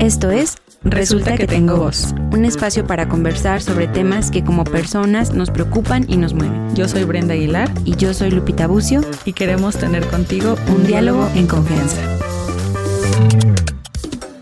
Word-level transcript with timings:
Esto 0.00 0.30
es 0.30 0.56
Resulta 0.82 1.36
que 1.36 1.46
tengo 1.46 1.76
voz, 1.76 2.14
un 2.32 2.46
espacio 2.46 2.86
para 2.86 3.06
conversar 3.06 3.60
sobre 3.60 3.86
temas 3.86 4.30
que 4.30 4.42
como 4.42 4.64
personas 4.64 5.34
nos 5.34 5.50
preocupan 5.50 6.06
y 6.08 6.16
nos 6.16 6.32
mueven. 6.32 6.74
Yo 6.74 6.88
soy 6.88 7.04
Brenda 7.04 7.34
Aguilar 7.34 7.70
Y 7.84 7.96
yo 7.96 8.14
soy 8.14 8.30
Lupita 8.30 8.66
Bucio, 8.66 9.02
y 9.26 9.34
queremos 9.34 9.76
tener 9.76 10.06
contigo 10.06 10.56
un 10.68 10.86
diálogo 10.86 11.28
en 11.34 11.46
confianza. 11.46 12.00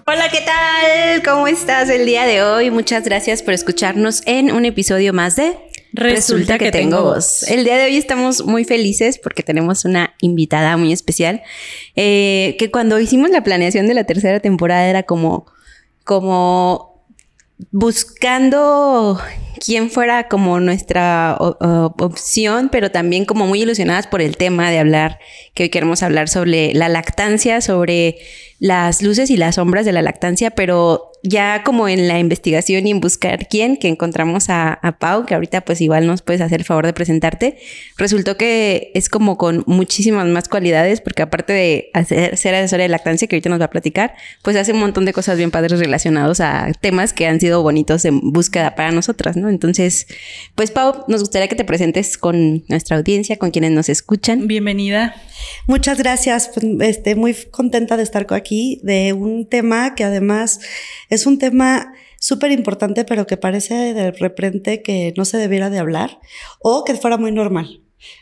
Hola, 0.07 0.31
¿qué 0.31 0.43
tal? 0.43 1.25
¿Cómo 1.25 1.49
estás 1.49 1.91
el 1.91 2.07
día 2.07 2.25
de 2.25 2.41
hoy? 2.45 2.71
Muchas 2.71 3.03
gracias 3.03 3.43
por 3.43 3.53
escucharnos 3.53 4.23
en 4.27 4.53
un 4.53 4.65
episodio 4.65 5.13
más 5.13 5.35
de 5.35 5.57
Resulta 5.99 6.59
que 6.59 6.71
tengo 6.71 7.03
voz. 7.03 7.43
El 7.49 7.65
día 7.65 7.77
de 7.77 7.87
hoy 7.87 7.97
estamos 7.97 8.45
muy 8.45 8.65
felices 8.65 9.19
porque 9.19 9.43
tenemos 9.43 9.85
una 9.85 10.15
invitada 10.21 10.77
muy 10.77 10.93
especial 10.93 11.43
eh, 11.97 12.57
que 12.59 12.71
cuando 12.71 13.01
hicimos 13.01 13.31
la 13.31 13.43
planeación 13.43 13.87
de 13.89 13.95
la 13.95 14.05
tercera 14.05 14.39
temporada 14.39 14.89
era 14.89 15.03
como, 15.03 15.47
como 16.05 17.03
buscando 17.73 19.21
quién 19.59 19.91
fuera 19.91 20.29
como 20.29 20.61
nuestra 20.61 21.37
opción, 21.39 22.69
pero 22.71 22.91
también 22.91 23.25
como 23.25 23.47
muy 23.47 23.63
ilusionadas 23.63 24.07
por 24.07 24.21
el 24.21 24.37
tema 24.37 24.71
de 24.71 24.79
hablar, 24.79 25.19
que 25.55 25.65
hoy 25.65 25.69
queremos 25.69 26.03
hablar 26.03 26.29
sobre 26.29 26.73
la 26.75 26.89
lactancia, 26.89 27.61
sobre 27.61 28.17
las 28.61 29.03
luces 29.03 29.31
y 29.31 29.37
las 29.37 29.55
sombras 29.55 29.85
de 29.85 29.93
la 29.93 30.03
lactancia, 30.03 30.51
pero 30.51 31.13
ya 31.23 31.63
como 31.65 31.89
en 31.89 32.09
la 32.09 32.19
investigación 32.19 32.87
y 32.87 32.91
en 32.91 33.01
buscar 33.01 33.49
quién, 33.49 33.77
que 33.77 33.89
encontramos 33.89 34.51
a, 34.51 34.73
a 34.73 34.99
Pau, 34.99 35.27
que 35.27 35.35
ahorita 35.35 35.63
pues 35.63 35.81
igual 35.81 36.07
nos 36.07 36.23
puedes 36.23 36.41
hacer 36.41 36.61
el 36.61 36.65
favor 36.65 36.87
de 36.87 36.93
presentarte, 36.93 37.59
resultó 37.97 38.37
que 38.37 38.91
es 38.95 39.09
como 39.09 39.37
con 39.37 39.65
muchísimas 39.67 40.27
más 40.27 40.49
cualidades, 40.49 41.01
porque 41.01 41.23
aparte 41.23 41.53
de 41.53 41.91
hacer, 41.95 42.37
ser 42.37 42.55
asesora 42.55 42.85
de 42.85 42.89
lactancia, 42.89 43.27
que 43.29 43.37
ahorita 43.37 43.49
nos 43.49 43.61
va 43.61 43.67
a 43.67 43.71
platicar, 43.71 44.15
pues 44.43 44.57
hace 44.57 44.73
un 44.73 44.81
montón 44.81 45.05
de 45.05 45.13
cosas 45.13 45.39
bien 45.39 45.51
padres 45.51 45.79
relacionados 45.79 46.41
a 46.41 46.71
temas 46.81 47.13
que 47.13 47.27
han 47.27 47.41
sido 47.41 47.63
bonitos 47.63 48.05
en 48.05 48.21
búsqueda 48.33 48.75
para 48.75 48.93
nosotras, 48.93 49.37
¿no? 49.37 49.48
Entonces, 49.51 50.07
pues 50.55 50.71
Pau, 50.71 51.05
nos 51.09 51.21
gustaría 51.21 51.49
que 51.49 51.57
te 51.57 51.65
presentes 51.65 52.17
con 52.19 52.65
nuestra 52.69 52.97
audiencia, 52.97 53.37
con 53.37 53.51
quienes 53.51 53.71
nos 53.73 53.89
escuchan. 53.89 54.47
Bienvenida. 54.47 55.15
Muchas 55.67 55.99
gracias. 55.99 56.51
Pues, 56.55 56.67
Este, 56.81 57.15
muy 57.15 57.35
contenta 57.51 57.97
de 57.97 58.03
estar 58.03 58.27
aquí 58.31 58.81
de 58.83 59.13
un 59.13 59.47
tema 59.47 59.95
que 59.95 60.05
además 60.05 60.61
es 61.09 61.27
un 61.27 61.39
tema 61.39 61.93
súper 62.21 62.51
importante, 62.51 63.05
pero 63.05 63.27
que 63.27 63.37
parece 63.37 63.95
de 63.95 64.11
repente 64.11 64.83
que 64.83 65.15
no 65.17 65.25
se 65.25 65.37
debiera 65.39 65.71
de 65.71 65.79
hablar 65.79 66.19
o 66.61 66.85
que 66.85 66.95
fuera 66.95 67.17
muy 67.17 67.31
normal, 67.33 67.81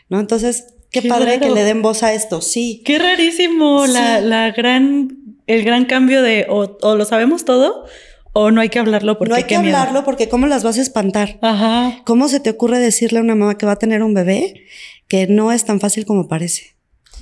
¿no? 0.09 0.19
Entonces, 0.19 0.65
qué, 0.91 1.01
Qué 1.01 1.09
padre 1.09 1.37
raro. 1.37 1.39
que 1.41 1.49
le 1.49 1.63
den 1.63 1.81
voz 1.81 2.03
a 2.03 2.13
esto. 2.13 2.41
Sí. 2.41 2.81
Qué 2.85 2.99
rarísimo 2.99 3.87
la, 3.87 4.19
Sí. 4.19 4.25
la 4.25 4.51
gran, 4.51 5.17
el 5.47 5.63
gran 5.63 5.85
cambio 5.85 6.21
de 6.21 6.45
o, 6.47 6.77
o 6.81 6.95
lo 6.95 7.05
sabemos 7.05 7.43
todo 7.43 7.85
o 8.39 8.51
no 8.51 8.61
hay 8.61 8.69
que 8.69 8.79
hablarlo 8.79 9.17
porque 9.17 9.29
no 9.29 9.35
hay 9.35 9.43
que 9.45 9.57
miedo. 9.57 9.77
hablarlo 9.77 10.03
porque 10.05 10.29
cómo 10.29 10.45
las 10.47 10.63
vas 10.63 10.77
a 10.77 10.81
espantar. 10.81 11.39
Ajá. 11.41 12.01
¿Cómo 12.05 12.27
se 12.27 12.39
te 12.39 12.49
ocurre 12.51 12.79
decirle 12.79 13.19
a 13.19 13.21
una 13.23 13.35
mamá 13.35 13.57
que 13.57 13.65
va 13.65 13.73
a 13.73 13.79
tener 13.79 14.03
un 14.03 14.13
bebé 14.13 14.61
que 15.07 15.25
no 15.27 15.51
es 15.51 15.65
tan 15.65 15.79
fácil 15.79 16.05
como 16.05 16.27
parece? 16.27 16.75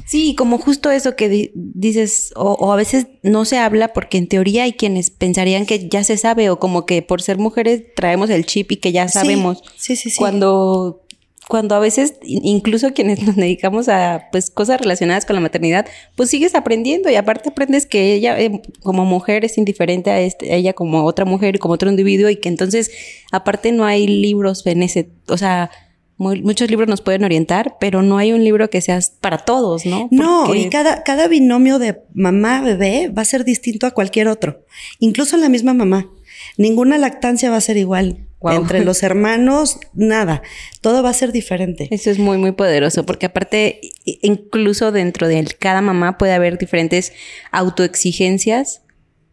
Sí, 0.06 0.36
como 0.36 0.58
justo 0.58 0.92
eso 0.92 1.16
que 1.16 1.30
di- 1.30 1.52
dices, 1.56 2.34
o, 2.36 2.52
o 2.52 2.74
a 2.74 2.76
veces 2.76 3.08
no 3.24 3.46
se 3.46 3.58
habla 3.60 3.94
porque 3.94 4.18
en 4.18 4.28
teoría 4.28 4.64
hay 4.64 4.74
quienes 4.74 5.10
pensarían 5.10 5.66
que 5.66 5.88
ya 5.88 6.04
se 6.04 6.18
sabe, 6.18 6.50
o 6.50 6.60
como 6.60 6.86
que 6.86 7.02
por 7.02 7.22
ser 7.22 7.38
mujeres 7.38 7.84
traemos 7.96 8.30
el 8.30 8.46
chip 8.46 8.74
y 8.74 8.78
que 8.78 8.92
ya 8.92 9.08
Sí, 9.08 9.14
sabemos. 9.14 9.64
Sí, 9.78 9.96
sí, 9.96 10.10
sí. 10.10 10.18
Cuando, 10.18 11.05
cuando 11.48 11.76
a 11.76 11.80
veces, 11.80 12.16
in- 12.24 12.44
incluso 12.46 12.94
quienes 12.94 13.22
nos 13.26 13.36
dedicamos 13.36 13.88
a 13.90 14.28
pues 14.32 14.50
cosas 14.50 14.80
relacionadas 14.82 15.26
con 15.26 15.36
la 15.36 15.42
maternidad, 15.42 15.86
pues 16.16 16.30
sigues 16.30 16.56
aprendiendo 16.56 17.10
y 17.10 17.16
aparte 17.16 17.50
aprendes 17.50 17.86
que 17.86 18.14
ella 18.14 18.40
eh, 18.40 18.62
como 18.82 19.06
mujer 19.06 19.46
es 19.46 19.58
indiferente 19.58 20.10
a, 20.10 20.20
este, 20.22 20.52
a 20.52 20.56
ella 20.56 20.74
como 20.74 21.04
otra 21.06 21.26
mujer, 21.26 21.60
como 21.60 21.74
otro 21.76 21.90
individuo 21.90 22.30
y 22.30 22.38
que 22.38 22.50
entonces 22.50 22.92
aparte 23.32 23.72
no 23.72 23.86
hay 23.86 24.08
libros 24.08 24.66
en 24.66 24.84
ese, 24.84 25.10
o 25.28 25.38
sea, 25.38 25.70
muy- 26.18 26.42
muchos 26.42 26.70
libros 26.70 26.88
nos 26.88 27.02
pueden 27.02 27.26
orientar, 27.26 27.76
pero 27.80 28.02
no 28.02 28.18
hay 28.18 28.32
un 28.32 28.44
libro 28.44 28.70
que 28.70 28.80
sea 28.80 29.00
para 29.20 29.40
todos, 29.40 29.86
¿no? 29.86 30.08
No, 30.12 30.56
y 30.56 30.70
cada, 30.70 31.04
cada 31.04 31.28
binomio 31.28 31.78
de 31.78 31.98
mamá-bebé 32.14 33.10
va 33.10 33.22
a 33.22 33.26
ser 33.26 33.44
distinto 33.44 33.86
a 33.86 33.92
cualquier 33.92 34.28
otro, 34.30 34.64
incluso 35.00 35.36
la 35.38 35.50
misma 35.50 35.74
mamá. 35.74 36.10
Ninguna 36.58 36.98
lactancia 36.98 37.50
va 37.50 37.58
a 37.58 37.62
ser 37.62 37.76
igual. 37.78 38.18
Entre 38.54 38.84
los 38.86 39.04
hermanos, 39.04 39.80
nada. 39.94 40.42
Todo 40.82 41.02
va 41.04 41.10
a 41.10 41.14
ser 41.14 41.32
diferente. 41.32 41.88
Eso 41.92 42.10
es 42.12 42.20
muy, 42.20 42.38
muy 42.38 42.52
poderoso, 42.52 43.06
porque 43.06 43.26
aparte, 43.28 43.80
incluso 44.06 44.92
dentro 44.92 45.28
de 45.28 45.46
cada 45.60 45.82
mamá 45.82 46.18
puede 46.18 46.34
haber 46.34 46.58
diferentes 46.58 47.14
autoexigencias 47.52 48.82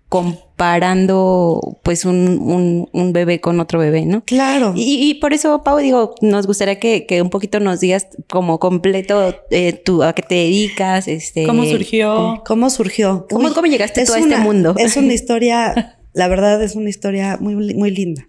comparando 0.08 1.78
pues 1.82 2.04
un, 2.04 2.38
un- 2.40 2.88
un 2.92 3.12
bebé 3.12 3.40
con 3.40 3.58
otro 3.60 3.78
bebé, 3.78 4.04
¿no? 4.04 4.22
Claro. 4.24 4.74
Y, 4.76 5.08
y 5.10 5.14
por 5.14 5.32
eso, 5.32 5.62
Pau, 5.64 5.78
digo, 5.78 6.14
nos 6.20 6.46
gustaría 6.46 6.78
que, 6.78 7.06
que 7.06 7.22
un 7.22 7.30
poquito 7.30 7.60
nos 7.60 7.80
digas 7.80 8.08
como 8.30 8.58
completo 8.58 9.34
eh, 9.50 9.72
tú, 9.72 10.02
a 10.02 10.12
qué 10.14 10.22
te 10.22 10.34
dedicas, 10.34 11.08
este... 11.08 11.46
¿Cómo 11.46 11.64
surgió? 11.64 12.42
¿Cómo 12.46 12.70
surgió? 12.70 13.26
¿Cómo- 13.30 13.52
cómo 13.54 13.66
llegaste 13.66 14.04
tú 14.04 14.12
a 14.12 14.18
este 14.18 14.36
mundo? 14.38 14.74
Es 14.78 14.96
una 14.96 15.12
historia, 15.14 15.98
la 16.12 16.28
verdad 16.28 16.62
es 16.62 16.74
una 16.76 16.90
historia 16.90 17.38
muy, 17.40 17.54
muy 17.74 17.90
linda. 17.90 18.26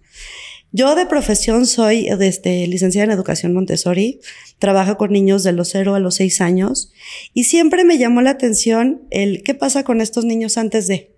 Yo 0.76 0.96
de 0.96 1.06
profesión 1.06 1.68
soy 1.68 2.08
este, 2.08 2.66
licenciada 2.66 3.06
en 3.06 3.12
educación 3.12 3.54
Montessori, 3.54 4.22
trabajo 4.58 4.98
con 4.98 5.12
niños 5.12 5.44
de 5.44 5.52
los 5.52 5.70
0 5.70 5.94
a 5.94 6.00
los 6.00 6.16
6 6.16 6.42
años 6.42 6.92
y 7.36 7.44
siempre 7.44 7.84
me 7.84 8.00
llamó 8.00 8.24
la 8.24 8.32
atención 8.32 9.04
el 9.12 9.44
qué 9.44 9.54
pasa 9.54 9.84
con 9.84 10.02
estos 10.02 10.26
niños 10.26 10.58
antes 10.58 10.88
de 10.88 11.14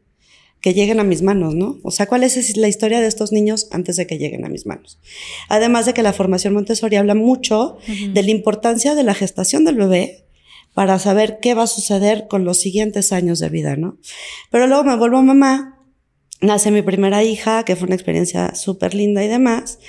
que 0.59 0.73
lleguen 0.73 0.99
a 0.99 1.05
mis 1.05 1.21
manos, 1.21 1.55
¿no? 1.55 1.77
O 1.83 1.91
sea, 1.91 2.05
¿cuál 2.05 2.23
es 2.23 2.57
la 2.57 2.67
historia 2.67 2.99
de 2.99 3.07
estos 3.07 3.31
niños 3.31 3.69
antes 3.71 3.95
de 3.95 4.05
que 4.05 4.17
lleguen 4.17 4.43
a 4.43 4.49
mis 4.49 4.65
manos? 4.65 4.99
Además 5.47 5.85
de 5.85 5.93
que 5.93 6.03
la 6.03 6.11
formación 6.11 6.53
Montessori 6.53 6.97
habla 6.97 7.15
mucho 7.15 7.77
de 7.87 8.23
la 8.23 8.31
importancia 8.31 8.93
de 8.93 9.03
la 9.03 9.13
gestación 9.13 9.63
del 9.63 9.77
bebé 9.77 10.25
para 10.73 10.99
saber 10.99 11.39
qué 11.41 11.53
va 11.53 11.63
a 11.63 11.67
suceder 11.67 12.27
con 12.27 12.43
los 12.43 12.59
siguientes 12.59 13.13
años 13.13 13.39
de 13.39 13.47
vida, 13.47 13.77
¿no? 13.77 13.99
Pero 14.51 14.67
luego 14.67 14.83
me 14.83 14.97
vuelvo 14.97 15.21
mamá, 15.21 15.74
nace 16.41 16.71
mi 16.71 16.81
primera 16.81 17.23
hija, 17.23 17.63
que 17.63 17.75
fue 17.75 17.87
una 17.87 17.95
experiencia 17.95 18.55
súper 18.55 18.93
linda 18.93 19.23
y 19.23 19.27
demás. 19.27 19.79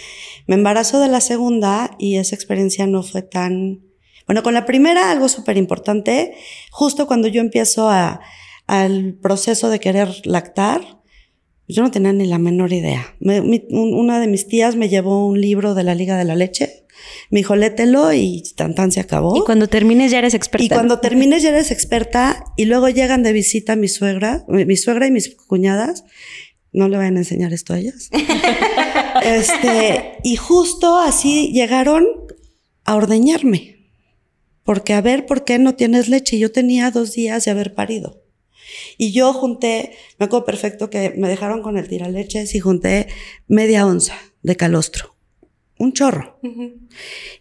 Me 0.47 0.55
embarazo 0.55 1.01
de 1.01 1.09
la 1.09 1.21
segunda 1.21 1.97
y 1.99 2.17
esa 2.17 2.35
experiencia 2.35 2.87
no 2.87 3.03
fue 3.03 3.23
tan... 3.23 3.83
Bueno, 4.27 4.43
con 4.43 4.55
la 4.55 4.67
primera 4.67 5.11
algo 5.11 5.29
súper 5.29 5.57
importante, 5.57 6.35
justo 6.71 7.07
cuando 7.07 7.29
yo 7.29 7.41
empiezo 7.41 7.89
a, 7.89 8.21
al 8.67 9.15
proceso 9.15 9.71
de 9.71 9.81
querer 9.81 10.09
lactar, 10.25 11.01
yo 11.69 11.83
no 11.83 11.91
tenía 11.91 12.13
ni 12.13 12.27
la 12.27 12.39
menor 12.39 12.73
idea. 12.73 13.17
Una 13.21 14.21
de 14.21 14.27
mis 14.27 14.47
tías 14.47 14.77
me 14.77 14.89
llevó 14.89 15.27
un 15.27 15.41
libro 15.41 15.75
de 15.75 15.85
la 15.85 15.95
Liga 15.95 16.17
de 16.17 16.25
la 16.25 16.37
Leche, 16.37 16.86
me 17.31 17.41
dijo, 17.41 17.57
lételo 17.57 18.13
y 18.13 18.43
tan 18.57 18.75
tan 18.75 18.93
se 18.93 19.01
acabó. 19.01 19.37
Y 19.37 19.41
cuando 19.41 19.69
termines 19.69 20.11
ya 20.11 20.19
eres 20.19 20.35
experta. 20.35 20.65
Y 20.65 20.69
cuando 20.69 21.01
termines 21.01 21.43
ya 21.43 21.51
eres 21.51 21.71
experta 21.71 22.45
y 22.57 22.67
luego 22.67 22.89
llegan 22.89 23.23
de 23.23 23.33
visita 23.33 23.77
mi 23.77 23.89
suegra, 23.89 24.45
mi 24.49 24.77
suegra 24.77 25.07
y 25.07 25.11
mis 25.11 25.35
cuñadas. 25.35 26.05
No 26.73 26.89
le 26.89 26.97
vayan 26.99 27.17
a 27.17 27.21
enseñar 27.21 27.53
esto 27.53 27.73
a 27.73 27.79
ellas. 27.79 28.11
este, 29.25 30.19
y 30.23 30.37
justo 30.37 30.99
así 30.99 31.53
llegaron 31.53 32.07
a 32.85 32.97
ordeñarme. 32.97 33.77
Porque 34.63 34.93
a 34.93 35.01
ver, 35.01 35.27
¿por 35.27 35.45
qué 35.45 35.59
no 35.59 35.75
tienes 35.75 36.09
leche? 36.09 36.39
Yo 36.39 36.53
tenía 36.53 36.91
dos 36.91 37.13
días 37.13 37.45
de 37.45 37.51
haber 37.51 37.75
parido. 37.75 38.23
Y 38.99 39.13
yo 39.13 39.33
junté, 39.33 39.93
me 40.19 40.27
acuerdo 40.27 40.45
perfecto 40.45 40.91
que 40.91 41.15
me 41.17 41.29
dejaron 41.29 41.63
con 41.63 41.79
el 41.79 41.89
tiraleches 41.89 42.55
y 42.55 42.61
junté 42.61 43.09
media 43.47 43.87
onza 43.87 44.17
de 44.43 44.57
calostro. 44.57 45.16
Un 45.79 45.93
chorro. 45.93 46.39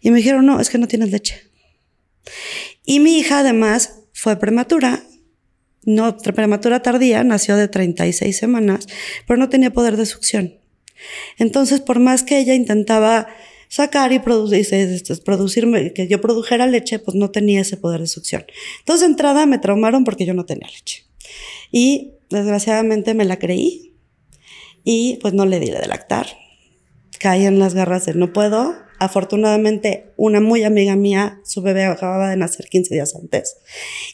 Y 0.00 0.10
me 0.10 0.18
dijeron, 0.18 0.44
no, 0.46 0.60
es 0.60 0.70
que 0.70 0.78
no 0.78 0.88
tienes 0.88 1.10
leche. 1.10 1.50
Y 2.84 3.00
mi 3.00 3.18
hija 3.18 3.40
además 3.40 4.00
fue 4.12 4.36
prematura, 4.36 5.02
no 5.84 6.16
prematura 6.18 6.82
tardía, 6.82 7.24
nació 7.24 7.56
de 7.56 7.68
36 7.68 8.36
semanas, 8.36 8.86
pero 9.26 9.38
no 9.38 9.48
tenía 9.48 9.72
poder 9.72 9.96
de 9.96 10.06
succión. 10.06 10.58
Entonces, 11.38 11.80
por 11.80 12.00
más 12.00 12.22
que 12.22 12.38
ella 12.38 12.54
intentaba 12.54 13.28
sacar 13.68 14.12
y 14.12 14.18
producir, 14.18 14.66
producirme, 15.24 15.92
que 15.92 16.08
yo 16.08 16.20
produjera 16.20 16.66
leche, 16.66 16.98
pues 16.98 17.16
no 17.16 17.30
tenía 17.30 17.60
ese 17.60 17.76
poder 17.76 18.00
de 18.00 18.06
succión. 18.06 18.44
Entonces, 18.80 19.06
de 19.06 19.12
entrada 19.12 19.46
me 19.46 19.58
traumaron 19.58 20.04
porque 20.04 20.26
yo 20.26 20.34
no 20.34 20.44
tenía 20.44 20.68
leche. 20.68 21.04
Y 21.70 22.14
desgraciadamente 22.30 23.14
me 23.14 23.24
la 23.24 23.38
creí 23.38 23.94
y 24.84 25.18
pues 25.20 25.34
no 25.34 25.46
le 25.46 25.60
di 25.60 25.70
de 25.70 25.86
lactar. 25.86 26.26
Caí 27.18 27.46
en 27.46 27.58
las 27.58 27.74
garras 27.74 28.06
de 28.06 28.14
no 28.14 28.32
puedo. 28.32 28.74
Afortunadamente, 28.98 30.14
una 30.16 30.40
muy 30.40 30.64
amiga 30.64 30.96
mía, 30.96 31.40
su 31.44 31.60
bebé 31.60 31.84
acababa 31.84 32.30
de 32.30 32.36
nacer 32.36 32.66
15 32.66 32.94
días 32.94 33.14
antes 33.14 33.56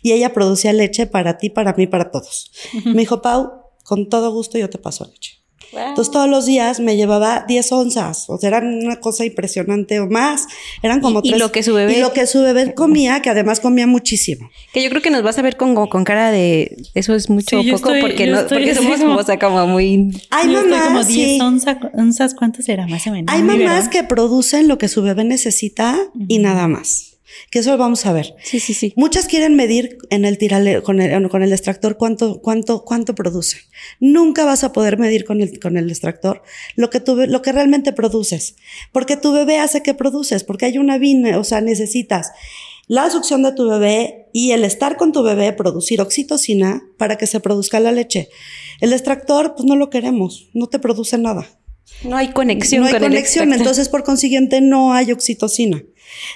y 0.02 0.12
ella 0.12 0.32
producía 0.32 0.72
leche 0.72 1.06
para 1.06 1.38
ti, 1.38 1.50
para 1.50 1.72
mí, 1.75 1.87
para 1.87 2.10
todos. 2.10 2.50
Me 2.84 3.00
dijo, 3.00 3.22
Pau, 3.22 3.52
con 3.84 4.08
todo 4.08 4.32
gusto 4.32 4.58
yo 4.58 4.69
te 4.69 4.78
paso 4.78 5.04
leche. 5.04 5.42
Entonces 5.73 6.13
todos 6.13 6.29
los 6.29 6.47
días 6.47 6.81
me 6.81 6.97
llevaba 6.97 7.45
10 7.49 7.73
onzas, 7.73 8.29
o 8.29 8.39
sea, 8.39 8.49
eran 8.49 8.67
una 8.85 8.97
cosa 8.97 9.25
impresionante 9.25 10.01
o 10.01 10.07
más, 10.09 10.47
eran 10.83 11.01
como 11.01 11.21
y, 11.21 11.31
tres. 11.31 11.37
Y 11.37 11.39
lo 11.39 11.51
que 11.53 11.63
su 11.63 11.73
bebé. 11.75 11.97
Y 11.97 12.01
lo 12.01 12.13
que 12.13 12.27
su 12.27 12.43
bebé 12.43 12.75
comía, 12.75 13.23
que 13.23 13.31
además 13.31 13.61
comía 13.61 13.87
muchísimo. 13.87 14.51
Que 14.73 14.83
yo 14.83 14.91
creo 14.91 15.03
que 15.03 15.11
nos 15.11 15.23
vas 15.23 15.39
a 15.39 15.43
ver 15.43 15.57
con, 15.57 15.75
con 15.89 16.05
cara 16.05 16.31
de 16.31 16.77
eso 16.95 17.15
es 17.15 17.31
mucho 17.31 17.59
o 17.59 17.63
Sí, 17.63 17.69
yo 17.69 17.77
poco, 17.77 17.89
estoy- 17.91 18.01
porque, 18.03 18.27
no, 18.27 18.41
estoy 18.41 18.59
porque 18.59 18.75
somos 18.75 18.99
como- 19.01 19.17
o 19.17 19.23
sea, 19.25 19.39
como 19.39 19.67
muy. 19.67 20.11
Hay 20.31 20.49
mamás, 20.49 20.85
como 20.85 21.05
10 21.05 21.29
sí. 21.31 21.39
onza- 21.41 21.91
onzas, 21.95 22.35
¿cuántas 22.35 22.69
era 22.69 22.87
más 22.87 23.07
o 23.07 23.11
menos? 23.13 23.33
Hay 23.35 23.43
mamás 23.43 23.89
que 23.89 24.03
producen 24.05 24.69
lo 24.69 24.79
que 24.79 24.89
su 24.89 25.03
bebé 25.03 25.25
necesita 25.25 25.97
y 26.29 26.39
nada 26.39 26.69
más. 26.69 27.12
Que 27.50 27.61
eso 27.61 27.70
lo 27.70 27.79
vamos 27.79 28.06
a 28.06 28.12
ver. 28.12 28.34
Sí, 28.43 28.61
sí, 28.61 28.75
sí. 28.75 28.93
Muchas 28.96 29.26
quieren 29.26 29.55
medir 29.56 29.99
en 30.11 30.25
el 30.25 30.38
tirale, 30.38 30.82
con 30.82 31.00
el, 31.00 31.29
con 31.29 31.43
el 31.43 31.52
extractor 31.52 31.96
cuánto, 31.96 32.40
cuánto, 32.40 32.84
cuánto 32.84 33.14
producen. 33.14 33.61
Nunca 34.00 34.44
vas 34.44 34.64
a 34.64 34.73
poder 34.73 34.99
medir 34.99 35.25
con 35.25 35.40
el, 35.40 35.58
con 35.61 35.76
el 35.76 35.90
extractor 35.90 36.43
lo 36.76 36.90
que, 36.90 37.00
tu, 37.00 37.17
lo 37.17 37.43
que 37.43 37.52
realmente 37.52 37.93
produces. 37.93 38.56
Porque 38.93 39.17
tu 39.17 39.32
bebé 39.32 39.58
hace 39.58 39.82
que 39.82 39.94
produces, 39.94 40.44
porque 40.44 40.67
hay 40.67 40.79
una 40.79 40.99
vina, 40.99 41.38
o 41.38 41.44
sea, 41.44 41.61
necesitas 41.61 42.32
la 42.88 43.08
succión 43.11 43.43
de 43.43 43.52
tu 43.52 43.69
bebé 43.69 44.26
y 44.32 44.50
el 44.52 44.64
estar 44.64 44.96
con 44.96 45.12
tu 45.12 45.23
bebé, 45.23 45.52
producir 45.52 46.00
oxitocina 46.00 46.82
para 46.99 47.17
que 47.17 47.26
se 47.26 47.40
produzca 47.40 47.81
la 47.81 47.93
leche. 47.93 48.28
El 48.81 48.93
extractor, 48.93 49.55
pues 49.55 49.67
no 49.67 49.76
lo 49.76 49.90
queremos, 49.90 50.49
no 50.52 50.67
te 50.67 50.78
produce 50.78 51.17
nada. 51.19 51.46
No 52.05 52.17
hay 52.17 52.33
conexión 52.33 52.83
No 52.83 52.87
hay 52.87 52.94
con 52.94 53.03
conexión, 53.03 53.53
entonces 53.53 53.89
por 53.89 54.03
consiguiente 54.05 54.61
no 54.61 54.93
hay 54.93 55.12
oxitocina. 55.12 55.83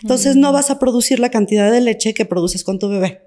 Entonces 0.03 0.37
no 0.37 0.53
vas 0.53 0.71
a 0.71 0.79
producir 0.79 1.19
la 1.19 1.31
cantidad 1.31 1.71
de 1.71 1.81
leche 1.81 2.15
que 2.15 2.25
produces 2.25 2.65
con 2.65 2.79
tu 2.79 2.89
bebé. 2.89 3.23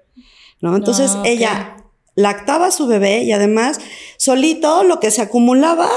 ¿no? 0.60 0.76
Entonces 0.76 1.12
ella 1.24 1.76
lactaba 2.14 2.66
a 2.66 2.70
su 2.70 2.86
bebé 2.86 3.22
y 3.22 3.32
además 3.32 3.80
solito 4.16 4.84
lo 4.84 5.00
que 5.00 5.10
se 5.10 5.22
acumulaba 5.22 5.88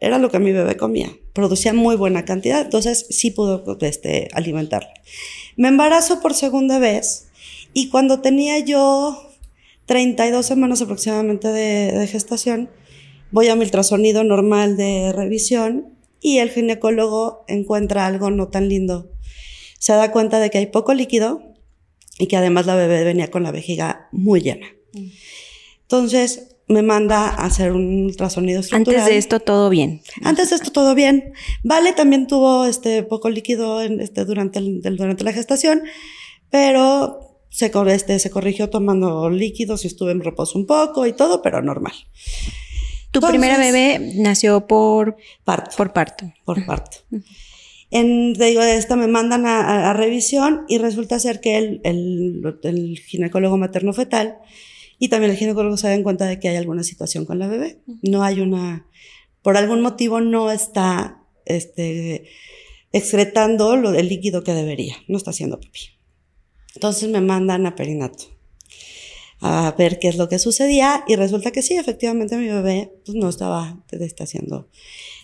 era 0.00 0.18
lo 0.18 0.30
que 0.30 0.38
mi 0.38 0.52
bebé 0.52 0.76
comía. 0.76 1.10
Producía 1.32 1.72
muy 1.72 1.96
buena 1.96 2.24
cantidad, 2.24 2.60
entonces 2.60 3.06
sí 3.10 3.30
pudo 3.30 3.64
este, 3.80 4.28
alimentarla. 4.32 4.92
Me 5.56 5.68
embarazo 5.68 6.20
por 6.20 6.34
segunda 6.34 6.78
vez 6.78 7.28
y 7.72 7.88
cuando 7.88 8.20
tenía 8.20 8.58
yo 8.60 9.30
32 9.86 10.44
semanas 10.46 10.82
aproximadamente 10.82 11.48
de, 11.48 11.92
de 11.92 12.06
gestación, 12.06 12.70
voy 13.30 13.48
a 13.48 13.56
mi 13.56 13.62
ultrasonido 13.64 14.24
normal 14.24 14.76
de 14.76 15.12
revisión 15.12 15.94
y 16.20 16.38
el 16.38 16.50
ginecólogo 16.50 17.44
encuentra 17.48 18.06
algo 18.06 18.30
no 18.30 18.48
tan 18.48 18.68
lindo. 18.68 19.10
Se 19.78 19.92
da 19.92 20.10
cuenta 20.10 20.40
de 20.40 20.50
que 20.50 20.58
hay 20.58 20.66
poco 20.66 20.94
líquido 20.94 21.42
y 22.18 22.26
que 22.26 22.36
además 22.36 22.66
la 22.66 22.74
bebé 22.74 23.04
venía 23.04 23.30
con 23.30 23.42
la 23.44 23.52
vejiga 23.52 24.08
muy 24.12 24.40
llena. 24.40 24.66
Entonces 25.82 26.56
me 26.66 26.82
manda 26.82 27.28
a 27.28 27.46
hacer 27.46 27.72
un 27.72 28.04
ultrasonido 28.04 28.60
estructural. 28.60 29.00
Antes 29.00 29.12
de 29.12 29.18
esto, 29.18 29.40
todo 29.40 29.70
bien. 29.70 30.02
Antes 30.22 30.50
de 30.50 30.56
esto 30.56 30.70
todo 30.70 30.94
bien. 30.94 31.32
Vale 31.64 31.92
también 31.92 32.26
tuvo 32.26 32.66
este 32.66 33.02
poco 33.04 33.30
líquido 33.30 33.80
en, 33.82 34.00
este, 34.00 34.24
durante, 34.24 34.58
el- 34.58 34.82
durante 34.82 35.24
la 35.24 35.32
gestación, 35.32 35.82
pero 36.50 37.40
se, 37.48 37.70
este, 37.86 38.18
se 38.18 38.30
corrigió 38.30 38.68
tomando 38.68 39.30
líquidos 39.30 39.84
y 39.84 39.86
estuve 39.86 40.10
en 40.12 40.20
reposo 40.22 40.58
un 40.58 40.66
poco 40.66 41.06
y 41.06 41.12
todo, 41.14 41.40
pero 41.40 41.62
normal. 41.62 41.94
Tu 43.10 43.18
Entonces- 43.18 43.30
primera 43.30 43.58
bebé 43.58 44.12
nació 44.16 44.66
por, 44.66 45.16
Parto. 45.44 45.76
por 45.76 45.92
parto. 45.92 46.32
por 46.44 46.64
parto. 46.66 46.98
En, 47.90 48.34
te 48.34 48.44
digo, 48.44 48.60
esta 48.62 48.96
me 48.96 49.06
mandan 49.06 49.46
a, 49.46 49.60
a- 49.60 49.90
a 49.90 49.92
revisión 49.94 50.64
y 50.68 50.76
resulta 50.78 51.18
ser 51.18 51.40
que 51.40 51.56
el, 51.56 51.80
el- 51.84 52.58
el 52.62 52.98
ginecólogo 52.98 53.56
materno 53.56 53.92
fetal 53.94 54.36
y 54.98 55.08
también 55.08 55.30
el 55.32 55.38
ginecólogo 55.38 55.76
se 55.78 55.88
dan 55.88 56.02
cuenta 56.02 56.26
de 56.26 56.38
que 56.38 56.48
hay 56.50 56.56
alguna 56.56 56.82
situación 56.82 57.24
con 57.24 57.38
la 57.38 57.46
bebé. 57.48 57.78
No 58.02 58.22
hay 58.24 58.40
una, 58.40 58.86
por 59.42 59.56
algún 59.56 59.80
motivo 59.80 60.20
no 60.20 60.50
está 60.52 61.22
este, 61.46 62.28
excretando 62.92 63.76
lo, 63.76 63.94
el 63.94 64.08
líquido 64.08 64.44
que 64.44 64.52
debería, 64.52 64.96
no 65.08 65.16
está 65.16 65.30
haciendo 65.30 65.58
pipí. 65.58 65.80
Entonces 66.74 67.08
me 67.08 67.22
mandan 67.22 67.64
a 67.66 67.74
perinato 67.74 68.24
a 69.40 69.74
ver 69.78 69.98
qué 69.98 70.08
es 70.08 70.16
lo 70.16 70.28
que 70.28 70.38
sucedía 70.38 71.04
y 71.06 71.16
resulta 71.16 71.50
que 71.52 71.62
sí, 71.62 71.74
efectivamente 71.76 72.36
mi 72.36 72.48
bebé 72.48 72.92
pues, 73.04 73.16
no 73.16 73.28
estaba 73.28 73.82
este, 73.90 74.22
haciendo, 74.22 74.68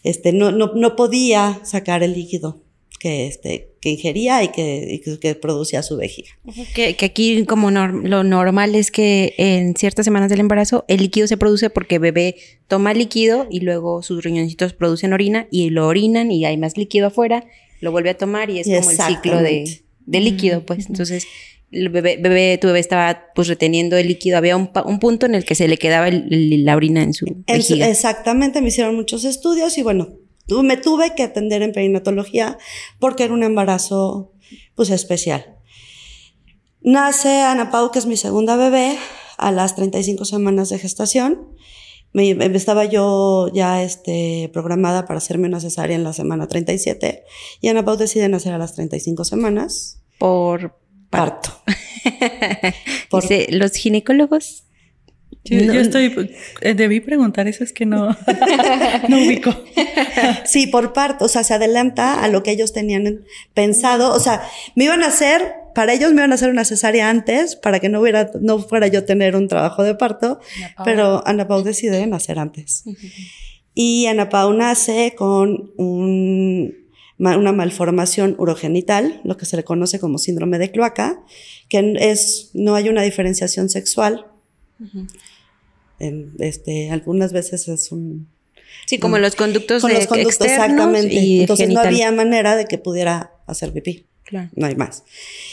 este, 0.04 0.32
no, 0.32 0.52
no, 0.52 0.72
no 0.74 0.96
podía 0.96 1.60
sacar 1.64 2.02
el 2.02 2.14
líquido 2.14 2.62
que, 3.00 3.26
este, 3.26 3.72
que 3.82 3.90
ingería 3.90 4.42
y 4.42 4.48
que, 4.48 4.86
y 5.02 5.18
que- 5.18 5.34
producía 5.34 5.82
su 5.82 5.96
vejiga. 5.98 6.30
Que, 6.74 6.96
que 6.96 7.04
aquí 7.04 7.44
como 7.44 7.70
lo 7.70 8.24
normal 8.24 8.74
es 8.76 8.90
que 8.90 9.34
en 9.36 9.76
ciertas 9.76 10.04
semanas 10.06 10.30
del 10.30 10.40
embarazo 10.40 10.84
el 10.88 11.00
líquido 11.00 11.26
se 11.26 11.36
produce 11.36 11.68
porque 11.68 11.98
bebé 11.98 12.36
toma 12.66 12.94
líquido 12.94 13.46
y 13.50 13.60
luego 13.60 14.02
sus 14.02 14.22
riñoncitos 14.24 14.72
producen 14.72 15.12
orina 15.12 15.48
y 15.50 15.68
lo 15.68 15.86
orinan 15.86 16.30
y 16.30 16.46
hay 16.46 16.56
más 16.56 16.78
líquido 16.78 17.08
afuera, 17.08 17.44
lo 17.80 17.92
vuelve 17.92 18.10
a 18.10 18.16
tomar 18.16 18.48
y 18.48 18.60
es 18.60 18.68
como 18.68 18.90
el 18.90 18.96
ciclo 18.96 19.42
de, 19.42 19.82
de 20.06 20.20
líquido, 20.20 20.64
pues. 20.64 20.86
Entonces, 20.86 21.26
el 21.74 21.88
bebé, 21.90 22.16
bebé, 22.20 22.58
tu 22.58 22.66
bebé 22.68 22.78
estaba 22.80 23.24
pues 23.34 23.48
reteniendo 23.48 23.96
el 23.96 24.08
líquido, 24.08 24.38
había 24.38 24.56
un, 24.56 24.68
punto 25.00 25.26
en 25.26 25.34
el 25.34 25.44
que 25.44 25.54
se 25.54 25.68
le 25.68 25.76
quedaba 25.76 26.08
el- 26.08 26.32
el- 26.32 26.64
la 26.64 26.76
orina 26.76 27.02
en 27.02 27.12
su 27.14 27.26
En 27.26 27.62
su- 27.62 27.72
vejiga. 27.74 27.88
exactamente, 27.88 28.60
me 28.62 28.68
hicieron 28.68 28.94
muchos 28.96 29.24
estudios 29.24 29.76
y 29.78 29.82
bueno, 29.82 30.08
tu- 30.46 30.62
me 30.62 30.76
tuve 30.76 31.14
que 31.14 31.22
atender 31.22 31.62
en 31.62 31.72
perinatología 31.72 32.58
porque 32.98 33.24
era 33.24 33.34
un 33.34 33.42
embarazo 33.42 34.32
pues 34.74 34.90
especial. 34.90 35.56
Nace 36.82 37.40
Ana 37.40 37.70
Pau, 37.70 37.90
que 37.90 37.98
es 37.98 38.06
mi 38.06 38.16
segunda 38.16 38.56
bebé, 38.56 38.96
a 39.38 39.50
las 39.52 39.74
35 39.74 40.24
semanas 40.24 40.68
de 40.68 40.78
gestación. 40.78 41.48
Me, 42.12 42.34
me- 42.34 42.46
estaba 42.56 42.84
yo 42.84 43.50
ya 43.52 43.82
este, 43.82 44.48
programada 44.52 45.06
para 45.06 45.18
hacerme 45.18 45.48
una 45.48 45.60
cesárea 45.60 45.96
en 45.96 46.04
la 46.04 46.12
semana 46.12 46.46
37 46.46 47.24
y 47.60 47.68
Ana 47.68 47.84
Pau 47.84 47.96
decide 47.96 48.28
nacer 48.28 48.52
a 48.52 48.58
las 48.58 48.74
35 48.74 49.24
semanas. 49.24 50.00
por 50.18 50.78
Parto. 51.18 51.50
Por- 53.10 53.22
Dice, 53.22 53.46
los 53.50 53.72
ginecólogos 53.72 54.64
Yo, 55.44 55.60
No- 55.60 55.74
yo 55.74 55.80
estoy, 55.80 56.30
eh, 56.62 56.74
debí 56.74 57.00
preguntar 57.00 57.48
eso, 57.48 57.64
es 57.64 57.72
que 57.72 57.84
no, 57.86 58.16
no 59.08 59.16
ubico. 59.18 59.54
Sí, 60.46 60.66
por 60.68 60.92
parto, 60.92 61.24
o 61.24 61.28
sea, 61.28 61.42
se 61.44 61.52
adelanta 61.54 62.22
a 62.22 62.28
lo 62.28 62.42
que 62.42 62.50
ellos 62.52 62.72
tenían 62.72 63.24
pensado, 63.52 64.12
o 64.14 64.20
sea, 64.20 64.42
me 64.76 64.84
iban 64.84 65.02
a 65.02 65.08
hacer, 65.08 65.54
para 65.74 65.92
ellos 65.92 66.12
me 66.12 66.20
iban 66.20 66.30
a 66.32 66.36
hacer 66.36 66.50
una 66.50 66.64
cesárea 66.64 67.10
antes, 67.10 67.56
para 67.56 67.80
que 67.80 67.88
no 67.88 68.00
hubiera, 68.00 68.30
no 68.40 68.58
fuera 68.60 68.86
yo 68.86 69.00
a 69.00 69.04
tener 69.04 69.34
un 69.36 69.48
trabajo 69.48 69.82
de 69.82 69.94
parto, 69.96 70.38
pero 70.84 71.26
Ana 71.26 71.48
Pau 71.48 71.62
decide 71.62 72.06
nacer 72.06 72.38
antes. 72.38 72.84
Y 73.74 74.06
Ana 74.06 74.28
Pau 74.28 74.52
nace 74.54 75.14
con 75.16 75.72
un- 75.76 76.74
una 77.36 77.52
malformación 77.52 78.34
urogenital, 78.38 79.20
lo 79.24 79.36
que 79.36 79.46
se 79.46 79.56
le 79.56 79.64
conoce 79.64 79.98
como 79.98 80.18
síndrome 80.18 80.58
de 80.58 80.70
cloaca, 80.70 81.22
que 81.68 81.94
es, 81.98 82.50
no 82.54 82.74
hay 82.74 82.88
una 82.88 83.02
diferenciación 83.02 83.68
sexual. 83.68 84.26
En, 85.98 86.34
este, 86.38 86.90
algunas 86.90 87.32
veces 87.32 87.68
es 87.68 87.92
un, 87.92 88.28
Sí, 88.86 88.98
como 88.98 89.18
los 89.18 89.34
conductos 89.34 89.80
con 89.80 89.90
de 89.90 89.98
los 89.98 90.06
conductos, 90.06 90.34
externos 90.46 90.64
exactamente. 90.64 91.14
y 91.14 91.40
Entonces 91.40 91.64
genital. 91.64 91.84
no 91.84 91.88
había 91.88 92.12
manera 92.12 92.56
de 92.56 92.66
que 92.66 92.78
pudiera 92.78 93.32
hacer 93.46 93.72
pipí. 93.72 94.06
Claro. 94.24 94.50
No 94.54 94.66
hay 94.66 94.74
más. 94.74 95.04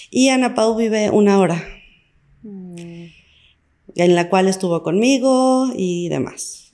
Y 0.10 0.30
Ana 0.30 0.56
Pau 0.56 0.76
vive 0.76 1.10
una 1.10 1.40
hora, 1.40 1.66
en 2.44 4.16
la 4.16 4.30
cual 4.30 4.48
estuvo 4.48 4.82
conmigo 4.84 5.72
y 5.76 6.10
demás. 6.10 6.72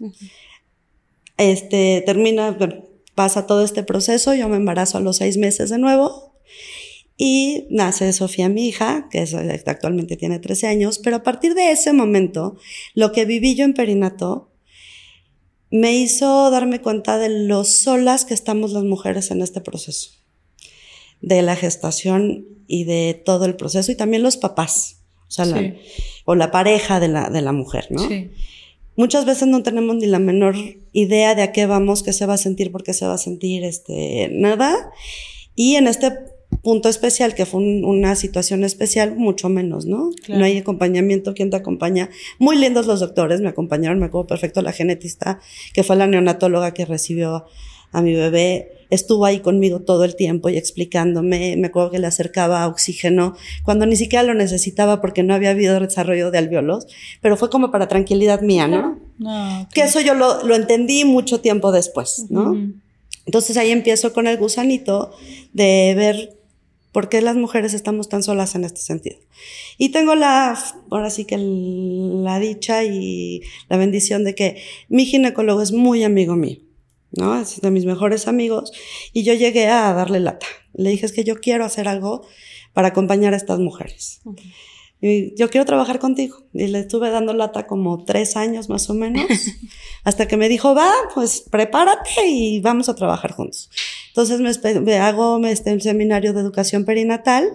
Este 1.37 2.03
termina, 2.05 2.51
bueno, 2.51 2.86
pasa 3.17 3.47
todo 3.47 3.63
este 3.63 3.81
proceso, 3.83 4.33
yo 4.35 4.47
me 4.47 4.57
embarazo 4.57 4.99
a 4.99 5.01
los 5.01 5.17
seis 5.17 5.37
meses 5.37 5.71
de 5.71 5.79
nuevo 5.79 6.35
y 7.17 7.65
nace 7.71 8.13
Sofía, 8.13 8.47
mi 8.47 8.67
hija, 8.67 9.07
que 9.11 9.23
es- 9.23 9.33
actualmente 9.33 10.17
tiene 10.17 10.37
13 10.37 10.67
años, 10.67 10.99
pero 10.99 11.15
a 11.15 11.23
partir 11.23 11.55
de 11.55 11.71
ese 11.71 11.91
momento, 11.93 12.57
lo 12.93 13.11
que 13.11 13.25
viví 13.25 13.55
yo 13.55 13.65
en 13.65 13.73
Perinato 13.73 14.51
me 15.71 15.95
hizo 15.97 16.51
darme 16.51 16.79
cuenta 16.81 17.17
de 17.17 17.29
lo 17.47 17.63
solas 17.63 18.23
que 18.23 18.35
estamos 18.35 18.71
las 18.71 18.83
mujeres 18.83 19.31
en 19.31 19.41
este 19.41 19.61
proceso, 19.61 20.11
de 21.21 21.41
la 21.41 21.55
gestación 21.55 22.45
y 22.67 22.83
de 22.83 23.19
todo 23.25 23.45
el 23.45 23.55
proceso, 23.55 23.91
y 23.91 23.95
también 23.95 24.21
los 24.21 24.37
papás, 24.37 24.99
o 25.27 25.31
sea, 25.31 25.45
la- 25.45 25.59
Sí. 25.59 25.73
o 26.25 26.35
la 26.35 26.51
pareja 26.51 26.99
de 26.99 27.07
la, 27.07 27.29
de 27.31 27.41
la 27.41 27.51
mujer, 27.51 27.87
¿no? 27.89 28.07
Sí. 28.07 28.29
Muchas 28.97 29.23
veces 29.25 29.47
no 29.47 29.63
tenemos 29.63 29.95
ni 29.95 30.07
la 30.07 30.19
menor 30.19 30.55
idea 30.91 31.33
de 31.35 31.43
a 31.43 31.51
qué 31.53 31.65
vamos, 31.67 32.03
qué 32.03 32.11
se 32.11 32.25
va 32.25 32.33
a 32.33 32.37
sentir, 32.37 32.71
por 32.71 32.83
qué 32.83 32.93
se 32.93 33.05
va 33.05 33.13
a 33.13 33.17
sentir, 33.17 33.63
este, 33.63 34.29
nada. 34.33 34.91
Y 35.55 35.75
en 35.75 35.87
este 35.87 36.11
punto 36.63 36.89
especial, 36.89 37.35
que 37.35 37.45
fue 37.45 37.61
un- 37.61 37.85
una 37.85 38.15
situación 38.15 38.63
especial, 38.63 39.15
mucho 39.15 39.47
menos, 39.49 39.85
¿no? 39.85 40.09
Claro. 40.25 40.39
No 40.39 40.45
hay 40.45 40.57
acompañamiento, 40.57 41.33
¿quién 41.33 41.49
te 41.51 41.57
acompaña? 41.57 42.09
Muy 42.39 42.57
lindos 42.57 42.87
los 42.87 42.99
doctores, 42.99 43.39
me 43.41 43.49
acompañaron, 43.49 43.99
me 43.99 44.07
acuerdo 44.07 44.27
perfecto, 44.27 44.61
la 44.61 44.71
genetista, 44.73 45.39
que 45.73 45.83
fue 45.83 45.95
la 45.95 46.07
neonatóloga 46.07 46.73
que 46.73 46.85
recibió 46.85 47.45
a 47.91 48.01
mi 48.01 48.13
bebé, 48.13 48.71
estuvo 48.89 49.25
ahí 49.25 49.39
conmigo 49.39 49.79
todo 49.81 50.03
el 50.03 50.15
tiempo 50.15 50.49
y 50.49 50.57
explicándome, 50.57 51.55
me 51.57 51.67
acuerdo 51.67 51.91
que 51.91 51.99
le 51.99 52.07
acercaba 52.07 52.67
oxígeno 52.67 53.35
cuando 53.63 53.85
ni 53.85 53.95
siquiera 53.95 54.23
lo 54.23 54.33
necesitaba 54.33 55.01
porque 55.01 55.23
no 55.23 55.33
había 55.33 55.49
habido 55.51 55.79
desarrollo 55.79 56.31
de 56.31 56.37
alvéolos, 56.37 56.87
pero 57.21 57.37
fue 57.37 57.49
como 57.49 57.71
para 57.71 57.87
tranquilidad 57.87 58.41
mía, 58.41 58.67
¿no? 58.67 58.99
Que 59.73 59.81
eso 59.81 59.99
yo 60.01 60.13
lo, 60.13 60.43
lo 60.43 60.55
entendí 60.55 61.03
mucho 61.05 61.39
tiempo 61.41 61.71
después, 61.71 62.25
¿no? 62.29 62.53
Entonces 63.25 63.57
ahí 63.57 63.71
empiezo 63.71 64.13
con 64.13 64.25
el 64.27 64.37
gusanito 64.37 65.11
de 65.53 65.93
ver 65.95 66.33
por 66.93 67.09
qué 67.09 67.21
las 67.21 67.35
mujeres 67.35 67.73
estamos 67.73 68.07
tan 68.09 68.23
solas 68.23 68.55
en 68.55 68.63
este 68.63 68.79
sentido. 68.79 69.17
Y 69.77 69.89
tengo 69.89 70.15
la, 70.15 70.57
ahora 70.89 71.09
sí 71.09 71.25
que 71.25 71.35
el- 71.35 72.23
la 72.23 72.39
dicha 72.39 72.83
y 72.85 73.41
la 73.69 73.77
bendición 73.77 74.23
de 74.23 74.33
que 74.33 74.61
mi 74.89 75.05
ginecólogo 75.05 75.61
es 75.61 75.73
muy 75.73 76.03
amigo 76.03 76.35
mío, 76.35 76.57
¿no? 77.17 77.39
Es 77.39 77.61
de 77.61 77.71
mis 77.71 77.85
mejores 77.85 78.27
amigos. 78.27 78.71
Y 79.13 79.23
yo 79.23 79.33
llegué 79.33 79.67
a 79.67 79.93
darle 79.93 80.19
lata. 80.19 80.47
Le 80.73 80.91
dije, 80.91 81.05
es 81.05 81.13
que 81.13 81.23
yo 81.23 81.39
quiero 81.39 81.65
hacer 81.65 81.87
algo 81.87 82.25
para 82.73 82.89
acompañar 82.89 83.33
a 83.33 83.37
estas 83.37 83.59
mujeres. 83.59 84.21
Y 85.01 85.35
yo 85.35 85.49
quiero 85.49 85.65
trabajar 85.65 85.99
contigo. 85.99 86.43
Y 86.53 86.67
le 86.67 86.79
estuve 86.79 87.09
dando 87.09 87.33
lata 87.33 87.67
como 87.67 88.03
tres 88.03 88.35
años 88.35 88.69
más 88.69 88.89
o 88.89 88.93
menos, 88.93 89.25
hasta 90.03 90.27
que 90.27 90.37
me 90.37 90.49
dijo, 90.49 90.73
va, 90.73 90.91
pues 91.13 91.41
prepárate 91.41 92.27
y 92.27 92.61
vamos 92.61 92.89
a 92.89 92.95
trabajar 92.95 93.31
juntos. 93.31 93.69
Entonces 94.09 94.39
me, 94.39 94.79
me 94.81 94.97
hago 94.97 95.39
este, 95.45 95.73
un 95.73 95.81
seminario 95.81 96.33
de 96.33 96.41
educación 96.41 96.85
perinatal, 96.85 97.51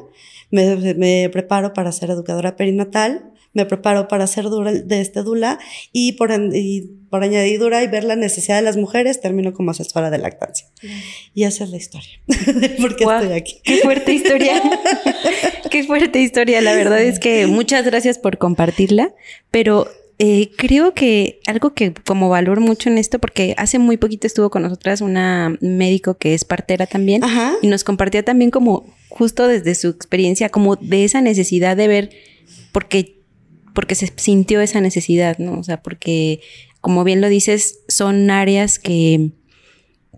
me, 0.51 0.77
me 0.95 1.29
preparo 1.33 1.73
para 1.73 1.91
ser 1.91 2.11
educadora 2.11 2.57
perinatal, 2.57 3.32
me 3.55 3.67
preparo 3.67 4.09
para 4.09 4.27
ser 4.27 4.45
dura, 4.45 4.73
de 4.73 5.01
este 5.01 5.23
dula 5.23 5.59
y 5.93 6.13
por, 6.13 6.31
y 6.55 6.91
por 7.11 7.23
añadidura 7.23 7.83
y 7.83 7.87
ver 7.87 8.05
la 8.05 8.17
necesidad 8.17 8.57
de 8.57 8.63
las 8.63 8.77
mujeres, 8.77 9.21
termino 9.21 9.53
como 9.53 9.71
asesora 9.71 10.11
de 10.11 10.19
lactancia. 10.19 10.67
Y 11.35 11.45
esa 11.45 11.65
es 11.65 11.71
la 11.71 11.77
historia 11.77 12.21
de 12.27 12.69
por 12.71 12.97
qué 12.97 13.05
estoy 13.05 13.33
aquí. 13.33 13.61
Qué 13.63 13.79
fuerte 13.79 14.13
historia. 14.13 14.63
qué 15.71 15.85
fuerte 15.85 16.21
historia. 16.21 16.61
La 16.61 16.75
verdad 16.75 17.01
es 17.01 17.19
que 17.19 17.47
muchas 17.47 17.85
gracias 17.85 18.19
por 18.19 18.39
compartirla, 18.39 19.15
pero 19.51 19.89
eh, 20.19 20.51
creo 20.57 20.95
que 20.95 21.41
algo 21.47 21.75
que 21.75 21.93
como 21.93 22.29
valoro 22.29 22.61
mucho 22.61 22.89
en 22.89 22.99
esto, 22.99 23.19
porque 23.19 23.55
hace 23.59 23.79
muy 23.79 23.97
poquito 23.97 24.27
estuvo 24.27 24.51
con 24.51 24.63
nosotras 24.63 25.01
una 25.01 25.57
médico 25.61 26.15
que 26.15 26.35
es 26.35 26.45
partera 26.45 26.87
también 26.87 27.25
Ajá. 27.25 27.55
y 27.61 27.67
nos 27.67 27.83
compartía 27.83 28.23
también 28.23 28.51
como 28.51 28.87
justo 29.09 29.49
desde 29.49 29.75
su 29.75 29.89
experiencia, 29.89 30.49
como 30.49 30.77
de 30.77 31.05
esa 31.05 31.21
necesidad 31.21 31.77
de 31.77 31.89
ver, 31.89 32.11
porque, 32.73 33.22
porque 33.75 33.95
se 33.95 34.13
sintió 34.17 34.61
esa 34.61 34.81
necesidad, 34.81 35.39
¿no? 35.39 35.59
O 35.59 35.63
sea, 35.63 35.83
porque 35.83 36.41
como 36.81 37.05
bien 37.05 37.21
lo 37.21 37.29
dices, 37.29 37.81
son 37.89 38.31
áreas 38.31 38.79
que 38.79 39.31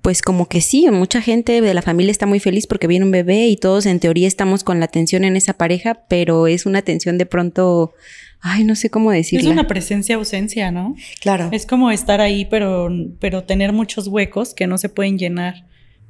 pues 0.05 0.21
como 0.21 0.49
que 0.49 0.61
sí, 0.61 0.87
mucha 0.91 1.23
gente 1.23 1.63
de 1.63 1.73
la 1.73 1.81
familia 1.81 2.11
está 2.11 2.27
muy 2.27 2.39
feliz 2.39 2.67
porque 2.67 2.87
viene 2.87 3.07
un 3.07 3.11
bebé 3.11 3.47
y 3.47 3.57
todos 3.57 3.87
en 3.87 4.01
teoría 4.01 4.29
estamos 4.29 4.63
con 4.63 4.79
la 4.79 4.85
atención 4.85 5.25
en 5.25 5.35
esa 5.35 5.55
pareja, 5.55 6.05
pero 6.11 6.47
es 6.47 6.67
una 6.67 6.81
atención 6.81 7.17
de 7.17 7.25
pronto, 7.25 7.95
ay, 8.41 8.65
no 8.65 8.77
sé 8.77 8.91
cómo 8.91 9.13
Es 9.13 9.31
decirlo. 9.31 9.51
una 9.51 9.67
presencia-ausencia, 9.67 10.71
¿no? 10.71 10.95
Claro. 11.23 11.49
Es 11.53 11.65
como 11.65 11.91
estar 11.91 12.21
ahí, 12.21 12.45
pero, 12.45 12.91
pero 13.19 13.45
tener 13.45 13.73
muchos 13.73 14.09
huecos 14.09 14.53
que 14.53 14.67
no 14.67 14.77
se 14.77 14.91
pueden 14.91 15.19
llenar. 15.19 15.65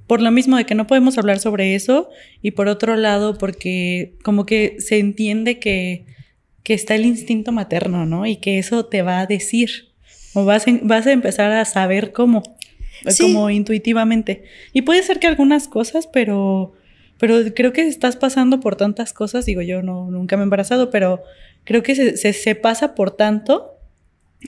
Por 0.09 0.21
lo 0.21 0.33
mismo 0.33 0.57
de 0.57 0.67
que 0.67 0.75
no 0.75 0.89
podemos 0.89 1.17
hablar 1.17 1.39
sobre 1.39 1.77
eso 1.77 2.09
y 2.43 2.51
por 2.51 2.67
otro 2.67 2.97
lado 2.97 3.39
porque 3.39 4.15
como 4.25 4.45
que 4.45 4.75
se 4.81 4.99
entiende 4.99 5.61
que, 5.61 6.05
que 6.65 6.75
está 6.75 6.97
el 6.97 7.07
instinto 7.07 7.53
materno, 7.53 8.05
¿no? 8.07 8.27
Y 8.27 8.37
que 8.37 8.59
eso 8.59 8.87
te 8.87 9.03
va 9.03 9.21
a 9.21 9.27
decir 9.27 9.93
o 10.35 10.45
vas, 10.45 10.67
a- 10.67 10.79
vas 10.83 11.07
a 11.07 11.13
empezar 11.13 11.53
a 11.53 11.65
saber 11.65 12.11
cómo, 12.13 12.43
Sí. 13.07 13.23
como 13.23 13.51
intuitivamente. 13.51 14.43
Y 14.73 14.83
puede 14.83 15.03
ser 15.05 15.21
que 15.21 15.27
algunas 15.29 15.69
cosas, 15.69 16.09
pero, 16.09 16.73
pero 17.19 17.37
creo 17.55 17.73
que 17.73 17.83
estás 17.83 18.17
pasando 18.17 18.59
por 18.61 18.75
tantas 18.77 19.13
cosas, 19.13 19.47
digo 19.47 19.63
yo 19.63 19.83
no, 19.83 20.11
nunca 20.11 20.37
me 20.37 20.43
he 20.43 20.45
embarazado, 20.45 20.91
pero 20.91 21.23
creo 21.65 21.83
que 21.85 21.95
se, 21.95 22.17
se, 22.17 22.33
se 22.33 22.55
pasa 22.57 22.95
por 22.97 23.11
tanto 23.13 23.71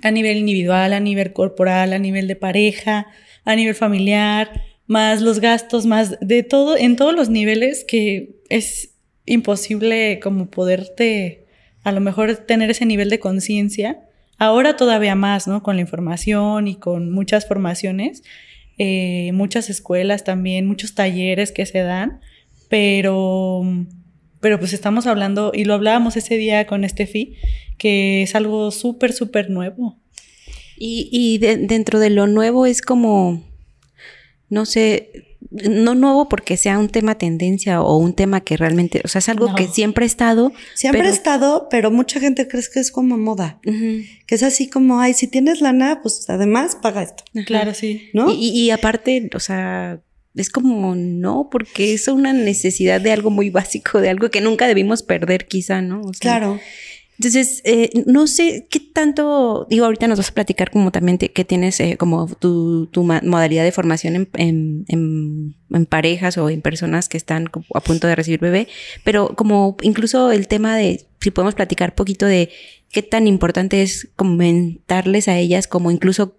a 0.03 0.11
nivel 0.11 0.39
individual, 0.39 0.93
a 0.93 1.01
nivel 1.01 1.33
corporal, 1.33 1.93
a 1.93 1.99
nivel 1.99 2.27
de 2.29 2.37
pareja, 2.37 3.07
a 3.45 3.55
nivel 3.57 3.75
familiar, 3.75 4.63
más 4.87 5.23
los 5.23 5.41
gastos, 5.41 5.87
más 5.87 6.19
de 6.21 6.43
todo, 6.43 6.77
en 6.77 6.97
todos 6.97 7.15
los 7.15 7.29
niveles 7.29 7.85
que 7.85 8.37
es 8.49 8.91
imposible 9.27 10.21
como 10.23 10.47
poderte 10.51 11.46
a 11.87 11.93
lo 11.93 12.01
mejor 12.01 12.35
tener 12.37 12.69
ese 12.71 12.85
nivel 12.85 13.11
de 13.11 13.21
conciencia. 13.21 14.01
Ahora 14.39 14.75
todavía 14.77 15.15
más, 15.15 15.47
¿no? 15.47 15.63
Con 15.63 15.77
la 15.77 15.83
información 15.83 16.67
y 16.67 16.75
con 16.75 17.13
muchas 17.13 17.47
formaciones, 17.47 18.25
eh, 18.77 19.31
muchas 19.33 19.71
escuelas 19.71 20.25
también, 20.25 20.67
muchos 20.67 20.95
talleres 20.97 21.53
que 21.53 21.65
se 21.65 21.79
dan, 21.79 22.21
pero, 22.69 23.63
pero 24.41 24.59
pues 24.59 24.73
estamos 24.73 25.07
hablando, 25.07 25.53
y 25.55 25.65
lo 25.65 25.75
hablábamos 25.75 26.17
ese 26.17 26.37
día 26.37 26.67
con 26.67 26.83
Estefi, 26.83 27.37
que 27.79 28.23
es 28.23 28.35
algo 28.35 28.73
súper, 28.73 29.13
súper 29.13 29.49
nuevo. 29.49 29.97
Y, 30.77 31.09
y 31.13 31.39
de- 31.39 31.57
dentro 31.57 32.01
de 32.01 32.11
lo 32.11 32.27
nuevo 32.27 32.67
es 32.67 32.83
como, 32.83 33.45
no 34.51 34.67
sé, 34.67 35.36
no 35.51 35.95
nuevo 35.95 36.29
porque 36.29 36.57
sea 36.57 36.79
un 36.79 36.89
tema 36.89 37.17
tendencia 37.17 37.81
o 37.83 37.97
un 37.99 38.15
tema 38.15 38.41
que 38.43 38.57
realmente, 38.57 39.01
o 39.05 39.09
sea, 39.09 39.19
es 39.21 39.29
algo 39.29 39.49
No. 39.49 39.55
que 39.55 39.69
siempre 39.69 40.05
ha 40.05 40.07
estado. 40.07 40.53
Siempre 40.75 41.01
pero- 41.03 41.11
ha 41.11 41.15
estado, 41.15 41.69
pero 41.71 41.91
mucha 41.91 42.21
gente 42.21 42.49
cree 42.49 42.63
que 42.73 42.81
es 42.81 42.91
como 42.91 43.17
moda. 43.19 43.61
Que 43.63 44.35
es 44.35 44.43
así 44.43 44.69
como, 44.69 45.01
ay, 45.01 45.15
si 45.15 45.27
tienes 45.29 45.61
lana, 45.61 46.01
pues 46.03 46.29
además 46.29 46.77
paga 46.81 47.03
esto. 47.03 47.25
Claro, 47.47 47.75
sí. 47.75 48.09
¿no? 48.13 48.31
Y, 48.33 48.49
y 48.51 48.71
aparte, 48.71 49.29
o 49.35 49.41
sea, 49.41 50.01
es 50.35 50.51
como 50.51 50.95
no, 50.95 51.49
porque 51.51 51.95
es 51.95 52.09
una 52.09 52.33
necesidad 52.33 53.01
de 53.01 53.13
algo 53.13 53.31
muy 53.31 53.49
básico, 53.51 54.01
de 54.01 54.11
algo 54.11 54.31
que 54.31 54.41
nunca 54.41 54.67
debimos 54.69 55.03
perder, 55.03 55.47
quizá, 55.47 55.81
¿no? 55.81 56.01
O 56.03 56.13
sea, 56.13 56.39
claro. 56.39 56.61
Entonces, 57.19 57.63
eh, 57.65 57.91
no 58.07 58.27
sé 58.27 58.67
qué 58.71 58.79
tanto, 58.81 59.67
digo, 59.71 59.87
ahorita 59.87 60.07
nos 60.07 60.19
vas 60.19 60.29
a 60.31 60.35
platicar 60.35 60.71
como 60.71 60.91
también 60.93 61.19
te- 61.19 61.33
que 61.33 61.45
tienes 61.45 61.81
eh, 61.81 61.97
como 61.97 62.27
tu, 62.27 62.87
tu 62.89 63.03
modalidad 63.05 63.65
de 63.65 63.73
formación 63.73 64.17
en, 64.17 64.29
en- 64.35 64.85
en- 64.89 65.57
en 65.71 65.87
parejas 65.87 66.37
o 66.39 66.51
en 66.51 66.61
personas 66.63 67.09
que 67.09 67.17
están 67.17 67.47
a 67.75 67.81
punto 67.81 68.07
de 68.07 68.17
recibir 68.17 68.41
bebé, 68.41 68.69
pero 69.05 69.35
como 69.35 69.77
incluso 69.83 70.31
el 70.31 70.47
tema 70.47 70.77
de, 70.77 71.07
si 71.21 71.31
podemos 71.31 71.55
platicar 71.55 71.95
poquito 71.95 72.27
de 72.27 72.51
qué 72.91 73.03
tan 73.03 73.27
importante 73.27 73.83
es 73.83 74.09
comentarles 74.17 75.29
a 75.29 75.37
ellas 75.39 75.67
como 75.67 75.91
incluso 75.91 76.37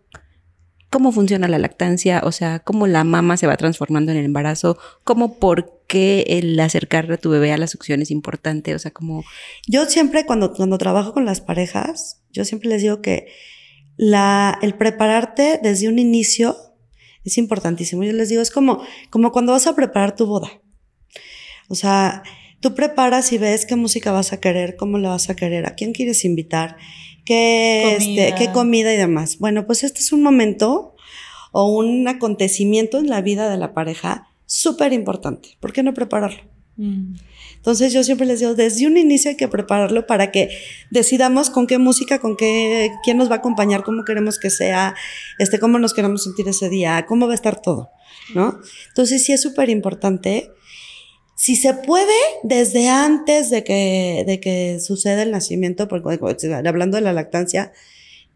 cómo 0.90 1.12
funciona 1.12 1.48
la 1.48 1.60
lactancia, 1.60 2.22
o 2.24 2.32
sea, 2.32 2.60
cómo 2.60 2.88
la 2.88 3.04
mama 3.04 3.38
se 3.38 3.48
va 3.48 3.58
transformando 3.58 4.12
en 4.12 4.18
el 4.18 4.26
embarazo, 4.26 4.78
cómo 5.04 5.38
por 5.40 5.82
qué 5.88 6.26
el 6.28 6.60
acercar 6.60 7.12
a 7.12 7.18
tu 7.18 7.30
bebé 7.30 7.52
a 7.52 7.58
la 7.58 7.68
succión 7.68 8.02
es 8.02 8.12
importante, 8.12 8.76
o 8.76 8.80
sea, 8.80 8.92
como... 8.92 9.24
Yo 9.68 9.86
siempre 9.86 10.26
cuando, 10.26 10.54
cuando 10.54 10.78
trabajo 10.78 11.14
con 11.14 11.26
las 11.26 11.42
parejas, 11.42 12.22
yo 12.32 12.46
siempre 12.46 12.70
les 12.70 12.82
digo 12.82 13.02
que 13.02 13.28
la, 13.98 14.58
el 14.62 14.76
prepararte 14.76 15.60
desde 15.62 15.90
un 15.90 16.00
inicio 16.00 16.56
es 17.28 17.38
importantísimo. 17.38 18.04
Yo 18.04 18.14
les 18.14 18.30
digo, 18.30 18.42
es 18.42 18.52
como, 18.52 18.82
como 19.10 19.32
cuando 19.32 19.52
vas 19.52 19.68
a 19.68 19.76
preparar 19.76 20.16
tu 20.16 20.26
boda. 20.26 20.50
O 21.68 21.76
sea, 21.76 22.24
tú 22.62 22.74
preparas 22.74 23.32
y 23.34 23.38
ves 23.38 23.66
qué 23.66 23.76
música 23.76 24.12
vas 24.12 24.34
a 24.34 24.40
querer, 24.40 24.76
cómo 24.78 24.98
la 24.98 25.10
vas 25.10 25.30
a 25.30 25.36
querer, 25.36 25.66
a 25.66 25.76
quién 25.76 25.94
quieres 25.94 26.24
invitar, 26.26 26.78
qué, 27.28 27.98
Comida. 27.98 28.28
Este, 28.28 28.36
qué 28.38 28.52
comida 28.52 28.94
y 28.94 28.98
demás. 28.98 29.38
Bueno, 29.40 29.66
pues 29.66 29.84
este 29.84 30.00
es 30.00 30.12
un 30.12 30.24
momento 30.24 30.96
o 31.52 31.76
un 31.78 32.08
acontecimiento 32.08 32.98
en 33.00 33.10
la 33.10 33.22
vida 33.22 33.50
de 33.50 33.58
la 33.58 33.74
pareja 33.74 34.30
súper 34.46 34.94
importante. 34.94 35.58
¿Por 35.60 35.74
qué 35.74 35.84
no 35.84 35.94
prepararlo? 35.94 36.42
Mm. 36.78 37.16
Entonces 37.56 37.92
yo 37.92 38.04
siempre 38.04 38.28
les 38.28 38.40
digo, 38.40 38.54
desde 38.54 38.88
un 38.88 38.98
inicio 38.98 39.30
hay 39.30 39.38
que 39.38 39.48
prepararlo 39.48 40.08
para 40.08 40.32
que 40.32 40.50
decidamos 40.92 41.50
con 41.50 41.68
qué 41.68 41.78
música, 41.80 42.20
con 42.20 42.38
qué, 42.38 42.92
quién 43.04 43.18
nos 43.18 43.30
va 43.30 43.36
a 43.36 43.38
acompañar, 43.40 43.84
cómo 43.84 44.06
queremos 44.06 44.40
que 44.40 44.50
sea, 44.50 44.96
este, 45.40 45.60
cómo 45.60 45.80
nos 45.80 45.94
queremos 45.94 46.24
sentir 46.24 46.48
ese 46.48 46.70
día, 46.70 47.06
cómo 47.08 47.26
va 47.26 47.34
a 47.34 47.36
estar 47.36 47.62
todo, 47.62 47.90
¿no? 48.34 48.60
Entonces 48.90 49.26
sí 49.26 49.34
es 49.34 49.42
súper 49.42 49.70
importante. 49.70 50.52
Si 51.40 51.56
se 51.56 51.76
puede, 51.76 52.18
desde 52.42 52.90
antes 52.90 53.52
de 53.52 53.64
que, 53.64 54.24
de 54.26 54.40
que 54.40 54.80
suceda 54.80 55.22
el 55.22 55.30
nacimiento, 55.30 55.88
porque 55.88 56.18
hablando 56.66 56.98
de 56.98 57.02
la 57.02 57.14
lactancia, 57.14 57.74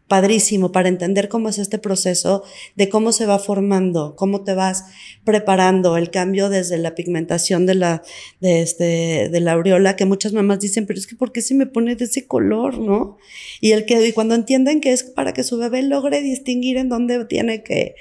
padrísimo 0.06 0.70
para 0.70 0.88
entender 0.88 1.28
cómo 1.28 1.48
es 1.48 1.58
este 1.58 1.78
proceso, 1.78 2.44
de 2.76 2.88
cómo 2.88 3.10
se 3.10 3.26
va 3.26 3.40
formando, 3.40 4.14
cómo 4.14 4.44
te 4.44 4.54
vas 4.54 4.84
preparando, 5.24 5.96
el 5.96 6.10
cambio 6.10 6.48
desde 6.48 6.78
la 6.78 6.94
pigmentación 6.94 7.66
de 7.66 7.74
la, 7.74 8.02
de 8.40 8.62
este, 8.62 9.28
de 9.30 9.40
la 9.40 9.54
aureola, 9.54 9.96
que 9.96 10.04
muchas 10.04 10.32
mamás 10.32 10.60
dicen, 10.60 10.86
pero 10.86 11.00
es 11.00 11.08
que 11.08 11.16
¿por 11.16 11.32
qué 11.32 11.42
se 11.42 11.56
me 11.56 11.66
pone 11.66 11.96
de 11.96 12.04
ese 12.04 12.28
color, 12.28 12.78
no? 12.78 13.16
Y 13.60 13.72
el 13.72 13.84
que, 13.84 14.06
y 14.06 14.12
cuando 14.12 14.36
entienden 14.36 14.80
que 14.80 14.92
es 14.92 15.02
para 15.02 15.32
que 15.32 15.42
su 15.42 15.58
bebé 15.58 15.82
logre 15.82 16.22
distinguir 16.22 16.76
en 16.76 16.88
dónde 16.88 17.24
tiene 17.24 17.64
que, 17.64 17.96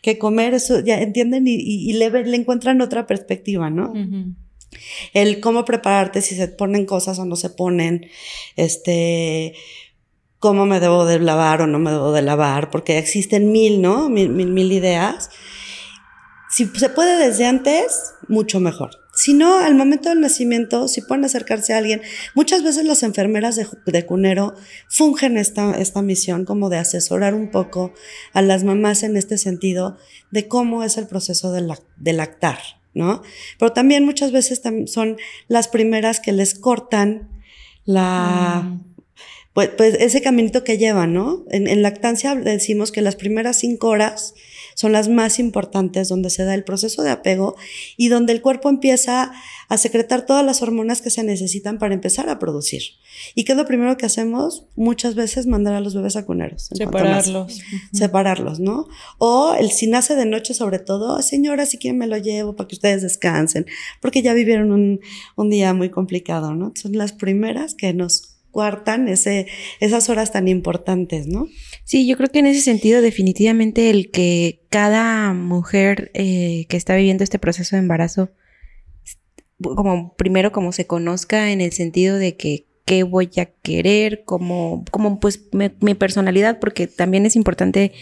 que 0.00 0.16
comer, 0.16 0.54
eso 0.54 0.80
ya 0.80 1.02
entienden 1.02 1.46
y, 1.46 1.56
y, 1.56 1.92
le, 1.92 2.08
le 2.08 2.36
encuentran 2.36 2.80
otra 2.80 3.06
perspectiva, 3.06 3.68
¿no? 3.68 3.90
Ujú. 3.90 4.45
El 5.12 5.40
cómo 5.40 5.64
prepararte, 5.64 6.22
si 6.22 6.34
se 6.34 6.48
ponen 6.48 6.86
cosas 6.86 7.18
o 7.18 7.24
no 7.24 7.36
se 7.36 7.50
ponen, 7.50 8.08
este, 8.56 9.54
cómo 10.38 10.66
me 10.66 10.80
debo 10.80 11.06
de 11.06 11.18
lavar 11.18 11.62
o 11.62 11.66
no 11.66 11.78
me 11.78 11.90
debo 11.90 12.12
de 12.12 12.22
lavar, 12.22 12.70
porque 12.70 12.98
existen 12.98 13.50
mil, 13.52 13.80
¿no? 13.80 14.08
Mil, 14.08 14.28
mil, 14.30 14.72
ideas. 14.72 15.30
Si 16.50 16.66
se 16.66 16.88
puede 16.88 17.18
desde 17.18 17.46
antes, 17.46 18.14
mucho 18.28 18.60
mejor. 18.60 18.90
Si 19.16 19.32
no, 19.32 19.58
al 19.58 19.74
momento 19.74 20.10
del 20.10 20.20
nacimiento, 20.20 20.88
si 20.88 21.00
pueden 21.00 21.24
acercarse 21.24 21.72
a 21.72 21.78
alguien, 21.78 22.02
muchas 22.34 22.62
veces 22.62 22.84
las 22.84 23.02
enfermeras 23.02 23.56
de, 23.56 24.06
cunero 24.06 24.54
fungen 24.88 25.38
esta, 25.38 25.72
esta 25.78 26.02
misión 26.02 26.44
como 26.44 26.68
de 26.68 26.76
asesorar 26.76 27.34
un 27.34 27.50
poco 27.50 27.94
a 28.34 28.42
las 28.42 28.62
mamás 28.62 29.02
en 29.02 29.16
este 29.16 29.38
sentido 29.38 29.96
de 30.30 30.48
cómo 30.48 30.84
es 30.84 30.98
el 30.98 31.06
proceso 31.06 31.50
de, 31.50 31.66
de 31.96 32.12
lactar, 32.12 32.58
¿no? 32.96 33.22
Pero 33.58 33.72
también 33.72 34.04
muchas 34.04 34.32
veces 34.32 34.62
son 34.86 35.18
las 35.48 35.68
primeras 35.68 36.18
que 36.18 36.32
les 36.32 36.54
cortan 36.58 37.28
la... 37.84 38.62
Mm. 38.64 38.84
Pues, 39.52 39.70
pues, 39.76 39.94
ese 40.00 40.20
caminito 40.20 40.64
que 40.64 40.76
llevan, 40.76 41.14
¿no? 41.14 41.44
En, 41.50 41.66
en 41.66 41.82
lactancia 41.82 42.34
decimos 42.34 42.92
que 42.92 43.00
las 43.00 43.16
primeras 43.16 43.56
cinco 43.56 43.88
horas 43.88 44.34
son 44.76 44.92
las 44.92 45.08
más 45.08 45.38
importantes, 45.38 46.10
donde 46.10 46.28
se 46.28 46.44
da 46.44 46.54
el 46.54 46.62
proceso 46.62 47.02
de 47.02 47.10
apego 47.10 47.56
y 47.96 48.08
donde 48.08 48.34
el 48.34 48.42
cuerpo 48.42 48.68
empieza 48.68 49.32
a 49.68 49.78
secretar 49.78 50.26
todas 50.26 50.44
las 50.44 50.60
hormonas 50.60 51.00
que 51.00 51.08
se 51.08 51.24
necesitan 51.24 51.78
para 51.78 51.94
empezar 51.94 52.28
a 52.28 52.38
producir. 52.38 52.82
¿Y 53.34 53.44
qué 53.44 53.52
es 53.52 53.58
lo 53.58 53.64
primero 53.64 53.96
que 53.96 54.04
hacemos? 54.04 54.66
Muchas 54.76 55.14
veces 55.14 55.46
mandar 55.46 55.72
a 55.72 55.80
los 55.80 55.94
bebés 55.94 56.16
a 56.16 56.26
cuneros. 56.26 56.68
Separarlos. 56.74 57.58
Separarlos, 57.90 58.60
¿no? 58.60 58.86
O 59.16 59.54
el 59.58 59.70
si 59.70 59.86
nace 59.86 60.14
de 60.14 60.26
noche 60.26 60.52
sobre 60.52 60.78
todo, 60.78 61.22
señora, 61.22 61.64
si 61.64 61.78
quieren 61.78 61.98
me 61.98 62.06
lo 62.06 62.18
llevo 62.18 62.54
para 62.54 62.68
que 62.68 62.74
ustedes 62.74 63.00
descansen, 63.00 63.64
porque 64.02 64.20
ya 64.20 64.34
vivieron 64.34 64.72
un, 64.72 65.00
un 65.36 65.48
día 65.48 65.72
muy 65.72 65.88
complicado, 65.88 66.54
¿no? 66.54 66.72
Son 66.74 66.92
las 66.92 67.14
primeras 67.14 67.74
que 67.74 67.94
nos 67.94 68.25
cuartan 68.56 69.06
ese, 69.06 69.48
esas 69.80 70.08
horas 70.08 70.32
tan 70.32 70.48
importantes, 70.48 71.26
¿no? 71.26 71.46
Sí, 71.84 72.06
yo 72.06 72.16
creo 72.16 72.30
que 72.30 72.38
en 72.38 72.46
ese 72.46 72.62
sentido 72.62 73.02
definitivamente 73.02 73.90
el 73.90 74.10
que 74.10 74.62
cada 74.70 75.34
mujer 75.34 76.10
eh, 76.14 76.64
que 76.70 76.78
está 76.78 76.96
viviendo 76.96 77.22
este 77.22 77.38
proceso 77.38 77.76
de 77.76 77.80
embarazo, 77.80 78.30
como 79.60 80.14
primero 80.16 80.52
como 80.52 80.72
se 80.72 80.86
conozca 80.86 81.52
en 81.52 81.60
el 81.60 81.72
sentido 81.72 82.16
de 82.16 82.38
que 82.38 82.64
qué 82.86 83.02
voy 83.02 83.28
a 83.36 83.44
querer, 83.44 84.24
como, 84.24 84.86
como 84.90 85.20
pues 85.20 85.50
mi 85.52 85.94
personalidad, 85.94 86.58
porque 86.58 86.86
también 86.86 87.26
es 87.26 87.36
importante 87.36 87.92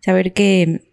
saber 0.00 0.32
que, 0.32 0.88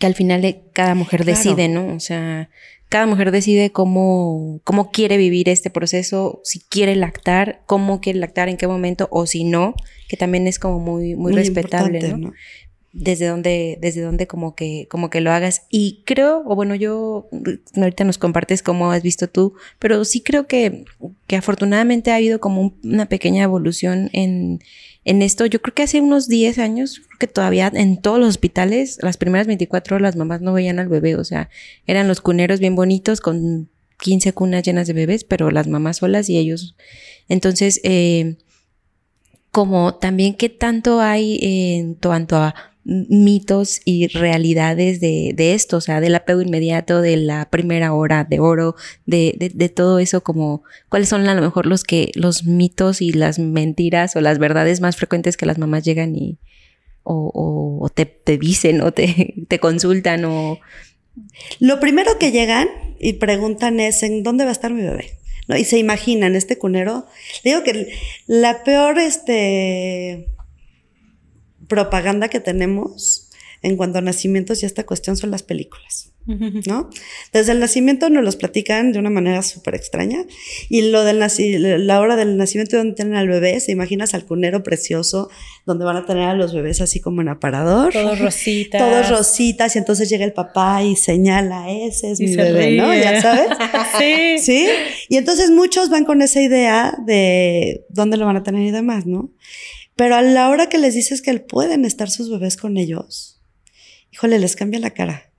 que 0.00 0.06
al 0.08 0.16
final 0.16 0.60
cada 0.72 0.96
mujer 0.96 1.24
decide, 1.24 1.68
¿no? 1.68 1.94
O 1.94 2.00
sea, 2.00 2.50
cada 2.88 3.06
mujer 3.06 3.30
decide 3.30 3.70
cómo, 3.70 4.60
cómo 4.64 4.90
quiere 4.90 5.16
vivir 5.16 5.48
este 5.48 5.70
proceso, 5.70 6.40
si 6.44 6.60
quiere 6.60 6.94
lactar, 6.96 7.62
cómo 7.66 8.00
quiere 8.00 8.18
lactar, 8.18 8.48
en 8.48 8.56
qué 8.56 8.66
momento, 8.66 9.08
o 9.10 9.26
si 9.26 9.44
no, 9.44 9.74
que 10.08 10.16
también 10.16 10.46
es 10.46 10.58
como 10.58 10.78
muy, 10.78 11.14
muy, 11.16 11.32
respetable, 11.32 12.16
¿no? 12.16 12.32
Desde 12.92 13.26
donde, 13.26 13.78
desde 13.80 14.02
donde 14.02 14.28
como 14.28 14.54
que, 14.54 14.86
como 14.88 15.10
que 15.10 15.20
lo 15.20 15.32
hagas. 15.32 15.62
Y 15.68 16.04
creo, 16.06 16.44
o 16.46 16.54
bueno, 16.54 16.76
yo, 16.76 17.28
ahorita 17.74 18.04
nos 18.04 18.18
compartes 18.18 18.62
cómo 18.62 18.92
has 18.92 19.02
visto 19.02 19.28
tú, 19.28 19.54
pero 19.80 20.04
sí 20.04 20.20
creo 20.20 20.46
que, 20.46 20.84
que 21.26 21.34
afortunadamente 21.34 22.12
ha 22.12 22.16
habido 22.16 22.38
como 22.38 22.74
una 22.84 23.06
pequeña 23.06 23.42
evolución 23.42 24.10
en, 24.12 24.60
en 25.04 25.22
esto. 25.22 25.46
Yo 25.46 25.60
creo 25.60 25.74
que 25.74 25.82
hace 25.82 26.00
unos 26.00 26.28
10 26.28 26.58
años, 26.58 27.00
creo 27.06 27.18
que 27.18 27.26
todavía 27.26 27.70
en 27.72 28.00
todos 28.00 28.18
los 28.18 28.28
hospitales, 28.28 28.98
las 29.02 29.16
primeras 29.16 29.46
24 29.46 29.96
horas 29.96 30.02
las 30.02 30.16
mamás 30.16 30.40
no 30.40 30.52
veían 30.52 30.78
al 30.78 30.88
bebé, 30.88 31.16
o 31.16 31.24
sea, 31.24 31.50
eran 31.86 32.08
los 32.08 32.20
cuneros 32.20 32.60
bien 32.60 32.74
bonitos 32.74 33.20
con 33.20 33.68
15 33.98 34.32
cunas 34.32 34.62
llenas 34.62 34.86
de 34.86 34.92
bebés, 34.92 35.24
pero 35.24 35.50
las 35.50 35.68
mamás 35.68 35.98
solas 35.98 36.28
y 36.28 36.38
ellos. 36.38 36.74
Entonces, 37.28 37.80
eh, 37.84 38.36
como 39.50 39.94
también 39.94 40.34
qué 40.34 40.48
tanto 40.48 41.00
hay 41.00 41.38
en 41.40 41.94
cuanto 41.94 42.36
a 42.36 42.73
mitos 42.84 43.80
y 43.84 44.08
realidades 44.08 45.00
de, 45.00 45.34
esto, 45.54 45.78
o 45.78 45.80
sea, 45.80 46.00
del 46.00 46.14
apego 46.14 46.42
inmediato, 46.42 47.00
de 47.00 47.16
la 47.16 47.48
primera 47.50 47.92
hora 47.92 48.24
de 48.24 48.40
oro, 48.40 48.76
de, 49.06 49.72
todo 49.74 49.98
eso, 49.98 50.22
como 50.22 50.62
cuáles 50.88 51.08
son 51.08 51.26
a 51.28 51.34
lo 51.34 51.42
mejor 51.42 51.66
los 51.66 51.84
que, 51.84 52.12
los 52.14 52.44
mitos 52.44 53.00
y 53.00 53.12
las 53.12 53.38
mentiras 53.38 54.16
o 54.16 54.20
las 54.20 54.38
verdades 54.38 54.80
más 54.80 54.96
frecuentes 54.96 55.36
que 55.36 55.46
las 55.46 55.58
mamás 55.58 55.84
llegan 55.84 56.14
y 56.14 56.38
o, 57.02 57.90
te, 57.94 58.06
te, 58.06 58.38
dicen 58.38 58.80
o 58.80 58.92
te, 58.92 59.34
te 59.48 59.58
consultan 59.58 60.24
o 60.24 60.58
lo 61.60 61.80
primero 61.80 62.18
que 62.18 62.32
llegan 62.32 62.68
y 62.98 63.14
preguntan 63.14 63.80
es 63.80 64.02
¿en 64.02 64.22
dónde 64.22 64.44
va 64.44 64.50
a 64.50 64.52
estar 64.52 64.72
mi 64.72 64.82
bebé? 64.82 65.18
Y 65.48 65.64
se 65.64 65.78
imaginan 65.78 66.36
este 66.36 66.56
cunero. 66.56 67.06
Digo 67.44 67.62
que 67.62 67.92
la 68.26 68.64
peor 68.64 68.98
este 68.98 70.33
propaganda 71.68 72.28
que 72.28 72.40
tenemos 72.40 73.30
en 73.62 73.76
cuanto 73.76 73.98
a 73.98 74.02
nacimientos 74.02 74.62
y 74.62 74.66
esta 74.66 74.84
cuestión 74.84 75.16
son 75.16 75.30
las 75.30 75.42
películas. 75.42 76.10
¿No? 76.26 76.88
Desde 77.34 77.52
el 77.52 77.60
nacimiento 77.60 78.08
nos 78.08 78.24
los 78.24 78.36
platican 78.36 78.92
de 78.92 78.98
una 78.98 79.10
manera 79.10 79.42
súper 79.42 79.74
extraña. 79.74 80.24
Y 80.70 80.90
lo 80.90 81.04
del 81.04 81.18
la 81.86 82.00
hora 82.00 82.16
del 82.16 82.38
nacimiento 82.38 82.78
donde 82.78 82.94
tienen 82.94 83.16
al 83.16 83.28
bebé, 83.28 83.60
se 83.60 83.72
imaginas 83.72 84.14
al 84.14 84.24
cunero 84.24 84.62
precioso, 84.62 85.28
donde 85.66 85.84
van 85.84 85.96
a 85.96 86.06
tener 86.06 86.28
a 86.28 86.34
los 86.34 86.54
bebés 86.54 86.80
así 86.80 86.98
como 86.98 87.20
en 87.20 87.28
aparador. 87.28 87.92
Todos 87.92 88.18
rositas. 88.20 88.80
Todos 88.80 89.10
rositas. 89.10 89.76
Y 89.76 89.78
entonces 89.78 90.08
llega 90.08 90.24
el 90.24 90.32
papá 90.32 90.82
y 90.82 90.96
señala, 90.96 91.70
ese 91.70 92.12
es 92.12 92.20
mi 92.20 92.34
bebé, 92.34 92.70
¿no? 92.70 92.94
Ya 92.94 93.20
sabes. 93.20 93.48
sí. 93.98 94.38
Sí. 94.38 94.68
Y 95.10 95.18
entonces 95.18 95.50
muchos 95.50 95.90
van 95.90 96.06
con 96.06 96.22
esa 96.22 96.40
idea 96.40 96.96
de 97.04 97.84
dónde 97.90 98.16
lo 98.16 98.24
van 98.24 98.36
a 98.36 98.42
tener 98.42 98.62
y 98.62 98.70
demás, 98.70 99.04
¿no? 99.04 99.30
Pero 99.96 100.16
a 100.16 100.22
la 100.22 100.48
hora 100.48 100.68
que 100.68 100.78
les 100.78 100.94
dices 100.94 101.22
que 101.22 101.38
pueden 101.38 101.84
estar 101.84 102.10
sus 102.10 102.30
bebés 102.30 102.56
con 102.56 102.76
ellos, 102.76 103.40
híjole, 104.12 104.38
les 104.38 104.56
cambia 104.56 104.80
la 104.80 104.90
cara. 104.90 105.30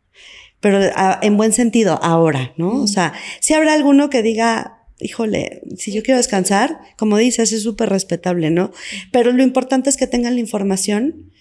Pero 0.59 0.79
en 1.21 1.37
buen 1.37 1.53
sentido, 1.53 1.99
ahora, 2.01 2.53
¿no? 2.57 2.81
O 2.81 2.87
sea, 2.87 3.13
si 3.39 3.53
habrá 3.53 3.73
alguno 3.73 4.09
que 4.09 4.23
diga, 4.23 4.87
híjole, 4.99 5.61
si 5.77 5.93
yo 5.93 6.01
quiero 6.01 6.17
descansar, 6.17 6.79
como 6.97 7.17
dices, 7.17 7.51
es 7.51 7.63
súper 7.63 7.89
respetable, 7.89 8.49
¿no? 8.49 8.71
Pero 9.11 9.31
lo 9.31 9.43
importante 9.43 9.89
es 9.89 9.97
que 9.97 10.07
tengan 10.07 10.35
la 10.35 10.41
información 10.41 11.31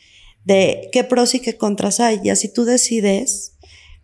de 0.45 0.89
qué 0.93 1.05
pros 1.05 1.35
y 1.35 1.41
qué 1.41 1.57
contras 1.57 2.01
hay. 2.01 2.21
Y 2.23 2.31
así 2.31 2.53
tú 2.53 2.65
decides 2.65 3.57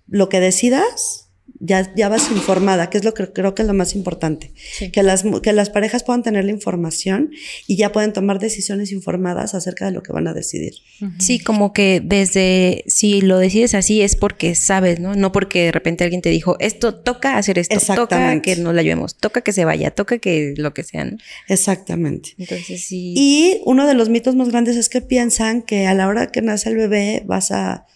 lo 0.07 0.29
que 0.29 0.41
decidas, 0.41 1.30
ya, 1.59 1.93
ya 1.95 2.09
vas 2.09 2.31
informada, 2.31 2.91
que 2.91 2.99
es 2.99 3.05
lo 3.05 3.15
que 3.15 3.33
creo 3.33 3.55
que 3.55 3.63
es 3.63 3.69
lo 3.69 3.75
más 3.75 3.95
importante. 3.95 4.53
Que, 4.93 5.03
las, 5.03 5.25
que 5.43 5.53
las 5.53 5.71
parejas 5.71 6.05
puedan 6.05 6.23
tener 6.23 6.45
la 6.45 6.53
información 6.53 7.31
y 7.67 7.77
ya 7.77 7.93
pueden 7.93 8.13
tomar 8.13 8.39
decisiones 8.39 8.93
informadas 8.93 9.55
acerca 9.55 9.87
de 9.87 9.93
lo 9.93 10.03
que 10.03 10.13
van 10.13 10.29
a 10.29 10.35
decidir. 10.35 10.75
Sí, 11.19 11.39
como 11.39 11.73
que 11.73 12.01
desde, 12.05 12.85
si 12.87 13.21
lo 13.21 13.39
decides 13.39 13.75
así 13.75 14.03
es 14.03 14.17
porque 14.17 14.55
sabes, 14.55 15.01
¿no? 15.01 15.15
No 15.15 15.33
porque 15.33 15.65
de 15.65 15.73
repente 15.73 16.05
alguien 16.05 16.23
te 16.23 16.31
dijo, 16.31 16.57
esto 16.61 16.95
toca 16.95 17.37
hacer 17.37 17.59
esto, 17.59 17.79
toca 17.95 18.41
que 18.43 18.57
nos 18.57 18.75
la 18.75 18.83
llevemos, 18.83 19.17
toca 19.17 19.41
que 19.41 19.53
se 19.53 19.65
vaya, 19.65 19.91
toca 19.91 20.19
que 20.19 20.55
lo 20.57 20.73
que 20.75 20.85
sea, 20.85 21.11
Exactamente. 21.49 22.35
Entonces 22.39 22.85
sí. 22.85 23.15
Y 23.17 23.61
uno 23.65 23.87
de 23.87 23.95
los 23.95 24.09
mitos 24.09 24.37
más 24.37 24.49
grandes 24.49 24.77
es 24.77 24.89
que 24.89 25.01
piensan 25.01 25.63
que 25.63 25.87
a 25.87 25.95
la 25.95 26.09
hora 26.09 26.31
que 26.31 26.43
nace 26.43 26.71
el 26.71 26.77
bebé 26.77 27.23
vas 27.27 27.51
a 27.51 27.87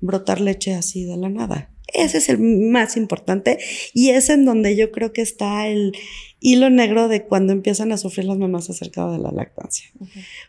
brotar 0.00 0.40
leche 0.40 0.74
así 0.74 1.04
de 1.04 1.16
la 1.16 1.28
nada. 1.28 1.70
Ese 1.92 2.18
es 2.18 2.28
el 2.28 2.38
más 2.38 2.96
importante 2.96 3.58
y 3.94 4.10
es 4.10 4.28
en 4.28 4.44
donde 4.44 4.76
yo 4.76 4.92
creo 4.92 5.12
que 5.12 5.22
está 5.22 5.68
el 5.68 5.92
hilo 6.38 6.68
negro 6.70 7.08
de 7.08 7.24
cuando 7.24 7.52
empiezan 7.52 7.92
a 7.92 7.96
sufrir 7.96 8.26
las 8.26 8.36
mamás 8.36 8.68
acerca 8.68 9.10
de 9.10 9.18
la 9.18 9.30
lactancia. 9.30 9.90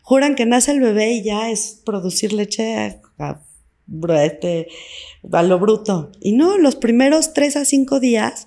Juran 0.02 0.34
que 0.34 0.46
nace 0.46 0.72
el 0.72 0.80
bebé 0.80 1.12
y 1.12 1.22
ya 1.22 1.50
es 1.50 1.80
producir 1.84 2.32
leche 2.34 2.76
a, 3.18 3.42
este, 4.22 4.68
a 5.32 5.42
lo 5.42 5.58
bruto. 5.58 6.12
Y 6.20 6.32
no, 6.32 6.58
los 6.58 6.76
primeros 6.76 7.32
tres 7.32 7.56
a 7.56 7.64
cinco 7.64 8.00
días 8.00 8.46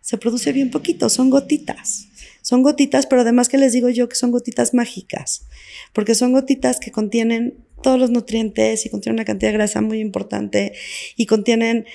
se 0.00 0.18
produce 0.18 0.52
bien 0.52 0.70
poquito, 0.70 1.08
son 1.08 1.30
gotitas. 1.30 2.08
Son 2.42 2.62
gotitas, 2.62 3.06
pero 3.06 3.22
además 3.22 3.48
que 3.48 3.56
les 3.56 3.72
digo 3.72 3.88
yo 3.88 4.06
que 4.06 4.16
son 4.16 4.30
gotitas 4.30 4.74
mágicas, 4.74 5.46
porque 5.94 6.14
son 6.14 6.32
gotitas 6.32 6.78
que 6.78 6.92
contienen 6.92 7.64
todos 7.82 7.98
los 7.98 8.10
nutrientes 8.10 8.84
y 8.84 8.90
contienen 8.90 9.20
una 9.20 9.24
cantidad 9.24 9.50
de 9.50 9.58
grasa 9.58 9.80
muy 9.80 10.00
importante 10.00 10.74
y 11.16 11.24
contienen 11.24 11.86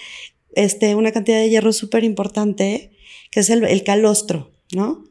este, 0.55 0.95
una 0.95 1.12
cantidad 1.12 1.38
de 1.38 1.49
hierro 1.49 1.73
súper 1.73 2.03
importante, 2.03 2.91
que 3.31 3.41
es 3.41 3.49
el, 3.49 3.83
calostro, 3.83 4.51
¿no? 4.71 5.05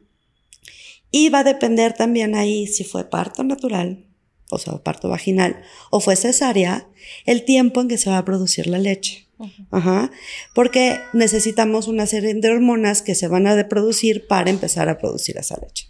Y 1.11 1.29
va 1.29 1.39
a 1.39 1.43
depender 1.43 1.93
también 1.93 2.35
ahí 2.35 2.67
si 2.67 2.83
fue 2.83 3.09
parto 3.09 3.43
natural, 3.43 4.05
o 4.51 4.57
sea, 4.57 4.77
parto 4.83 5.09
vaginal, 5.09 5.61
o 5.89 5.99
fue 5.99 6.15
cesárea, 6.15 6.89
el 7.25 7.45
tiempo 7.45 7.81
en 7.81 7.87
que 7.87 7.97
se 7.97 8.09
va 8.09 8.19
a 8.19 8.25
producir 8.25 8.67
la 8.67 8.77
leche. 8.77 9.27
Ajá. 9.71 10.11
Porque 10.53 10.99
necesitamos 11.13 11.87
una 11.87 12.05
serie 12.05 12.33
de 12.33 12.49
hormonas 12.49 13.01
que 13.01 13.15
se 13.15 13.29
van 13.29 13.47
a 13.47 13.69
producir 13.69 14.27
para 14.27 14.49
empezar 14.49 14.89
a 14.89 14.97
producir 14.97 15.37
esa 15.37 15.57
leche. 15.61 15.89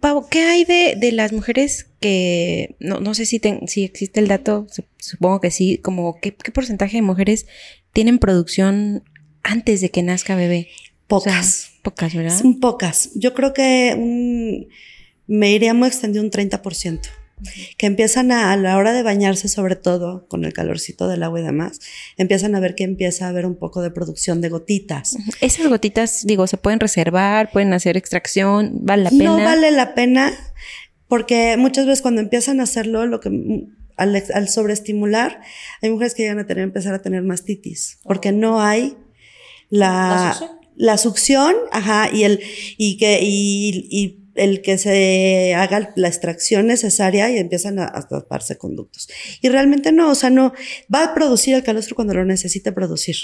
Pau, 0.00 0.26
¿qué 0.30 0.40
hay 0.40 0.64
de, 0.64 0.94
de 0.96 1.12
las 1.12 1.32
mujeres 1.32 1.86
que, 2.00 2.76
no, 2.80 3.00
no 3.00 3.14
sé 3.14 3.26
si, 3.26 3.40
si 3.66 3.84
existe 3.84 4.18
el 4.18 4.28
dato, 4.28 4.66
supongo 4.96 5.40
que 5.40 5.50
sí, 5.50 5.78
como 5.78 6.18
qué, 6.20 6.34
qué 6.34 6.50
porcentaje 6.50 6.96
de 6.96 7.02
mujeres 7.02 7.46
tienen 7.92 8.18
producción 8.18 9.02
antes 9.42 9.80
de 9.80 9.90
que 9.90 10.02
nazca 10.02 10.36
bebé? 10.36 10.68
Pocas. 11.06 11.70
pocas, 11.82 12.14
¿verdad? 12.14 12.38
Son 12.38 12.60
pocas. 12.60 13.10
Yo 13.14 13.32
creo 13.32 13.54
que 13.54 14.66
me 15.26 15.50
iría 15.52 15.74
muy 15.74 15.88
extendido 15.88 16.22
un 16.24 16.30
30%. 16.30 17.00
que 17.76 17.86
empiezan 17.86 18.32
a, 18.32 18.52
a 18.52 18.56
la 18.56 18.76
hora 18.76 18.92
de 18.92 19.02
bañarse, 19.02 19.48
sobre 19.48 19.76
todo 19.76 20.26
con 20.26 20.44
el 20.44 20.52
calorcito 20.52 21.06
del 21.08 21.22
agua 21.22 21.40
y 21.40 21.44
demás, 21.44 21.78
empiezan 22.16 22.54
a 22.56 22.60
ver 22.60 22.74
que 22.74 22.82
empieza 22.84 23.26
a 23.26 23.28
haber 23.28 23.46
un 23.46 23.54
poco 23.54 23.80
de 23.80 23.90
producción 23.90 24.40
de 24.40 24.48
gotitas. 24.48 25.16
Esas 25.40 25.68
gotitas, 25.68 26.26
digo, 26.26 26.46
se 26.46 26.56
pueden 26.56 26.80
reservar, 26.80 27.50
pueden 27.52 27.72
hacer 27.72 27.96
extracción, 27.96 28.80
vale 28.82 29.04
la 29.04 29.10
pena. 29.10 29.24
No 29.24 29.36
vale 29.36 29.70
la 29.70 29.94
pena 29.94 30.32
porque 31.08 31.56
muchas 31.56 31.86
veces 31.86 32.02
cuando 32.02 32.20
empiezan 32.20 32.60
a 32.60 32.64
hacerlo, 32.64 33.06
lo 33.06 33.20
que 33.20 33.30
al, 33.98 34.22
al 34.32 34.48
sobreestimular, 34.48 35.40
hay 35.82 35.90
mujeres 35.90 36.14
que 36.14 36.22
llegan 36.22 36.38
a 36.38 36.46
tener, 36.46 36.64
empezar 36.64 36.94
a 36.94 37.02
tener 37.02 37.22
mastitis, 37.22 37.98
porque 38.04 38.32
no 38.32 38.60
hay 38.60 38.96
la, 39.68 39.88
¿La 39.90 40.34
succión? 40.34 40.58
la 40.76 40.98
succión, 40.98 41.56
ajá, 41.72 42.10
y 42.12 42.22
el, 42.24 42.40
y 42.76 42.96
que, 42.96 43.18
y, 43.22 43.88
y 43.90 44.27
el 44.38 44.62
que 44.62 44.78
se 44.78 45.54
haga 45.54 45.92
la 45.96 46.08
extracción 46.08 46.66
necesaria 46.66 47.30
y 47.30 47.38
empiezan 47.38 47.78
a, 47.78 47.84
a 47.92 48.06
taparse 48.08 48.56
conductos. 48.56 49.08
Y 49.42 49.48
realmente 49.48 49.92
no, 49.92 50.10
o 50.10 50.14
sea, 50.14 50.30
no, 50.30 50.52
va 50.92 51.04
a 51.04 51.14
producir 51.14 51.54
el 51.54 51.62
calostro 51.62 51.94
cuando 51.96 52.14
lo 52.14 52.24
necesite 52.24 52.72
producir. 52.72 53.16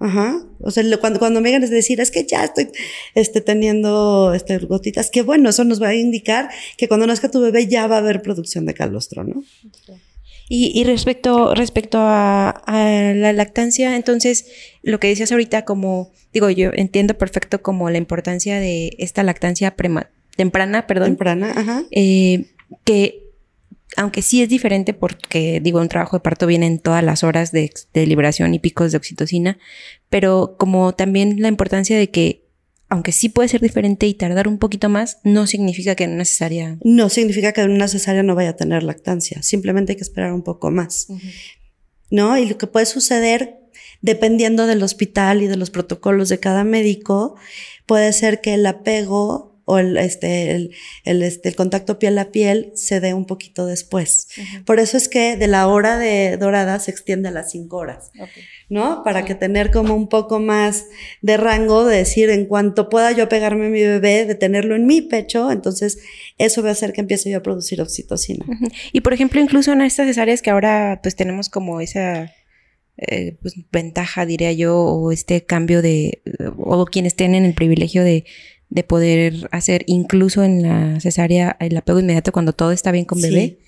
Ajá. 0.00 0.42
O 0.60 0.70
sea, 0.70 0.82
lo- 0.82 0.98
cuando, 1.00 1.18
cuando 1.18 1.40
me 1.40 1.48
llegan 1.50 1.64
a 1.64 1.68
decir, 1.68 2.00
es 2.00 2.10
que 2.10 2.24
ya 2.26 2.44
estoy 2.44 2.68
este, 3.14 3.40
teniendo 3.40 4.32
este, 4.34 4.58
gotitas, 4.58 5.10
que 5.10 5.22
bueno, 5.22 5.50
eso 5.50 5.64
nos 5.64 5.82
va 5.82 5.88
a 5.88 5.94
indicar 5.94 6.48
que 6.76 6.88
cuando 6.88 7.06
nazca 7.06 7.30
tu 7.30 7.40
bebé 7.40 7.66
ya 7.66 7.86
va 7.86 7.96
a 7.96 7.98
haber 7.98 8.22
producción 8.22 8.66
de 8.66 8.74
calostro, 8.74 9.24
¿no? 9.24 9.42
Y, 10.48 10.72
y 10.78 10.84
respecto, 10.84 11.54
respecto 11.54 11.98
a, 12.00 12.50
a 12.50 13.14
la 13.14 13.32
lactancia, 13.32 13.96
entonces, 13.96 14.46
lo 14.82 15.00
que 15.00 15.08
decías 15.08 15.32
ahorita, 15.32 15.64
como, 15.64 16.12
digo, 16.32 16.50
yo 16.50 16.70
entiendo 16.74 17.16
perfecto 17.16 17.62
como 17.62 17.88
la 17.88 17.96
importancia 17.98 18.60
de 18.60 18.94
esta 18.98 19.22
lactancia 19.22 19.76
prema- 19.76 20.10
temprana, 20.36 20.86
perdón, 20.86 21.08
Temprana, 21.08 21.52
ajá. 21.54 21.84
eh, 21.90 22.46
que 22.84 23.22
aunque 23.96 24.22
sí 24.22 24.42
es 24.42 24.48
diferente 24.48 24.94
porque, 24.94 25.60
digo, 25.60 25.80
un 25.80 25.88
trabajo 25.88 26.16
de 26.16 26.22
parto 26.22 26.46
viene 26.46 26.66
en 26.66 26.78
todas 26.78 27.04
las 27.04 27.22
horas 27.22 27.52
de, 27.52 27.70
liberación 27.94 28.54
y 28.54 28.58
picos 28.58 28.92
de 28.92 28.98
oxitocina, 28.98 29.58
pero 30.08 30.56
como 30.58 30.94
también 30.94 31.40
la 31.40 31.48
importancia 31.48 31.98
de 31.98 32.10
que, 32.10 32.46
aunque 32.88 33.12
sí 33.12 33.28
puede 33.28 33.48
ser 33.48 33.60
diferente 33.60 34.06
y 34.06 34.14
tardar 34.14 34.48
un 34.48 34.58
poquito 34.58 34.88
más, 34.88 35.18
no 35.24 35.46
significa 35.46 35.94
que 35.94 36.06
no 36.06 36.14
es 36.14 36.18
necesaria. 36.18 36.78
No 36.84 37.08
significa 37.08 37.52
que 37.52 37.62
en 37.62 37.70
una 37.70 37.88
cesárea 37.88 38.22
no 38.22 38.34
vaya 38.34 38.50
a 38.50 38.56
tener 38.56 38.82
lactancia, 38.82 39.42
simplemente 39.42 39.92
hay 39.92 39.96
que 39.96 40.02
esperar 40.02 40.32
un 40.32 40.42
poco 40.42 40.70
más, 40.70 41.08
¿no? 42.10 42.36
Y 42.38 42.46
lo 42.46 42.58
que 42.58 42.66
puede 42.66 42.86
suceder, 42.86 43.58
dependiendo 44.00 44.66
del 44.66 44.82
hospital 44.82 45.42
y 45.42 45.46
de 45.48 45.56
los 45.56 45.70
protocolos 45.70 46.28
de 46.28 46.40
cada 46.40 46.64
médico, 46.64 47.36
puede 47.86 48.12
ser 48.12 48.40
que 48.40 48.54
el 48.54 48.66
apego 48.66 49.51
o 49.72 49.78
el, 49.78 49.96
este, 49.96 50.52
el, 50.52 50.74
el, 51.04 51.22
este, 51.22 51.48
el 51.48 51.56
contacto 51.56 51.98
piel 51.98 52.18
a 52.18 52.30
piel 52.30 52.72
se 52.74 53.00
dé 53.00 53.14
un 53.14 53.24
poquito 53.24 53.66
después. 53.66 54.28
Por 54.66 54.78
eso 54.78 54.96
es 54.96 55.08
que 55.08 55.36
de 55.36 55.46
la 55.46 55.66
hora 55.66 55.98
de 55.98 56.36
dorada 56.36 56.78
se 56.78 56.90
extiende 56.90 57.28
a 57.28 57.32
las 57.32 57.50
cinco 57.50 57.78
horas. 57.78 58.10
¿no? 58.72 59.02
Para 59.04 59.26
que 59.26 59.34
tener 59.34 59.70
como 59.70 59.94
un 59.94 60.08
poco 60.08 60.40
más 60.40 60.86
de 61.20 61.36
rango, 61.36 61.84
de 61.84 61.98
decir, 61.98 62.30
en 62.30 62.46
cuanto 62.46 62.88
pueda 62.88 63.12
yo 63.12 63.28
pegarme 63.28 63.66
a 63.66 63.68
mi 63.68 63.82
bebé, 63.82 64.24
de 64.24 64.34
tenerlo 64.34 64.74
en 64.74 64.86
mi 64.86 65.02
pecho, 65.02 65.52
entonces 65.52 65.98
eso 66.38 66.62
va 66.62 66.70
a 66.70 66.72
hacer 66.72 66.94
que 66.94 67.02
empiece 67.02 67.30
yo 67.30 67.38
a 67.38 67.42
producir 67.42 67.82
oxitocina. 67.82 68.46
Y 68.92 69.02
por 69.02 69.12
ejemplo, 69.12 69.40
incluso 69.40 69.72
en 69.72 69.82
estas 69.82 70.06
cesáreas 70.06 70.40
que 70.40 70.50
ahora 70.50 71.00
pues 71.02 71.16
tenemos 71.16 71.50
como 71.50 71.82
esa 71.82 72.32
eh, 72.96 73.36
pues, 73.42 73.54
ventaja, 73.70 74.24
diría 74.24 74.52
yo, 74.52 74.78
o 74.78 75.12
este 75.12 75.44
cambio 75.44 75.82
de, 75.82 76.22
o 76.56 76.86
quienes 76.86 77.14
tienen 77.14 77.44
el 77.44 77.54
privilegio 77.54 78.04
de, 78.04 78.24
de 78.72 78.84
poder 78.84 79.48
hacer 79.50 79.84
incluso 79.86 80.42
en 80.44 80.62
la 80.62 80.98
cesárea 80.98 81.58
el 81.60 81.76
apego 81.76 82.00
inmediato 82.00 82.32
cuando 82.32 82.54
todo 82.54 82.72
está 82.72 82.90
bien 82.90 83.04
con 83.04 83.20
Sí. 83.20 83.28
bebé, 83.28 83.58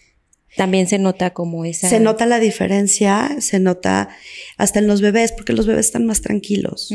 también 0.57 0.87
se 0.87 0.99
nota 0.99 1.35
como 1.35 1.67
esa... 1.67 1.91
Se 1.91 2.01
nota 2.01 2.25
la 2.25 2.41
diferencia, 2.41 3.37
se 3.41 3.61
nota 3.61 4.09
hasta 4.57 4.79
en 4.79 4.87
los 4.87 5.03
bebés, 5.03 5.33
porque 5.33 5.53
los 5.53 5.67
bebés 5.67 5.87
están 5.87 6.07
más 6.07 6.23
tranquilos. 6.23 6.91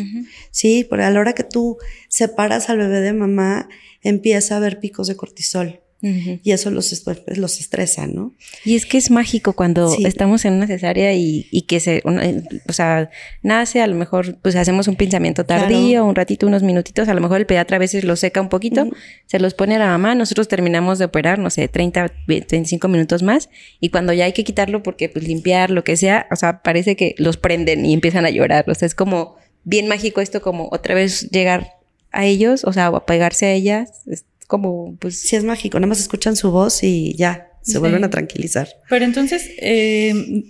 Sí, 0.49 0.87
porque 0.89 1.03
a 1.03 1.11
la 1.11 1.19
hora 1.19 1.33
que 1.33 1.43
tú 1.43 1.77
separas 2.07 2.69
al 2.69 2.79
bebé 2.79 3.01
de 3.01 3.13
mamá, 3.13 3.69
empieza 4.01 4.55
a 4.55 4.57
haber 4.57 4.79
picos 4.79 5.07
de 5.07 5.15
cortisol. 5.15 5.81
Y 6.01 6.51
eso 6.51 6.71
los, 6.71 7.03
los 7.27 7.59
estresa, 7.59 8.07
¿no? 8.07 8.33
Y 8.63 8.75
es 8.75 8.85
que 8.85 8.97
es 8.97 9.11
mágico 9.11 9.51
cuando 9.53 9.89
Sí. 9.91 10.05
estamos 10.05 10.45
en 10.45 10.53
una 10.53 10.65
cesárea 10.65 11.13
y, 11.13 11.47
y 11.51 11.63
que 11.63 11.81
se, 11.81 12.01
una- 12.05 12.25
eh, 12.25 12.41
o 12.69 12.73
sea, 12.73 13.09
nace, 13.43 13.81
a 13.81 13.87
lo 13.87 13.95
mejor 13.95 14.37
pues 14.37 14.55
hacemos 14.55 14.87
un 14.87 14.95
pensamiento 14.95 15.45
tardío, 15.45 15.89
Claro. 15.89 16.05
un 16.05 16.15
ratito, 16.15 16.47
unos 16.47 16.63
minutitos, 16.63 17.09
a 17.09 17.13
lo 17.13 17.19
mejor 17.19 17.39
el 17.41 17.45
pediatra 17.45 17.75
a 17.75 17.79
veces 17.79 18.05
lo 18.05 18.15
seca 18.15 18.39
un 18.39 18.47
poquito, 18.47 18.87
se 19.25 19.39
los 19.39 19.53
pone 19.53 19.75
a 19.75 19.79
la 19.79 19.87
mamá, 19.87 20.15
nosotros 20.15 20.47
terminamos 20.47 20.99
de 20.99 21.05
operar, 21.05 21.37
no 21.37 21.49
sé, 21.49 21.67
30, 21.67 22.13
25 22.27 22.87
minutos 22.87 23.21
más 23.21 23.49
y 23.81 23.89
cuando 23.89 24.13
ya 24.13 24.23
hay 24.25 24.31
que 24.33 24.45
quitarlo 24.45 24.81
porque 24.83 25.09
pues 25.09 25.27
limpiar, 25.27 25.69
lo 25.69 25.83
que 25.83 25.97
sea, 25.97 26.27
o 26.31 26.37
sea, 26.37 26.61
parece 26.61 26.95
que 26.95 27.13
los 27.17 27.35
prenden 27.35 27.85
y 27.85 27.93
empiezan 27.93 28.25
a 28.25 28.29
llorar, 28.29 28.63
o 28.69 28.73
sea, 28.75 28.85
es 28.85 28.95
como 28.95 29.35
bien 29.65 29.87
mágico 29.89 30.21
esto 30.21 30.41
como 30.41 30.69
otra 30.71 30.95
vez 30.95 31.29
llegar 31.29 31.73
a 32.11 32.25
ellos, 32.25 32.63
o 32.63 32.71
sea, 32.73 32.89
o 32.89 32.95
apegarse 32.95 33.45
a 33.47 33.51
ellas, 33.51 34.01
es 34.07 34.23
como 34.49 34.97
pues 34.99 35.21
Sí, 35.21 35.35
es 35.37 35.43
mágico, 35.45 35.79
nada 35.79 35.87
más 35.87 35.99
escuchan 36.01 36.35
su 36.35 36.51
voz 36.51 36.83
y 36.83 37.13
ya, 37.15 37.51
se 37.61 37.73
Sí. 37.73 37.77
vuelven 37.77 38.03
a 38.03 38.09
tranquilizar. 38.09 38.67
Pero 38.89 39.05
entonces, 39.05 39.49
eh, 39.61 40.43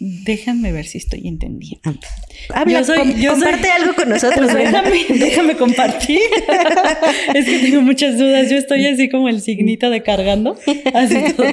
déjame 0.00 0.72
ver 0.72 0.84
si 0.86 0.98
estoy 0.98 1.28
entendiendo. 1.28 1.92
habla, 2.48 2.80
Yo 2.80 2.84
soy- 2.84 2.98
com- 2.98 3.10
yo 3.14 3.30
soy- 3.36 3.40
comparte 3.42 3.68
algo 3.70 3.94
con 3.94 4.08
nosotros, 4.08 4.52
déjame, 4.54 5.04
déjame 5.16 5.56
compartir. 5.56 6.18
es 7.34 7.44
que 7.44 7.58
tengo 7.60 7.82
muchas 7.82 8.18
dudas. 8.18 8.50
Yo 8.50 8.56
estoy 8.56 8.84
así 8.86 9.08
como 9.08 9.28
el 9.28 9.40
signito 9.42 9.90
de 9.90 10.02
cargando. 10.02 10.56
Así 10.94 11.16
todo. 11.36 11.46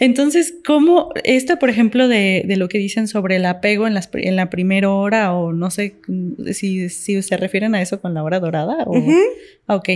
Entonces, 0.00 0.54
¿cómo 0.64 1.10
esto, 1.22 1.58
por 1.58 1.70
ejemplo, 1.70 2.08
de, 2.08 2.42
de 2.46 2.56
lo 2.56 2.68
que 2.68 2.78
dicen 2.78 3.06
sobre 3.08 3.36
el 3.36 3.46
apego 3.46 3.86
en, 3.86 3.94
las, 3.94 4.08
en 4.14 4.34
la 4.36 4.50
primera 4.50 4.90
hora 4.90 5.32
o 5.34 5.52
no 5.52 5.70
sé 5.70 5.94
mm, 6.08 6.50
si, 6.52 6.88
si 6.88 7.22
se 7.22 7.36
refieren 7.36 7.74
a 7.76 7.82
eso 7.82 8.00
con 8.00 8.14
la 8.14 8.24
hora 8.24 8.40
dorada? 8.40 8.84
O, 8.86 8.98
Ujú. 8.98 9.16
Ok. 9.68 9.88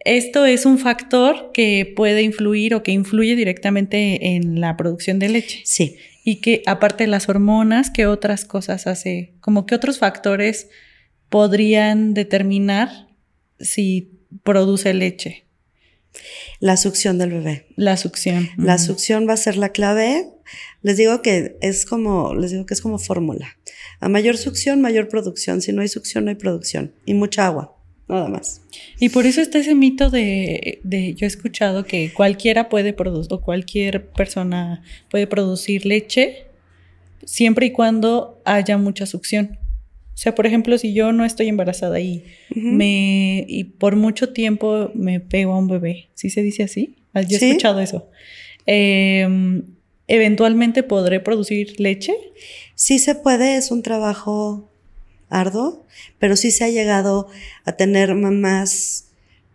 Esto 0.00 0.46
es 0.46 0.64
un 0.64 0.78
factor 0.78 1.50
que 1.52 1.92
puede 1.96 2.22
influir 2.22 2.74
o 2.74 2.82
que 2.82 2.92
influye 2.92 3.34
directamente 3.34 4.36
en 4.36 4.60
la 4.60 4.76
producción 4.76 5.18
de 5.18 5.28
leche. 5.28 5.60
Sí. 5.64 5.96
Y 6.24 6.36
que 6.36 6.62
aparte 6.66 7.04
de 7.04 7.08
las 7.08 7.28
hormonas, 7.28 7.90
¿qué 7.90 8.06
otras 8.06 8.44
cosas 8.44 8.86
hace? 8.86 9.34
Como 9.40 9.66
que 9.66 9.74
otros 9.74 9.98
factores 9.98 10.68
podrían 11.28 12.14
determinar 12.14 13.08
si 13.58 14.20
produce 14.42 14.94
leche. 14.94 15.44
La 16.60 16.76
succión 16.76 17.18
del 17.18 17.30
bebé. 17.30 17.66
La 17.76 17.96
succión. 17.96 18.50
La 18.56 18.78
succión 18.78 19.28
va 19.28 19.34
a 19.34 19.36
ser 19.38 19.56
la 19.56 19.70
clave. 19.70 20.28
Les 20.82 20.96
digo 20.96 21.22
que 21.22 21.56
es 21.60 21.84
como, 21.84 22.34
les 22.34 22.50
digo 22.50 22.66
que 22.66 22.74
es 22.74 22.80
como 22.80 22.98
fórmula. 22.98 23.58
A 24.00 24.08
mayor 24.08 24.36
succión, 24.36 24.80
mayor 24.80 25.08
producción. 25.08 25.60
Si 25.60 25.72
no 25.72 25.82
hay 25.82 25.88
succión, 25.88 26.24
no 26.24 26.30
hay 26.30 26.36
producción. 26.36 26.94
Y 27.04 27.14
mucha 27.14 27.46
agua. 27.46 27.77
Nada 28.08 28.28
más. 28.28 28.62
Y 28.98 29.10
por 29.10 29.26
eso 29.26 29.40
está 29.42 29.58
ese 29.58 29.74
mito 29.74 30.08
de, 30.10 30.80
de 30.82 31.14
yo 31.14 31.26
he 31.26 31.28
escuchado 31.28 31.84
que 31.84 32.10
cualquiera 32.12 32.68
puede 32.68 32.92
producir, 32.94 33.32
o 33.34 33.40
cualquier 33.40 34.06
persona 34.08 34.82
puede 35.10 35.26
producir 35.26 35.84
leche 35.84 36.46
siempre 37.24 37.66
y 37.66 37.70
cuando 37.72 38.40
haya 38.44 38.78
mucha 38.78 39.04
succión. 39.04 39.58
O 40.14 40.16
sea, 40.20 40.34
por 40.34 40.46
ejemplo, 40.46 40.78
si 40.78 40.94
yo 40.94 41.12
no 41.12 41.24
estoy 41.24 41.48
embarazada 41.48 42.00
y 42.00 42.24
me 42.54 43.44
y 43.46 43.64
por 43.64 43.94
mucho 43.96 44.30
tiempo 44.32 44.90
me 44.94 45.20
pego 45.20 45.52
a 45.52 45.58
un 45.58 45.68
bebé, 45.68 46.08
¿sí 46.14 46.30
se 46.30 46.42
dice 46.42 46.62
así? 46.64 46.96
Ah, 47.12 47.20
Yo 47.22 47.36
he 47.36 47.40
Sí. 47.40 47.46
escuchado 47.50 47.80
eso. 47.80 48.08
Eh, 48.66 49.62
eventualmente 50.08 50.82
podré 50.82 51.20
producir 51.20 51.78
leche. 51.78 52.14
Sí 52.74 52.98
se 52.98 53.14
puede, 53.14 53.56
es 53.56 53.70
un 53.70 53.82
trabajo 53.82 54.67
arduo, 55.30 55.84
pero 56.18 56.36
sí 56.36 56.50
se 56.50 56.64
ha 56.64 56.68
llegado 56.68 57.28
a 57.64 57.72
tener 57.72 58.14
mamás 58.14 59.04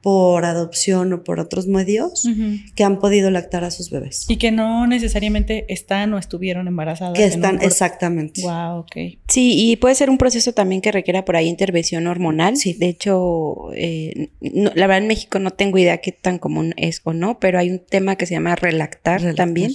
por 0.01 0.43
adopción 0.43 1.13
o 1.13 1.23
por 1.23 1.39
otros 1.39 1.65
medios 1.67 2.27
que 2.75 2.83
han 2.83 2.99
podido 2.99 3.31
lactar 3.31 3.63
a 3.63 3.71
sus 3.71 3.89
bebés. 3.89 4.25
Y 4.27 4.35
que 4.35 4.51
no 4.51 4.85
necesariamente 4.85 5.63
están 5.69 6.13
o 6.13 6.17
estuvieron 6.17 6.67
embarazadas. 6.67 7.13
Que 7.17 7.23
están, 7.23 7.55
cor- 7.55 7.65
exactamente. 7.65 8.41
Wow, 8.41 8.79
ok. 8.79 8.95
Sí, 9.29 9.53
y 9.71 9.77
puede 9.77 9.95
ser 9.95 10.09
un 10.09 10.17
proceso 10.17 10.51
también 10.51 10.81
que 10.81 10.91
requiera 10.91 11.23
por 11.23 11.37
ahí 11.37 11.47
intervención 11.47 12.05
hormonal. 12.07 12.57
Sí. 12.57 12.73
De 12.73 12.89
hecho, 12.89 13.69
eh, 13.75 14.29
no- 14.41 14.71
la 14.75 14.87
verdad 14.87 15.03
en 15.03 15.07
México 15.07 15.39
no 15.39 15.51
tengo 15.51 15.77
idea 15.77 15.99
qué 15.99 16.11
tan 16.11 16.37
común 16.37 16.73
es 16.75 16.99
o 17.05 17.13
no, 17.13 17.39
pero 17.39 17.57
hay 17.57 17.71
un 17.71 17.79
tema 17.79 18.17
que 18.17 18.25
se 18.25 18.33
llama 18.33 18.57
relactar, 18.57 19.21
Relactar. 19.21 19.35
también, 19.45 19.71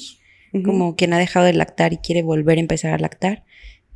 Ujú. 0.53 0.63
como 0.63 0.95
quien 0.95 1.15
ha 1.15 1.19
dejado 1.19 1.47
de 1.47 1.55
lactar 1.55 1.95
y 1.95 1.99
quiere 1.99 2.21
volver 2.23 2.59
a 2.59 2.61
empezar 2.61 2.93
a 2.93 2.99
lactar. 2.99 3.45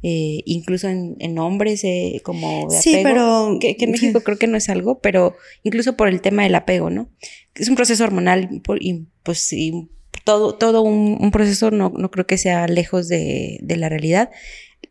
Eh, 0.04 0.42
incluso 0.46 0.88
en, 0.88 1.14
en 1.20 1.38
hombres, 1.38 1.84
eh, 1.84 2.20
como 2.24 2.68
de 2.68 2.76
Sí, 2.80 2.94
apego, 2.94 3.04
pero- 3.08 3.58
que, 3.60 3.76
que 3.76 3.84
en 3.84 3.92
México 3.92 4.20
creo 4.22 4.36
que 4.36 4.48
no 4.48 4.56
es 4.56 4.68
algo, 4.68 4.98
pero 5.00 5.36
incluso 5.62 5.96
por 5.96 6.08
el 6.08 6.20
tema 6.20 6.42
del 6.42 6.56
apego, 6.56 6.90
¿no? 6.90 7.08
Es 7.54 7.68
un 7.68 7.76
proceso 7.76 8.02
hormonal 8.02 8.62
y 8.80 9.04
pues 9.22 9.38
sí, 9.38 9.88
todo, 10.24 10.54
todo 10.56 10.82
un, 10.82 11.18
un 11.20 11.30
proceso 11.30 11.70
no, 11.70 11.92
no 11.96 12.10
creo 12.10 12.26
que 12.26 12.36
sea 12.38 12.66
lejos 12.66 13.06
de, 13.08 13.58
de 13.62 13.76
la 13.76 13.88
realidad. 13.88 14.30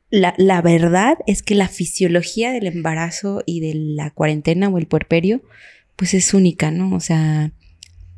La, 0.10 0.34
la 0.38 0.62
verdad 0.62 1.18
es 1.28 1.42
que 1.44 1.56
la 1.56 1.68
fisiología 1.68 2.52
del 2.52 2.68
embarazo 2.68 3.44
y 3.46 3.60
de 3.62 3.74
la 3.76 4.12
cuarentena 4.12 4.70
o 4.70 4.78
el 4.78 4.88
puerperio, 4.88 5.42
pues 5.98 6.14
es 6.14 6.34
única, 6.34 6.72
¿no? 6.72 6.96
O 6.96 7.00
sea, 7.02 7.52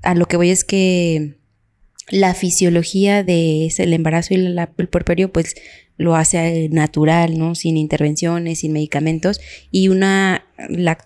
a 0.04 0.14
lo 0.16 0.26
que 0.28 0.38
voy 0.38 0.50
es 0.52 0.64
que 0.64 1.36
la 2.10 2.34
fisiología 2.34 3.24
de 3.24 3.66
ese- 3.68 3.84
el 3.84 3.94
embarazo 3.94 4.34
y 4.34 4.38
la- 4.38 4.72
el 4.78 4.88
puerperio, 4.90 5.32
pues 5.32 5.56
lo 5.98 6.16
hace 6.16 6.70
natural, 6.72 7.38
¿no? 7.38 7.56
Sin 7.56 7.78
intervenciones, 7.78 8.60
sin 8.60 8.74
medicamentos 8.74 9.40
y 9.72 9.88
una, 9.90 10.44
lac- 10.70 11.06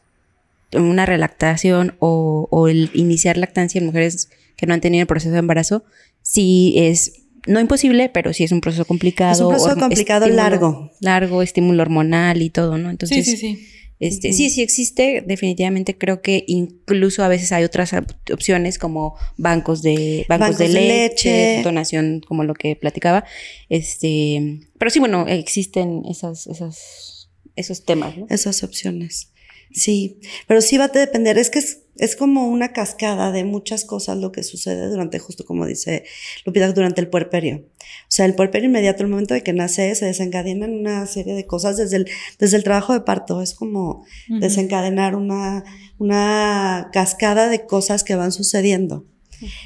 una 0.73 1.06
relactación 1.06 1.95
o, 2.00 2.47
o 2.52 2.67
el 2.67 2.89
iniciar 2.93 3.38
lactancia 3.38 3.80
en 3.80 3.86
mujeres 3.86 4.30
que 4.56 4.65
no 4.65 4.73
han 4.73 4.82
tenido 4.82 5.02
el 5.02 5.08
proceso 5.08 5.32
de 5.34 5.39
embarazo, 5.39 5.84
sí 6.21 6.73
es 6.78 7.23
no 7.45 7.60
imposible, 7.62 8.10
pero 8.10 8.34
sí 8.34 8.43
es 8.43 8.52
un 8.52 8.60
proceso 8.60 8.84
complicado. 8.84 9.34
Es 9.34 9.39
un 9.41 9.50
proceso 9.50 9.80
complicado, 9.80 10.26
estímulo- 10.26 10.36
largo. 10.36 10.91
Largo, 11.00 11.41
estímulo 11.41 11.82
hormonal 11.82 12.41
y 12.41 12.50
todo, 12.50 12.78
¿no? 12.78 12.86
Sí, 12.89 12.91
Entonces, 12.91 13.26
sí, 13.26 13.38
sí. 13.38 13.67
Este, 13.99 14.31
sí, 14.33 14.49
sí 14.49 14.62
existe, 14.62 15.23
definitivamente 15.25 15.97
creo 15.97 16.21
que 16.21 16.43
incluso 16.47 17.23
a 17.23 17.27
veces 17.27 17.51
hay 17.51 17.63
otras 17.63 17.93
op- 17.93 18.12
opciones 18.31 18.77
como 18.77 19.15
bancos 19.38 19.81
de 19.81 20.25
bancos, 20.29 20.49
Bancos 20.49 20.57
de, 20.60 20.67
de 20.67 20.73
leche, 20.73 21.29
leche. 21.31 21.63
donación 21.63 22.21
como 22.27 22.43
lo 22.43 22.53
que 22.53 22.75
platicaba. 22.75 23.25
Este, 23.69 24.60
pero 24.77 24.91
sí, 24.91 24.99
bueno, 24.99 25.25
existen 25.27 26.03
esas, 26.10 26.47
esas, 26.47 27.29
esos 27.55 27.86
temas, 27.86 28.17
¿no? 28.17 28.27
esas 28.29 28.63
opciones. 28.63 29.31
Sí, 29.71 30.19
pero 30.47 30.62
sí 30.62 30.77
va 30.77 30.86
a 30.86 30.88
depender, 30.88 31.38
es 31.38 31.49
que 31.49 31.60
es, 31.60 31.79
es 31.97 32.15
como 32.15 32.47
una 32.47 32.71
cascada 32.71 33.31
de 33.31 33.43
muchas 33.43 33.83
cosas 33.83 34.17
lo 34.17 34.31
que 34.31 34.43
sucede 34.43 34.88
durante, 34.89 35.19
justo 35.19 35.43
como 35.45 35.65
dice 35.65 36.05
Lupita, 36.45 36.71
durante 36.71 37.01
el 37.01 37.10
puerperio. 37.10 37.65
O 38.08 38.10
sea, 38.17 38.26
el 38.26 38.36
puerperio 38.36 38.70
inmediato, 38.70 39.04
el 39.04 39.10
momento 39.10 39.34
de 39.34 39.43
que 39.43 39.52
nace, 39.54 39.93
se 39.96 40.06
desencadenan 40.06 40.72
una 40.74 41.06
serie 41.08 41.34
de 41.36 41.46
cosas 41.46 41.76
desde 41.78 41.98
el, 41.98 42.08
desde 42.39 42.56
el 42.58 42.63
trabajo 42.63 42.93
de 42.93 43.02
parto. 43.02 43.41
Es 43.41 43.54
como 43.54 44.06
desencadenar 44.39 45.15
una, 45.15 45.63
una 46.12 46.89
cascada 46.93 47.50
de 47.50 47.65
cosas 47.65 48.04
que 48.04 48.15
van 48.15 48.32
sucediendo. 48.32 49.06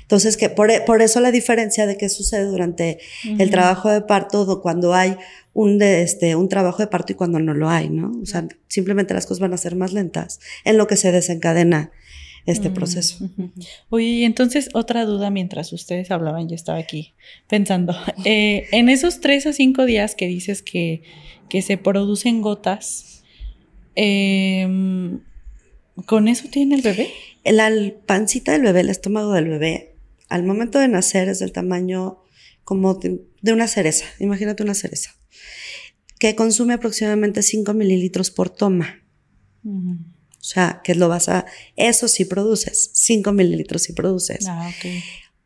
Entonces, 0.02 0.36
que 0.36 0.50
por, 0.50 0.70
por 0.86 1.02
eso 1.02 1.22
la 1.22 1.32
diferencia 1.32 1.86
de 1.86 1.96
qué 1.98 2.10
sucede 2.10 2.46
durante 2.46 2.98
el 3.40 3.50
trabajo 3.52 3.90
de 3.90 4.02
parto, 4.02 4.44
do- 4.44 4.62
cuando 4.62 4.94
hay 4.94 5.16
un, 5.54 5.78
de, 5.78 6.02
este, 6.02 6.36
un 6.36 6.50
trabajo 6.50 6.80
de 6.80 6.88
parto 6.88 7.14
y 7.14 7.16
cuando 7.16 7.40
no 7.40 7.54
lo 7.54 7.70
hay, 7.70 7.90
¿no? 7.90 8.12
O 8.22 8.26
sea, 8.26 8.46
simplemente 8.68 9.14
las 9.14 9.26
cosas 9.26 9.40
van 9.40 9.54
a 9.54 9.58
ser 9.58 9.76
más 9.76 9.94
lentas 9.94 10.40
en 10.66 10.78
lo 10.78 10.88
que 10.88 10.98
se 10.98 11.12
desencadena 11.14 11.92
este 12.46 12.70
Mm. 12.70 12.74
proceso. 12.74 13.24
Ujú. 13.26 13.52
Oye, 13.90 14.06
y 14.06 14.24
entonces 14.24 14.70
otra 14.74 15.06
duda 15.06 15.30
mientras 15.30 15.72
ustedes 15.74 16.12
hablaban, 16.12 16.50
yo 16.50 16.56
estaba 16.56 16.78
aquí 16.80 17.14
pensando, 17.48 17.94
eh, 18.26 18.68
en 18.72 18.90
esos 18.90 19.20
tres 19.22 19.46
a 19.46 19.54
cinco 19.54 19.86
días 19.86 20.16
que 20.16 20.28
dices 20.28 20.62
que, 20.62 21.04
que 21.50 21.62
se 21.62 21.78
producen 21.78 22.42
gotas, 22.42 23.24
em, 23.96 25.20
¿con 26.06 26.28
eso 26.28 26.48
tiene 26.50 26.76
el 26.76 26.82
bebé? 26.82 27.10
La 27.44 27.70
pancita 28.06 28.52
del 28.54 28.62
bebé, 28.64 28.82
el 28.82 28.90
estómago 28.90 29.34
del 29.34 29.48
bebé, 29.50 29.96
al 30.30 30.44
momento 30.44 30.80
de 30.80 30.88
nacer 30.88 31.28
es 31.30 31.40
del 31.40 31.52
tamaño 31.52 32.20
como 32.64 32.94
de, 32.96 33.22
de 33.42 33.54
una 33.54 33.68
cereza, 33.68 34.06
imagínate 34.20 34.64
una 34.64 34.76
cereza, 34.76 35.12
que 36.20 36.36
consume 36.36 36.74
aproximadamente 36.74 37.42
5 37.42 37.74
mililitros 37.74 38.32
por 38.32 38.50
toma. 38.50 39.00
O 40.42 40.44
sea, 40.44 40.82
que 40.84 40.96
lo 40.96 41.08
vas 41.08 41.30
a, 41.30 41.46
eso 41.76 42.08
sí 42.08 42.26
produces, 42.26 42.90
5 42.94 43.32
mililitros 43.32 43.84
sí 43.84 43.94
produces. 43.94 44.46
Ah, 44.48 44.70
ok. 44.70 44.86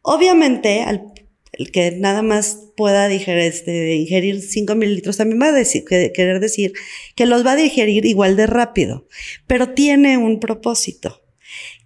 Obviamente, 0.02 0.82
al, 0.84 1.12
el 1.54 1.72
que 1.72 1.92
nada 1.92 2.22
más 2.22 2.60
pueda 2.78 3.08
digerir, 3.08 3.42
este, 3.44 3.96
ingerir 3.96 4.42
5 4.42 4.76
mililitros 4.76 5.18
también 5.18 5.42
va 5.42 5.48
a 5.48 5.52
decir, 5.52 5.84
que- 5.86 6.12
querer 6.14 6.40
decir 6.40 6.74
que 7.16 7.26
los 7.26 7.46
va 7.46 7.54
a 7.54 7.56
digerir 7.56 8.06
igual 8.06 8.36
de 8.36 8.48
rápido, 8.48 9.08
pero 9.48 9.70
tiene 9.74 10.18
un 10.18 10.40
propósito. 10.40 11.22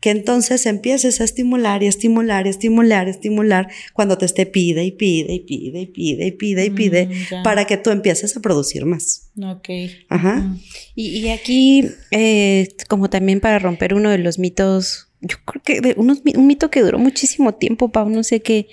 Que 0.02 0.12
entonces 0.12 0.66
empieces 0.66 1.20
a 1.20 1.26
estimular 1.26 1.84
y 1.84 1.88
estimular 1.88 2.48
y 2.48 2.50
estimular 2.52 3.08
y 3.08 3.12
estimular 3.12 3.68
cuando 3.94 4.18
te 4.18 4.26
esté 4.26 4.46
pide 4.46 4.86
y 4.86 4.92
pide 4.92 5.34
y 5.34 5.40
pide 5.42 5.82
y 5.82 5.86
pide 5.88 6.28
y 6.28 6.32
pide 6.32 6.66
y 6.66 6.70
pide 6.70 7.06
Mm, 7.08 7.44
para 7.44 7.66
que 7.66 7.76
tú 7.78 7.90
empieces 7.90 8.36
a 8.38 8.40
producir 8.40 8.86
más. 8.86 9.30
Ok. 9.42 9.70
Ajá. 10.08 10.38
Ujú. 10.38 10.60
Y, 10.96 11.08
y 11.20 11.30
aquí, 11.30 11.86
eh, 12.12 12.70
como 12.88 13.10
también 13.10 13.40
para 13.42 13.60
romper 13.60 13.94
uno 13.94 14.10
de 14.10 14.20
los 14.20 14.40
mitos, 14.40 15.08
yo 15.22 15.36
creo 15.46 15.62
que 15.64 15.82
de 15.82 15.96
unos, 15.98 16.24
mi- 16.24 16.34
un 16.38 16.48
mito 16.48 16.72
que 16.72 16.82
duró 16.82 16.98
muchísimo 16.98 17.54
tiempo, 17.56 17.90
Pau, 17.90 18.10
no 18.10 18.24
sé 18.24 18.42
qué. 18.42 18.68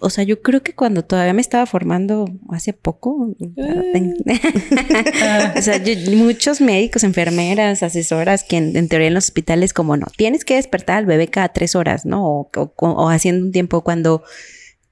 O 0.00 0.10
sea, 0.10 0.24
yo 0.24 0.42
creo 0.42 0.62
que 0.62 0.74
cuando 0.74 1.04
todavía 1.04 1.32
me 1.32 1.40
estaba 1.42 1.66
formando 1.66 2.24
hace 2.50 2.72
poco, 2.72 3.34
Ah. 3.58 5.54
o 5.58 5.62
sea, 5.62 5.76
yo- 5.82 6.16
muchos 6.16 6.60
médicos, 6.60 7.04
enfermeras, 7.04 7.82
asesoras, 7.82 8.44
que 8.44 8.56
en, 8.56 8.76
en 8.76 8.88
teoría 8.88 9.08
en 9.08 9.14
los 9.14 9.24
hospitales, 9.24 9.72
como 9.72 9.96
no, 9.96 10.06
tienes 10.16 10.44
que 10.44 10.54
despertar 10.56 10.98
al 10.98 11.06
bebé 11.06 11.28
cada 11.28 11.50
tres 11.52 11.74
horas, 11.74 12.04
¿no? 12.06 12.26
O, 12.26 12.50
o- 12.56 12.72
o 12.76 13.08
haciendo 13.10 13.44
un 13.46 13.52
tiempo 13.52 13.82
cuando, 13.82 14.22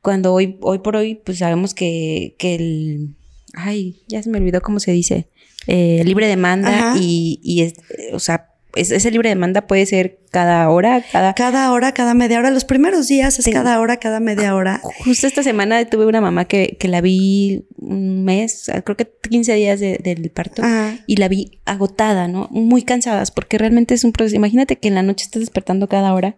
cuando 0.03 0.33
hoy, 0.35 0.59
hoy 0.61 0.79
por 0.79 0.97
hoy, 0.97 1.17
pues 1.17 1.39
sabemos 1.39 1.75
que, 1.75 2.35
que 2.39 2.55
el, 2.55 3.15
ay, 3.55 4.03
ya 4.09 4.23
se 4.23 4.31
me 4.31 4.39
olvidó 4.39 4.61
cómo 4.61 4.81
se 4.81 4.93
dice, 4.93 5.29
eh, 5.67 6.03
libre 6.05 6.27
demanda 6.27 6.69
Ajá. 6.91 6.95
y, 7.01 7.41
y 7.43 7.63
es, 7.63 7.75
o 8.13 8.19
sea, 8.19 8.50
es- 8.74 8.90
ese 8.90 9.11
libre 9.11 9.28
demanda 9.28 9.66
puede 9.66 9.87
ser 9.87 10.18
cada 10.30 10.68
hora, 10.70 11.04
cada... 11.11 11.35
Cada 11.35 11.72
hora, 11.72 11.92
cada 11.92 12.14
media 12.14 12.38
hora. 12.38 12.50
Los 12.50 12.64
primeros 12.64 13.09
días 13.09 13.38
es 13.38 13.44
Sí. 13.44 13.50
cada 13.52 13.80
hora, 13.80 13.96
cada 13.98 14.20
media 14.20 14.54
hora. 14.54 14.80
Justo 15.04 15.26
esta 15.26 15.42
semana 15.42 15.85
tuve 15.87 16.06
una 16.06 16.20
mamá 16.20 16.44
que, 16.46 16.76
que 16.78 16.88
la 16.88 17.00
vi 17.00 17.64
un 17.76 18.24
mes, 18.24 18.70
creo 18.85 18.96
que 18.96 19.11
15 19.28 19.54
días 19.54 19.80
de- 19.80 19.98
del 20.02 20.30
parto. 20.30 20.62
Ajá. 20.62 20.98
y 21.06 21.16
la 21.16 21.28
vi 21.28 21.61
agotada, 21.64 22.28
¿no? 22.28 22.48
Muy 22.50 22.83
cansadas, 22.83 23.30
porque 23.30 23.59
realmente 23.59 23.94
es 23.94 24.04
un 24.04 24.12
proceso. 24.12 24.37
Imagínate 24.37 24.76
que 24.76 24.88
en 24.88 24.94
la 24.94 25.02
noche 25.02 25.24
estás 25.24 25.40
despertando 25.40 25.88
cada 25.88 26.12
hora 26.14 26.37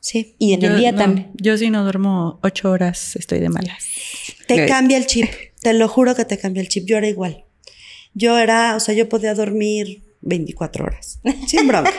Sí. 0.00 0.36
y 0.38 0.52
en 0.52 0.60
Yo 0.60 0.68
el 0.68 0.78
día 0.78 0.92
no, 0.92 0.98
también. 0.98 1.30
Yo 1.34 1.56
si 1.58 1.68
no 1.70 1.82
duermo 1.82 2.38
ocho 2.42 2.70
horas 2.70 3.16
estoy 3.16 3.40
de 3.40 3.48
malas. 3.48 3.84
Te 4.46 4.66
cambia 4.66 4.96
el 4.96 5.06
chip. 5.06 5.28
Te 5.60 5.72
lo 5.72 5.88
juro 5.88 6.14
que 6.14 6.24
te 6.24 6.38
cambia 6.38 6.60
el 6.60 6.68
chip. 6.68 6.86
Yo 6.86 6.96
era 6.96 7.08
igual. 7.08 7.44
Yo 8.14 8.38
era, 8.38 8.76
o 8.76 8.80
sea, 8.80 8.94
yo 8.94 9.08
podía 9.08 9.34
dormir 9.34 10.02
24 10.26 10.84
horas. 10.84 11.20
Sin 11.46 11.66
bronca. 11.66 11.90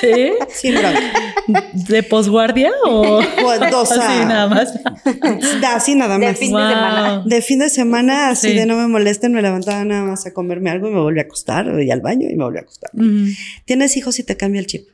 ¿Sí? 0.00 0.32
sin 0.48 0.74
bronca. 0.74 1.00
¿De 1.72 2.02
posguardia 2.02 2.70
o 2.84 3.20
Pues, 3.40 3.60
o 3.72 3.86
sea, 3.86 4.02
así 4.18 4.24
nada 4.26 4.48
más? 4.48 4.74
Así 5.64 5.94
nada 5.94 6.18
De 6.18 6.26
más. 6.26 6.38
fin 6.38 6.52
de 6.52 6.58
semana. 6.68 7.22
De 7.24 7.42
fin 7.42 7.58
de 7.60 7.68
semana, 7.70 8.28
así 8.30 8.48
Sí. 8.50 8.54
de 8.56 8.66
no 8.66 8.76
me 8.76 8.88
molesten, 8.88 9.32
me 9.32 9.40
levantaba 9.40 9.84
nada 9.84 10.02
más 10.02 10.26
a 10.26 10.34
comerme 10.34 10.70
algo 10.70 10.88
y 10.88 10.90
me 10.90 11.00
volví 11.00 11.20
a 11.20 11.22
acostar, 11.22 11.80
y 11.80 11.90
al 11.90 12.00
baño 12.00 12.28
y 12.28 12.34
me 12.34 12.44
volví 12.44 12.58
a 12.58 12.62
acostar. 12.62 12.90
Tienes 13.64 13.96
hijos 13.96 14.18
y 14.18 14.24
te 14.24 14.36
cambia 14.36 14.60
el 14.60 14.66
chip. 14.66 14.88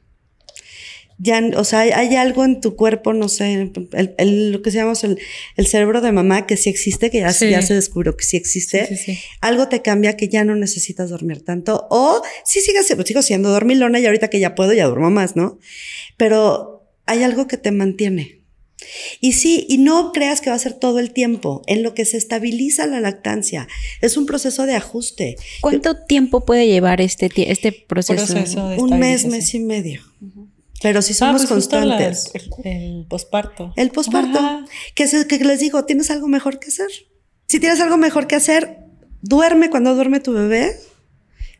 Ya, 1.23 1.43
o 1.57 1.65
sea, 1.65 1.81
hay, 1.81 1.91
hay 1.91 2.15
algo 2.17 2.47
en 2.47 2.63
tu 2.63 2.77
cuerpo, 2.77 3.13
no 3.13 3.29
sé, 3.29 3.53
el, 3.53 4.15
el- 4.17 4.53
lo 4.53 4.63
que 4.63 4.71
se 4.71 4.79
llama 4.79 4.95
el, 5.03 5.19
el 5.57 5.67
cerebro 5.67 6.01
de 6.01 6.13
mamá 6.13 6.47
que 6.47 6.57
sí 6.57 6.71
existe, 6.71 7.11
que 7.11 7.21
ya, 7.21 7.31
se- 7.33 7.47
Sí. 7.47 7.51
ya 7.51 7.61
se 7.61 7.75
descubrió 7.75 8.17
que 8.17 8.25
sí 8.25 8.39
existe. 8.39 8.87
Sí, 8.87 8.97
sí, 8.97 9.13
sí. 9.17 9.19
Algo 9.43 9.69
te 9.69 9.83
cambia 9.83 10.17
que 10.17 10.29
ya 10.29 10.45
no 10.45 10.57
necesitas 10.57 11.11
dormir 11.11 11.45
tanto. 11.45 11.87
O 11.91 12.23
sí 12.47 12.61
sigas, 12.61 12.87
siendo- 12.87 13.05
sigo 13.05 13.21
siendo 13.21 13.51
dormilona 13.51 14.01
y 14.01 14.07
ahorita 14.07 14.29
que 14.31 14.41
ya 14.41 14.55
puedo, 14.55 14.73
ya 14.73 14.87
duermo 14.87 15.11
más, 15.11 15.37
¿no? 15.37 15.59
Pero 16.17 16.87
hay 17.07 17.23
algo 17.23 17.47
que 17.47 17.57
te 17.57 17.71
mantiene. 17.71 18.41
Y 19.21 19.33
sí, 19.33 19.67
y 19.69 19.77
no 19.77 20.13
creas 20.13 20.41
que 20.41 20.49
va 20.49 20.57
a 20.57 20.59
ser 20.59 20.73
todo 20.73 21.01
el 21.01 21.13
tiempo. 21.13 21.63
En 21.67 21.83
lo 21.83 21.93
que 21.93 22.07
se 22.07 22.17
estabiliza 22.17 22.87
la 22.87 23.01
lactancia, 23.01 23.69
es 24.01 24.17
un 24.17 24.25
proceso 24.25 24.65
de 24.65 24.75
ajuste. 24.75 25.37
¿Cuánto 25.61 25.97
tiempo 26.07 26.47
puede 26.47 26.67
llevar 26.67 27.03
este, 27.03 27.29
este 27.53 27.73
proceso? 27.73 28.25
Proceso 28.27 28.69
de 28.71 28.79
Un 28.79 28.99
mes, 28.99 29.27
mes 29.27 29.53
y 29.55 29.59
medio. 29.61 30.01
Pero 30.83 31.03
si 31.03 31.13
Ah, 31.13 31.17
somos 31.17 31.43
pues 31.47 31.51
la- 31.51 31.55
constantes. 31.97 32.31
el, 32.65 33.07
posparto. 33.09 33.73
El 33.77 33.91
posparto. 33.91 34.65
Que, 34.95 35.07
que 35.29 35.45
les 35.45 35.61
digo, 35.61 35.85
tienes 35.85 36.11
algo 36.11 36.27
mejor 36.29 36.59
que 36.59 36.69
hacer. 36.69 36.89
Si 37.49 37.61
tienes 37.61 37.81
algo 37.81 37.97
mejor 37.97 38.27
que 38.27 38.37
hacer, 38.37 38.79
duerme 39.23 39.71
cuando 39.71 39.95
duerme 39.95 40.21
tu 40.21 40.33
bebé 40.33 40.75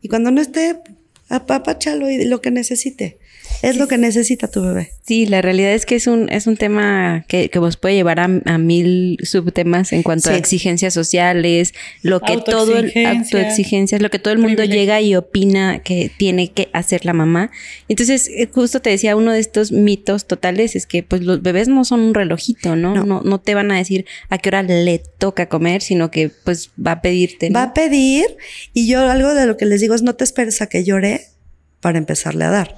y 0.01 0.09
cuando 0.09 0.31
no 0.31 0.41
esté, 0.41 0.81
apapáchalo 1.29 2.09
y 2.11 2.25
lo 2.25 2.41
que 2.41 2.51
necesite. 2.51 3.19
Es 3.63 3.77
lo 3.77 3.89
que 3.89 3.99
necesita 3.99 4.49
tu 4.49 4.63
bebé. 4.63 4.91
Sí, 5.07 5.27
la 5.27 5.43
realidad 5.43 5.73
es 5.73 5.87
que 5.87 5.97
es 5.97 6.07
un, 6.07 6.31
es 6.31 6.47
un 6.47 6.57
tema 6.57 7.25
que, 7.29 7.51
que 7.51 7.59
nos 7.59 7.77
puede 7.77 7.95
llevar 7.95 8.21
a, 8.21 8.29
a 8.45 8.59
mil 8.59 9.19
subtemas 9.23 9.93
en 9.93 10.03
cuanto 10.03 10.31
a 10.31 10.37
exigencias 10.37 10.95
sociales, 10.95 11.75
lo 12.03 12.21
que 12.21 12.39
todo 12.39 12.79
el 12.79 12.93
Autoexigencias. 13.07 14.01
lo 14.01 14.11
que 14.11 14.19
todo 14.19 14.33
el 14.33 14.39
mundo 14.39 14.65
llega 14.65 15.01
y 15.01 15.15
opina 15.15 15.81
que 15.81 16.11
tiene 16.17 16.51
que 16.51 16.69
hacer 16.73 17.05
la 17.05 17.13
mamá. 17.13 17.51
Entonces, 17.89 18.29
eh, 18.29 18.49
justo 18.53 18.81
te 18.81 18.91
decía, 18.91 19.17
uno 19.17 19.33
de 19.33 19.41
estos 19.41 19.73
mitos 19.73 20.27
totales 20.27 20.77
es 20.77 20.87
que 20.87 21.03
pues 21.03 21.23
los 21.23 21.43
bebés 21.43 21.69
no 21.69 21.85
son 21.85 22.01
un 22.01 22.15
relojito, 22.15 22.77
¿no? 22.77 22.95
No. 22.95 23.05
No, 23.05 23.23
no, 23.23 23.41
te 23.41 23.55
van 23.55 23.71
a 23.73 23.77
decir 23.77 24.07
a 24.29 24.39
qué 24.39 24.51
hora 24.51 24.63
le 24.63 25.03
toca 25.19 25.49
comer, 25.49 25.83
sino 25.83 26.11
que 26.11 26.31
pues 26.45 26.71
va 26.85 26.93
a 26.93 27.03
pedirte. 27.03 27.51
¿no? 27.51 27.59
Va 27.59 27.65
a 27.65 27.75
pedir 27.75 28.27
y 28.73 28.87
yo 28.87 29.09
algo 29.09 29.35
de 29.35 29.47
lo 29.47 29.57
que 29.57 29.67
les 29.67 29.81
digo 29.81 29.95
es 29.95 30.03
no 30.03 30.15
te 30.15 30.25
esperes 30.25 30.63
a 30.63 30.69
que 30.69 30.85
llore 30.85 31.30
para 31.81 31.99
empezarle 31.99 32.45
a 32.45 32.51
dar. 32.51 32.77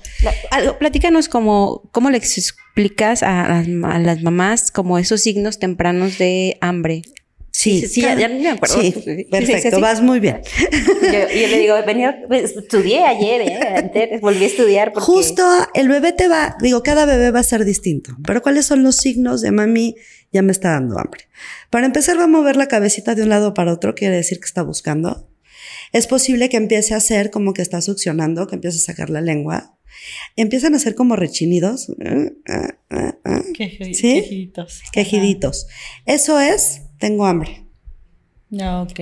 Algo- 0.50 0.78
platícanos 0.78 1.28
como, 1.28 1.88
cómo 1.92 2.10
le 2.10 2.18
explicas 2.18 3.22
a 3.22 3.48
las, 3.48 3.66
a 3.94 3.98
las 3.98 4.22
mamás 4.22 4.70
como 4.70 4.98
esos 4.98 5.20
signos 5.20 5.58
tempranos 5.58 6.18
de 6.18 6.56
hambre. 6.60 7.02
Sí, 7.54 7.86
Sí, 7.86 8.00
ya- 8.00 8.14
ya 8.18 8.28
me 8.28 8.48
acuerdo. 8.48 8.80
Sí, 8.80 8.92
Sí, 8.92 9.02
sí, 9.04 9.16
sí, 9.16 9.24
perfecto, 9.24 9.78
vas 9.80 10.00
muy 10.00 10.20
bien. 10.20 10.40
Yo, 11.02 11.10
yo 11.12 11.48
le 11.48 11.58
digo, 11.58 11.74
venía, 11.86 12.22
pues, 12.26 12.56
estudié 12.56 13.04
ayer, 13.04 13.42
¿eh? 13.42 13.60
Antes, 13.76 14.20
volví 14.22 14.44
a 14.44 14.46
estudiar 14.46 14.92
porque... 14.94 15.04
Justo 15.04 15.44
el 15.74 15.88
bebé 15.88 16.12
te 16.12 16.28
va, 16.28 16.56
digo, 16.62 16.82
cada 16.82 17.04
bebé 17.04 17.30
va 17.30 17.40
a 17.40 17.44
ser 17.44 17.64
distinto, 17.66 18.16
pero 18.26 18.40
¿cuáles 18.40 18.64
son 18.64 18.82
los 18.82 18.96
signos 18.96 19.42
de 19.42 19.50
mami? 19.52 19.96
ya 20.32 20.40
me 20.40 20.50
está 20.52 20.70
dando 20.70 20.98
hambre. 20.98 21.28
Para 21.68 21.84
empezar, 21.84 22.18
va 22.18 22.24
a 22.24 22.26
mover 22.26 22.56
la 22.56 22.66
cabecita 22.68 23.14
de 23.14 23.22
un 23.22 23.28
lado 23.28 23.52
para 23.52 23.70
otro, 23.70 23.94
quiere 23.94 24.16
decir 24.16 24.40
que 24.40 24.46
está 24.46 24.62
buscando. 24.62 25.28
Es 25.92 26.06
posible 26.06 26.48
que 26.48 26.56
empiece 26.56 26.94
a 26.94 26.98
hacer 26.98 27.30
como 27.30 27.52
que 27.54 27.62
está 27.62 27.80
succionando, 27.80 28.46
que 28.46 28.54
empiece 28.54 28.78
a 28.78 28.80
sacar 28.80 29.10
la 29.10 29.20
lengua. 29.20 29.78
Empiezan 30.36 30.74
a 30.74 30.78
ser 30.78 30.94
como 30.94 31.16
rechinidos. 31.16 31.92
Queji- 33.54 33.94
¿Sí? 33.94 34.14
Quejiditos. 34.22 34.82
Quejiditos. 34.92 35.66
Eso 36.06 36.40
es, 36.40 36.82
tengo 36.98 37.26
hambre. 37.26 37.66
Ah, 38.60 38.82
ok. 38.82 39.00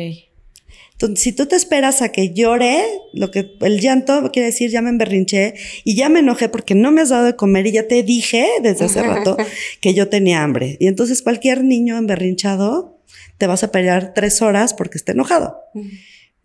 Entonces, 0.93 1.21
si 1.23 1.33
tú 1.33 1.47
te 1.47 1.57
esperas 1.57 2.03
a 2.03 2.11
que 2.11 2.35
llore, 2.35 2.83
lo 3.15 3.31
que 3.31 3.53
el 3.63 3.81
llanto 3.81 4.31
quiere 4.33 4.47
decir 4.47 4.71
ya 4.71 4.83
me 4.83 4.91
emberrinché 4.91 5.55
y 5.83 5.95
ya 5.97 6.09
me 6.11 6.21
enojé 6.21 6.49
porque 6.51 6.75
no 6.75 6.91
me 6.93 7.01
has 7.01 7.09
dado 7.09 7.25
de 7.25 7.37
comer 7.37 7.67
y 7.67 7.73
ya 7.73 7.89
te 7.89 8.03
dije 8.03 8.47
desde 8.63 8.85
hace 8.85 9.03
rato 9.03 9.37
que 9.81 9.95
yo 9.95 10.09
tenía 10.09 10.43
hambre. 10.43 10.77
Y 10.79 10.89
entonces 10.89 11.23
cualquier 11.23 11.65
niño 11.65 11.97
emberrinchado 11.97 13.01
te 13.39 13.47
vas 13.47 13.65
a 13.65 13.73
pelear 13.73 14.13
tres 14.15 14.43
horas 14.43 14.75
porque 14.75 14.99
está 14.99 15.13
enojado. 15.13 15.57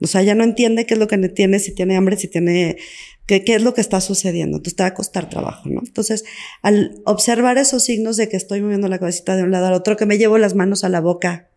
O 0.06 0.08
sea, 0.08 0.22
ya 0.24 0.36
no 0.36 0.44
entiende 0.44 0.86
qué 0.86 0.94
es 0.94 1.00
lo 1.00 1.08
que 1.08 1.18
tiene, 1.30 1.60
si 1.60 1.74
tiene 1.74 1.98
hambre, 1.98 2.16
si 2.18 2.28
tiene, 2.28 2.78
qué, 3.26 3.44
qué 3.44 3.56
es 3.56 3.62
lo 3.62 3.74
que 3.74 3.82
está 3.82 4.00
sucediendo. 4.02 4.58
Entonces 4.58 4.76
te 4.76 4.84
va 4.84 4.88
a 4.90 4.94
costar 4.94 5.30
trabajo, 5.30 5.68
¿no? 5.68 5.82
Entonces, 5.86 6.24
al 6.62 7.02
observar 7.06 7.58
esos 7.58 7.84
signos 7.84 8.16
de 8.18 8.30
que 8.30 8.38
estoy 8.38 8.62
moviendo 8.62 8.88
la 8.88 9.00
cabecita 9.00 9.36
de 9.36 9.44
un 9.44 9.52
lado 9.52 9.68
al 9.68 9.74
otro, 9.74 9.98
que 9.98 10.06
me 10.06 10.18
llevo 10.18 10.38
las 10.38 10.54
manos 10.56 10.84
a 10.84 10.90
la 10.90 11.02
boca, 11.02 11.50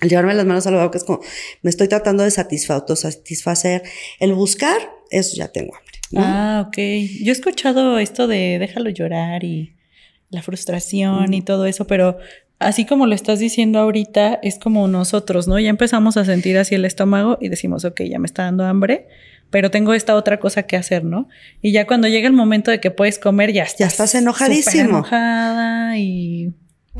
al 0.00 0.08
llevarme 0.08 0.34
las 0.34 0.46
manos 0.46 0.66
a 0.66 0.70
la 0.70 0.84
boca 0.84 0.98
es 0.98 1.04
como, 1.04 1.20
me 1.62 1.70
estoy 1.70 1.88
tratando 1.88 2.22
de 2.24 2.30
satisfa- 2.30 2.74
autosatisfacer. 2.74 3.82
El 4.20 4.34
buscar, 4.34 4.78
eso 5.10 5.36
ya 5.36 5.48
tengo 5.48 5.74
hambre. 5.76 5.92
¿no? 6.10 6.20
Ah, 6.22 6.64
ok. 6.68 6.76
Yo 7.22 7.30
he 7.30 7.32
escuchado 7.32 7.98
esto 7.98 8.26
de 8.26 8.58
déjalo 8.58 8.90
llorar 8.90 9.44
y 9.44 9.76
la 10.28 10.42
frustración 10.42 11.32
y 11.34 11.42
todo 11.42 11.66
eso, 11.66 11.86
pero 11.86 12.18
así 12.62 12.84
como 12.86 13.06
lo 13.06 13.14
estás 13.14 13.38
diciendo 13.38 13.78
ahorita, 13.78 14.40
es 14.42 14.58
como 14.58 14.88
nosotros, 14.88 15.48
¿no? 15.48 15.58
Ya 15.58 15.70
empezamos 15.70 16.16
a 16.16 16.24
sentir 16.24 16.58
así 16.58 16.74
el 16.74 16.84
estómago 16.84 17.38
y 17.40 17.48
decimos, 17.48 17.84
ok, 17.84 18.02
ya 18.02 18.18
me 18.18 18.26
está 18.26 18.44
dando 18.44 18.64
hambre, 18.64 19.08
pero 19.50 19.70
tengo 19.70 19.94
esta 19.94 20.14
otra 20.14 20.40
cosa 20.40 20.64
que 20.64 20.76
hacer, 20.76 21.04
¿no? 21.04 21.28
Y 21.60 21.72
ya 21.72 21.86
cuando 21.86 22.08
llega 22.08 22.26
el 22.26 22.32
momento 22.32 22.70
de 22.70 22.80
que 22.80 22.90
puedes 22.90 23.18
comer, 23.18 23.52
ya 23.52 23.64
estás, 23.64 23.78
Ya 23.78 23.86
estás 23.86 24.14
enojadísimo. 24.14 24.70
súper 24.70 24.80
enojada 24.86 25.98
y... 25.98 26.52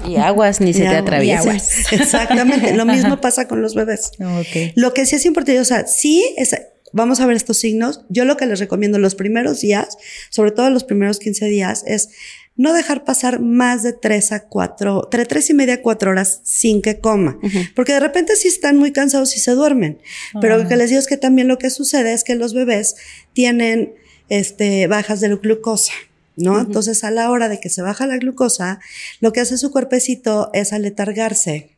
Y 0.08 0.16
aguas 0.16 0.60
ni 0.60 0.72
se 0.72 0.84
Y 0.84 0.88
te 0.88 1.32
aguas. 1.34 1.92
Exactamente. 1.92 2.74
Lo 2.74 2.86
mismo 2.86 3.20
pasa 3.20 3.48
con 3.48 3.62
los 3.62 3.74
bebés. 3.74 4.12
Ok. 4.20 4.72
Lo 4.74 4.94
que 4.94 5.06
sí 5.06 5.16
es 5.16 5.26
importante, 5.26 5.60
o 5.60 5.64
sea, 5.64 5.86
sí 5.86 6.24
es, 6.36 6.54
vamos 6.92 7.20
a 7.20 7.26
ver 7.26 7.36
estos 7.36 7.58
signos. 7.58 8.04
Yo 8.08 8.24
lo 8.24 8.36
que 8.36 8.46
les 8.46 8.60
recomiendo 8.60 8.98
los 8.98 9.14
primeros 9.14 9.60
días, 9.60 9.96
sobre 10.30 10.50
todo 10.50 10.70
los 10.70 10.84
primeros 10.84 11.18
15 11.18 11.46
días, 11.46 11.84
es 11.86 12.10
no 12.56 12.72
dejar 12.74 13.04
pasar 13.04 13.40
más 13.40 13.82
de 13.82 13.92
3 13.92 14.32
a 14.32 14.40
4, 14.48 15.04
entre 15.04 15.24
3 15.24 15.50
y 15.50 15.54
media 15.54 15.74
a 15.74 15.82
4 15.82 16.10
horas 16.10 16.40
sin 16.44 16.82
que 16.82 17.00
coma. 17.00 17.38
Porque 17.74 17.92
de 17.92 18.00
repente 18.00 18.36
sí 18.36 18.48
están 18.48 18.76
muy 18.76 18.92
cansados 18.92 19.36
y 19.36 19.40
se 19.40 19.52
duermen. 19.52 19.98
Pero 20.40 20.58
lo 20.58 20.68
que 20.68 20.76
les 20.76 20.90
digo 20.90 20.98
es 20.98 21.06
que 21.06 21.16
también 21.16 21.48
lo 21.48 21.58
que 21.58 21.70
sucede 21.70 22.12
es 22.12 22.24
que 22.24 22.34
los 22.34 22.54
bebés 22.54 22.96
tienen 23.32 23.94
este, 24.28 24.86
bajas 24.86 25.20
de 25.20 25.34
glucosa. 25.36 25.92
¿No? 26.34 26.58
Entonces, 26.58 27.04
a 27.04 27.10
la 27.10 27.30
hora 27.30 27.50
de 27.50 27.60
que 27.60 27.68
se 27.68 27.82
baja 27.82 28.06
la 28.06 28.16
glucosa, 28.16 28.80
lo 29.20 29.34
que 29.34 29.40
hace 29.40 29.58
su 29.58 29.70
cuerpecito 29.70 30.48
es 30.54 30.72
aletargarse 30.72 31.76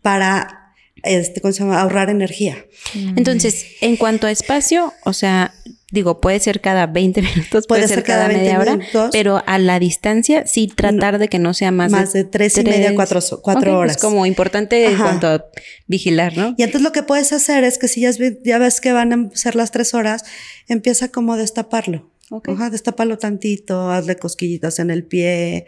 para 0.00 0.60
este, 1.02 1.40
¿cómo 1.40 1.52
se 1.52 1.60
llama? 1.60 1.80
ahorrar 1.80 2.10
energía. 2.10 2.64
Entonces, 2.94 3.66
en 3.80 3.96
cuanto 3.96 4.26
a 4.26 4.30
espacio, 4.30 4.92
o 5.04 5.12
sea, 5.12 5.54
digo, 5.90 6.20
puede 6.20 6.40
ser 6.40 6.60
cada 6.60 6.86
20 6.86 7.22
minutos, 7.34 7.66
puede, 7.66 7.88
ser, 7.88 8.02
cada, 8.02 8.28
20 8.28 8.42
media 8.44 8.58
hora, 8.60 8.76
minutos. 8.76 9.10
pero 9.12 9.42
a 9.46 9.58
la 9.58 9.78
distancia 9.78 10.46
sí 10.46 10.66
tratar 10.68 11.18
de 11.18 11.28
que 11.28 11.38
no 11.38 11.54
sea 11.54 11.70
más, 11.72 11.90
Más 11.90 12.12
de 12.12 12.24
tres 12.24 12.56
y 12.58 12.64
media, 12.64 12.94
cuatro 12.94 13.20
cuatro 13.42 13.72
Ok, 13.72 13.78
horas. 13.78 13.96
Es 13.96 14.02
como 14.02 14.26
importante 14.26 14.86
en 14.86 14.96
cuanto 14.96 15.26
a 15.28 15.44
vigilar, 15.86 16.36
¿no? 16.36 16.54
Y 16.56 16.62
entonces 16.62 16.82
lo 16.82 16.92
que 16.92 17.02
puedes 17.02 17.32
hacer 17.32 17.64
es 17.64 17.78
que 17.78 17.88
si 17.88 18.02
ya, 18.02 18.10
ves- 18.18 18.38
ya 18.44 18.58
ves 18.58 18.80
que 18.80 18.92
van 18.92 19.12
a 19.12 19.30
ser 19.34 19.56
las 19.56 19.70
tres 19.70 19.94
horas, 19.94 20.24
empieza 20.68 21.08
como 21.08 21.32
a 21.34 21.36
destaparlo. 21.36 22.09
Ok. 22.32 22.48
Ajá, 22.48 22.70
destápalo 22.70 23.18
tantito, 23.18 23.90
hazle 23.90 24.14
cosquillitas 24.16 24.78
en 24.78 24.90
el 24.90 25.02
pie, 25.04 25.66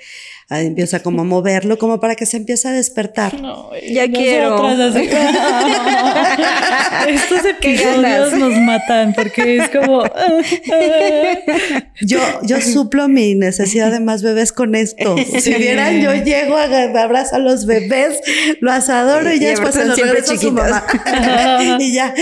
ahí 0.49 0.67
empieza 0.67 1.01
como 1.03 1.23
a 1.23 1.25
moverlo, 1.25 1.77
como 1.77 1.99
para 1.99 2.15
que 2.15 2.25
se 2.25 2.37
empiece 2.37 2.69
a 2.69 2.71
despertar. 2.71 3.41
No, 3.41 3.71
Ya 3.91 4.09
quiero. 4.09 4.65
así- 4.65 5.09
Estos 7.09 7.45
episodios 7.45 8.33
nos 8.35 8.57
matan 8.61 9.13
porque 9.15 9.57
es 9.57 9.69
como... 9.71 10.05
Yo, 12.01 12.19
yo 12.45 12.61
suplo 12.61 13.09
mi 13.09 13.35
necesidad 13.35 13.91
de 13.91 13.99
más 14.01 14.23
bebés 14.23 14.53
con 14.53 14.75
esto. 14.77 15.17
Si 15.41 15.55
vieran, 15.55 16.01
yo 16.01 16.15
llego, 16.15 16.57
aga- 16.57 17.03
abrazo 17.03 17.37
a 17.37 17.39
los 17.39 17.67
bebés, 17.67 18.21
los 18.61 18.89
adoro 18.89 19.33
y 19.33 19.41
ya 19.41 19.49
Y 19.49 19.51
después 19.51 19.75
se 19.75 19.85
los 19.85 19.97
siempre 19.97 20.21
a 20.21 20.25
chiquitos. 20.25 20.67
y 21.81 21.93
ya. 21.95 22.15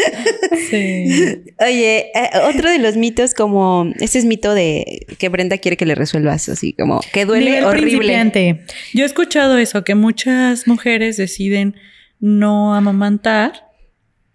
Sí. 0.70 1.42
Oye, 1.58 2.10
eh, 2.14 2.30
otro 2.48 2.70
de 2.70 2.78
los 2.78 2.96
mitos 2.96 3.34
como, 3.34 3.86
este 4.00 4.18
es 4.18 4.24
mito 4.30 4.54
de 4.54 5.06
que 5.18 5.28
Brenda 5.28 5.58
quiere 5.58 5.76
que 5.76 5.84
le 5.84 5.94
resuelvas, 5.94 6.48
así 6.48 6.72
como 6.72 7.00
que 7.12 7.24
duele 7.26 7.50
Nivel 7.50 7.64
horrible. 7.64 7.90
principiante. 7.90 8.64
Yo 8.94 9.02
he 9.02 9.06
escuchado 9.06 9.58
eso, 9.58 9.84
que 9.84 9.94
muchas 9.94 10.66
mujeres 10.66 11.16
deciden 11.18 11.74
no 12.20 12.74
amamantar 12.74 13.66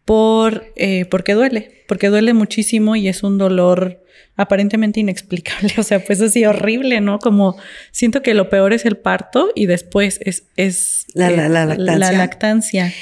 por, 0.06 0.72
eh, 0.76 1.06
porque 1.06 1.34
duele, 1.34 1.84
porque 1.88 2.10
duele 2.10 2.34
muchísimo 2.34 2.96
y 2.96 3.08
es 3.08 3.24
un 3.24 3.38
dolor 3.38 4.04
aparentemente 4.36 5.00
inexplicable, 5.00 5.74
o 5.78 5.84
sea, 5.84 6.04
pues 6.04 6.22
así 6.22 6.46
horrible, 6.46 7.00
¿no? 7.02 7.20
Como 7.20 7.56
siento 7.92 8.22
que 8.22 8.34
lo 8.34 8.50
peor 8.50 8.74
es 8.74 8.86
el 8.86 8.98
parto 8.98 9.50
y 9.56 9.66
después 9.66 10.20
es, 10.22 10.44
es 10.58 11.06
La- 11.14 11.30
la- 11.32 11.48
la 11.50 11.66
lactancia. 11.66 11.96
la 11.98 12.12
lactancia. 12.12 12.94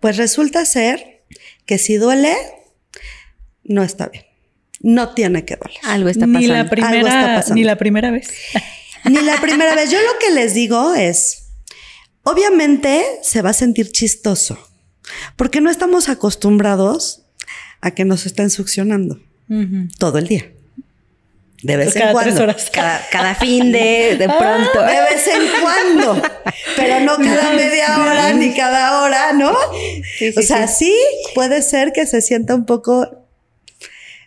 Pues 0.00 0.16
resulta 0.16 0.64
ser 0.64 1.22
que 1.66 1.78
si 1.78 1.96
duele, 1.96 2.32
no 3.64 3.82
está 3.82 4.08
bien. 4.08 4.25
No 4.80 5.10
tiene 5.14 5.44
que 5.44 5.56
doler. 5.56 5.76
Algo 5.84 6.08
está 6.08 6.26
Ni 6.26 6.34
pasando. 6.34 6.52
la 6.54 6.60
Algo 6.60 6.74
está 6.74 6.88
primera, 6.90 7.34
pasando. 7.36 7.54
ni 7.54 7.64
la 7.64 7.76
primera 7.76 8.10
vez. 8.10 8.28
Ni 9.04 9.20
la 9.20 9.36
primera 9.40 9.74
vez. 9.76 9.90
Yo 9.90 9.98
lo 10.00 10.18
que 10.18 10.32
les 10.34 10.52
digo 10.54 10.94
es, 10.94 11.44
obviamente 12.24 13.04
se 13.22 13.40
va 13.42 13.50
a 13.50 13.52
sentir 13.54 13.90
chistoso, 13.92 14.58
porque 15.36 15.60
no 15.60 15.70
estamos 15.70 16.08
acostumbrados 16.08 17.22
a 17.80 17.92
que 17.92 18.04
nos 18.04 18.26
estén 18.26 18.50
succionando 18.50 19.20
todo 19.98 20.18
el 20.18 20.26
día. 20.26 20.50
De 21.62 21.76
vez 21.76 21.94
Cada 21.94 22.06
en 22.08 22.12
cuando. 22.12 22.30
tres 22.32 22.40
horas. 22.42 22.70
Cada, 22.72 23.00
cada 23.10 23.34
fin 23.36 23.70
de, 23.72 24.16
de 24.18 24.26
pronto. 24.28 24.80
De 24.82 25.00
vez 25.00 25.26
en 25.28 25.60
cuando, 25.62 26.22
pero 26.76 27.00
no 27.00 27.16
cada 27.16 27.52
media 27.52 27.98
hora 27.98 28.32
ni 28.32 28.54
cada 28.54 29.00
hora, 29.02 29.32
¿no? 29.32 29.54
Sí, 30.18 30.32
sí, 30.32 30.38
o 30.38 30.42
sea, 30.42 30.66
sí. 30.68 30.94
puede 31.34 31.62
ser 31.62 31.92
que 31.92 32.06
se 32.06 32.20
sienta 32.20 32.54
un 32.54 32.66
poco. 32.66 33.25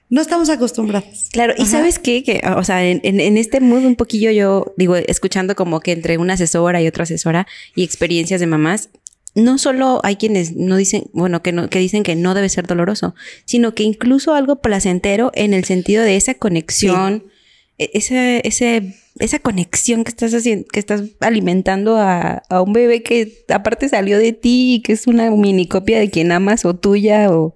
No 0.09 0.21
estamos 0.21 0.49
acostumbrados. 0.49 1.27
Claro, 1.31 1.53
y 1.57 1.65
sabes 1.67 1.99
qué, 1.99 2.23
que, 2.23 2.41
o 2.57 2.63
sea, 2.63 2.83
en, 2.85 2.99
en- 3.03 3.19
en 3.19 3.37
este 3.37 3.59
mood 3.59 3.85
un 3.85 3.95
poquillo 3.95 4.31
yo 4.31 4.73
digo, 4.75 4.95
escuchando 4.95 5.55
como 5.55 5.79
que 5.81 5.91
entre 5.91 6.17
una 6.17 6.33
asesora 6.33 6.81
y 6.81 6.87
otra 6.87 7.03
asesora 7.03 7.45
y 7.75 7.83
experiencias 7.83 8.39
de 8.39 8.47
mamás, 8.47 8.89
no 9.35 9.59
solo 9.59 9.99
hay 10.03 10.15
quienes 10.15 10.55
no 10.55 10.75
dicen, 10.77 11.03
bueno, 11.13 11.43
que 11.43 11.51
no, 11.51 11.69
que 11.69 11.77
dicen 11.77 12.01
que 12.01 12.15
no 12.15 12.33
debe 12.33 12.49
ser 12.49 12.65
doloroso, 12.65 13.13
sino 13.45 13.75
que 13.75 13.83
incluso 13.83 14.33
algo 14.33 14.55
placentero 14.61 15.31
en 15.35 15.53
el 15.53 15.63
sentido 15.65 16.03
de 16.03 16.15
esa 16.15 16.33
conexión, 16.33 17.25
e- 17.77 17.91
esa, 17.93 18.37
ese, 18.37 18.95
esa 19.19 19.37
conexión 19.37 20.03
que 20.03 20.09
estás 20.09 20.33
haciendo, 20.33 20.65
que 20.73 20.79
estás 20.79 21.03
alimentando 21.19 21.97
a, 21.97 22.41
a 22.49 22.61
un 22.63 22.73
bebé 22.73 23.03
que 23.03 23.45
aparte 23.49 23.87
salió 23.87 24.17
de 24.17 24.33
ti 24.33 24.75
y 24.75 24.81
que 24.81 24.93
es 24.93 25.05
una 25.05 25.29
mini 25.29 25.67
copia 25.67 25.99
de 25.99 26.09
quien 26.09 26.31
amas 26.31 26.65
o 26.65 26.75
tuya 26.75 27.31
o, 27.31 27.53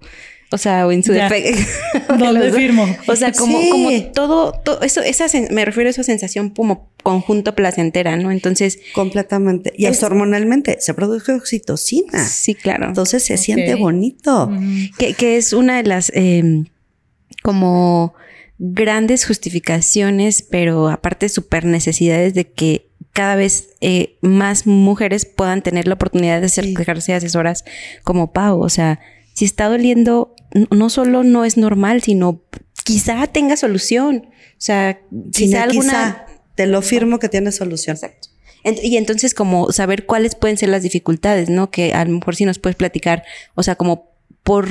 o 0.54 0.58
sea, 0.58 0.86
o 0.86 0.92
en 0.92 1.02
su 1.02 1.12
defecto. 1.12 1.60
¿Dónde 2.18 2.52
firmo? 2.52 2.86
O 3.08 3.16
sea, 3.16 3.32
como, 3.32 3.60
Sí. 3.60 3.68
como 3.70 3.90
todo, 4.12 4.52
todo 4.64 4.80
eso, 4.82 5.00
esa 5.02 5.26
me 5.50 5.64
refiero 5.64 5.88
a 5.88 5.90
esa 5.90 6.02
sensación 6.04 6.50
como 6.50 6.90
conjunto 7.02 7.54
placentera, 7.54 8.16
¿no? 8.16 8.30
Entonces, 8.30 8.78
Completamente. 8.94 9.72
Y 9.76 9.86
Es- 9.86 10.02
hormonalmente 10.02 10.78
se 10.80 10.94
produce 10.94 11.32
oxitocina. 11.32 12.24
sí, 12.26 12.54
claro. 12.54 12.86
Entonces 12.86 13.24
se 13.24 13.36
siente 13.36 13.74
bonito. 13.74 14.50
Que, 14.98 15.14
que 15.14 15.36
es 15.36 15.52
una 15.52 15.76
de 15.76 15.82
las 15.88 16.10
eh, 16.14 16.64
como 17.42 18.14
grandes 18.58 19.26
justificaciones, 19.26 20.42
pero 20.42 20.88
aparte 20.88 21.28
súper 21.28 21.64
necesidades 21.64 22.34
de 22.34 22.50
que 22.50 22.88
cada 23.12 23.36
vez 23.36 23.68
eh, 23.80 24.16
más 24.22 24.66
mujeres 24.66 25.24
puedan 25.26 25.62
tener 25.62 25.86
la 25.86 25.94
oportunidad 25.94 26.40
de 26.40 26.48
Sí. 26.48 26.60
acercarse 26.60 27.12
a 27.14 27.16
asesoras 27.18 27.64
como 28.02 28.32
Pau. 28.32 28.60
O 28.60 28.68
sea, 28.68 29.00
si 29.34 29.44
está 29.44 29.68
doliendo, 29.68 30.34
no 30.70 30.88
solo 30.88 31.22
no 31.22 31.44
es 31.44 31.56
normal, 31.58 32.02
sino 32.02 32.40
quizá 32.84 33.26
tenga 33.26 33.56
solución. 33.56 34.26
O 34.26 34.56
sea, 34.64 34.98
Quizá, 35.32 35.32
quizá 35.32 35.62
alguna... 35.64 36.26
te 36.54 36.66
lo 36.66 36.80
firmo 36.80 37.18
que 37.18 37.28
tiene 37.28 37.52
solución. 37.52 37.96
Exacto. 37.96 38.28
Ent- 38.64 38.80
y 38.82 38.96
entonces 38.96 39.34
como 39.34 39.70
saber 39.72 40.06
cuáles 40.06 40.34
pueden 40.36 40.56
ser 40.56 40.70
las 40.70 40.82
dificultades, 40.82 41.50
¿no? 41.50 41.70
Que 41.70 41.92
a 41.92 42.02
lo 42.06 42.12
mejor 42.12 42.34
sí 42.34 42.46
nos 42.46 42.58
puedes 42.58 42.76
platicar, 42.76 43.22
o 43.54 43.62
sea, 43.62 43.74
como 43.76 44.10
por, 44.42 44.66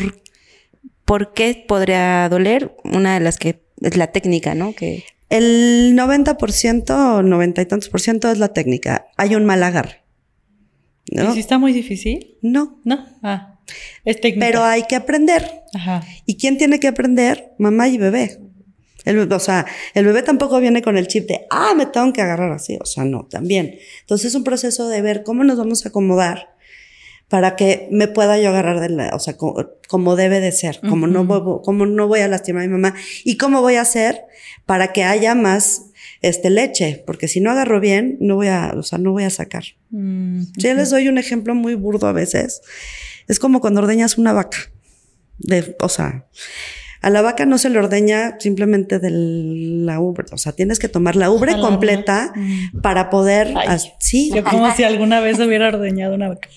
por 1.06 1.34
qué 1.34 1.64
podría 1.68 2.28
doler, 2.30 2.76
una 2.86 3.14
de 3.14 3.20
las 3.20 3.38
que 3.38 3.62
es 3.82 3.96
la 3.98 4.08
técnica, 4.08 4.56
¿no? 4.56 4.74
Que 4.74 5.04
El 5.30 5.94
90% 5.96 6.90
o 7.18 7.22
90 7.22 7.62
y 7.62 7.66
tantos 7.66 7.90
por 7.90 8.02
ciento 8.02 8.32
es 8.32 8.40
la 8.40 8.54
técnica. 8.54 9.08
Hay 9.18 9.36
un 9.36 9.46
mal 9.46 9.62
agarre. 9.62 10.02
¿Y 11.06 11.20
si 11.34 11.40
está 11.42 11.58
muy 11.60 11.74
difícil? 11.74 12.38
No. 12.42 12.80
No. 12.86 13.06
Ah. 13.22 13.53
Es 14.06 14.22
técnica. 14.22 14.46
Pero 14.46 14.64
hay 14.64 14.84
que 14.84 14.96
aprender. 14.96 15.64
Ajá. 15.74 16.04
¿Y 16.26 16.38
quién 16.38 16.58
tiene 16.58 16.80
que 16.80 16.88
aprender? 16.88 17.52
Mamá 17.58 17.88
y 17.88 17.98
bebé. 17.98 18.40
El, 19.06 19.32
o 19.32 19.40
sea, 19.40 19.66
el 19.94 20.06
bebé 20.06 20.24
tampoco 20.24 20.60
viene 20.60 20.82
con 20.82 20.98
el 20.98 21.08
chip 21.08 21.28
de, 21.28 21.46
ah, 21.50 21.74
me 21.76 21.86
tengo 21.86 22.14
que 22.14 22.22
agarrar 22.22 22.52
así. 22.52 22.78
O 22.82 22.86
sea, 22.86 23.04
no, 23.04 23.28
también. 23.30 23.78
Entonces 24.02 24.28
es 24.28 24.36
un 24.36 24.44
proceso 24.44 24.88
de 24.88 25.02
ver 25.02 25.24
cómo 25.24 25.44
nos 25.44 25.58
vamos 25.58 25.86
a 25.86 25.90
acomodar 25.90 26.54
para 27.28 27.56
que 27.56 27.88
me 27.90 28.08
pueda 28.08 28.38
yo 28.38 28.50
agarrar 28.50 28.80
de 28.80 28.90
la, 28.90 29.10
o 29.16 29.20
sea, 29.20 29.36
como, 29.38 30.16
debe 30.16 30.40
de 30.40 30.52
ser, 30.52 30.80
como, 30.82 31.08
no 31.08 31.26
voy, 31.26 31.62
como 31.64 31.88
no 31.88 32.08
voy 32.08 32.20
a 32.20 32.28
lastimar 32.28 32.64
a 32.64 32.68
mi 32.68 32.74
mamá 32.74 32.94
y 33.24 33.38
cómo 33.38 33.62
voy 33.62 33.76
a 33.76 33.82
hacer 33.82 34.22
para 34.68 34.94
que 34.94 35.04
haya 35.04 35.34
más 35.34 35.88
este 36.22 36.50
leche, 36.52 37.04
porque 37.08 37.28
si 37.28 37.40
no 37.40 37.50
agarro 37.50 37.80
bien, 37.80 38.18
no 38.20 38.36
voy 38.36 38.50
a, 38.50 38.74
o 38.78 38.84
sea, 38.84 39.00
no 39.00 39.12
voy 39.14 39.24
a 39.24 39.32
sacar. 39.32 39.64
Mm, 39.90 40.44
Yo 40.58 40.74
les 40.76 40.92
doy 40.92 41.08
un 41.08 41.18
ejemplo 41.18 41.56
muy 41.56 41.74
burdo 41.74 42.08
a 42.08 42.12
veces. 42.12 42.62
Es 43.28 43.40
como 43.40 43.62
cuando 43.62 43.82
ordeñas 43.82 44.18
una 44.18 44.34
vaca. 44.34 44.58
De, 45.40 45.76
o 45.82 45.90
sea, 45.90 46.28
a 47.04 47.10
la 47.10 47.22
vaca 47.22 47.46
no 47.46 47.58
se 47.58 47.70
le 47.70 47.78
ordeña 47.78 48.38
simplemente 48.40 48.98
de 48.98 49.12
la 49.12 50.00
ubre, 50.00 50.26
o 50.32 50.38
sea, 50.38 50.54
tienes 50.54 50.80
que 50.80 50.88
tomar 50.88 51.16
la 51.18 51.30
ubre 51.30 51.54
completa 51.60 52.32
Mm. 52.36 52.80
para 52.82 53.10
poder, 53.10 53.54
sí. 54.00 54.32
Yo 54.34 54.44
como 54.44 54.74
si 54.74 54.84
alguna 54.84 55.20
vez 55.20 55.38
hubiera 55.40 55.68
ordeñado 55.68 56.16
una 56.16 56.30
vaca. 56.30 56.48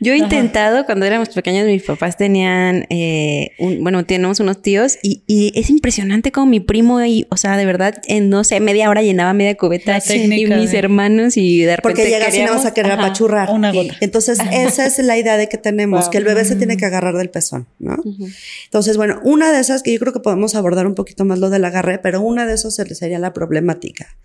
Yo 0.00 0.12
he 0.12 0.18
intentado, 0.18 0.84
cuando 0.84 1.06
éramos 1.06 1.30
pequeños, 1.30 1.66
mis 1.66 1.82
papás 1.82 2.18
tenían, 2.18 2.84
eh, 2.90 3.52
un, 3.58 3.82
bueno, 3.82 4.04
tenemos 4.04 4.38
unos 4.40 4.60
tíos 4.60 4.98
y, 5.02 5.22
y, 5.26 5.52
es 5.58 5.70
impresionante 5.70 6.30
como 6.30 6.46
mi 6.46 6.60
primo, 6.60 7.02
y, 7.02 7.26
o 7.30 7.38
sea, 7.38 7.56
de 7.56 7.64
verdad, 7.64 8.02
en 8.06 8.28
no 8.28 8.44
sé, 8.44 8.60
media 8.60 8.90
hora 8.90 9.02
llenaba 9.02 9.32
media 9.32 9.56
cubeta 9.56 9.98
y 10.14 10.28
mis 10.28 10.72
de... 10.72 10.78
hermanos 10.78 11.38
y 11.38 11.60
de 11.60 11.76
repente 11.76 11.82
Porque 11.82 12.04
llegas 12.10 12.28
queríamos, 12.28 12.50
y 12.50 12.54
no 12.54 12.58
vas 12.58 12.66
a 12.66 12.74
querer 12.74 12.92
ajá, 12.92 13.02
apachurrar. 13.04 13.50
Una 13.50 13.72
gota. 13.72 13.94
Entonces, 14.00 14.38
esa 14.52 14.84
es 14.84 14.98
la 14.98 15.16
idea 15.16 15.38
de 15.38 15.48
que 15.48 15.56
tenemos, 15.56 16.02
wow. 16.02 16.10
que 16.10 16.18
el 16.18 16.24
bebé 16.24 16.44
se 16.44 16.56
tiene 16.56 16.76
que 16.76 16.84
agarrar 16.84 17.14
del 17.14 17.30
pezón, 17.30 17.66
¿no? 17.78 17.96
Uh 18.04 18.14
-huh. 18.18 18.34
Entonces, 18.66 18.98
bueno, 18.98 19.20
una 19.24 19.52
de 19.52 19.60
esas 19.60 19.82
que 19.82 19.93
yo 19.94 20.00
creo 20.00 20.12
que 20.12 20.20
podemos 20.20 20.54
abordar 20.54 20.86
un 20.86 20.94
poquito 20.94 21.24
más 21.24 21.38
lo 21.38 21.50
del 21.50 21.64
agarre, 21.64 21.98
pero 21.98 22.20
una 22.20 22.46
de 22.46 22.54
esas 22.54 22.74
sería 22.74 23.18
la 23.18 23.32
problemática. 23.32 24.18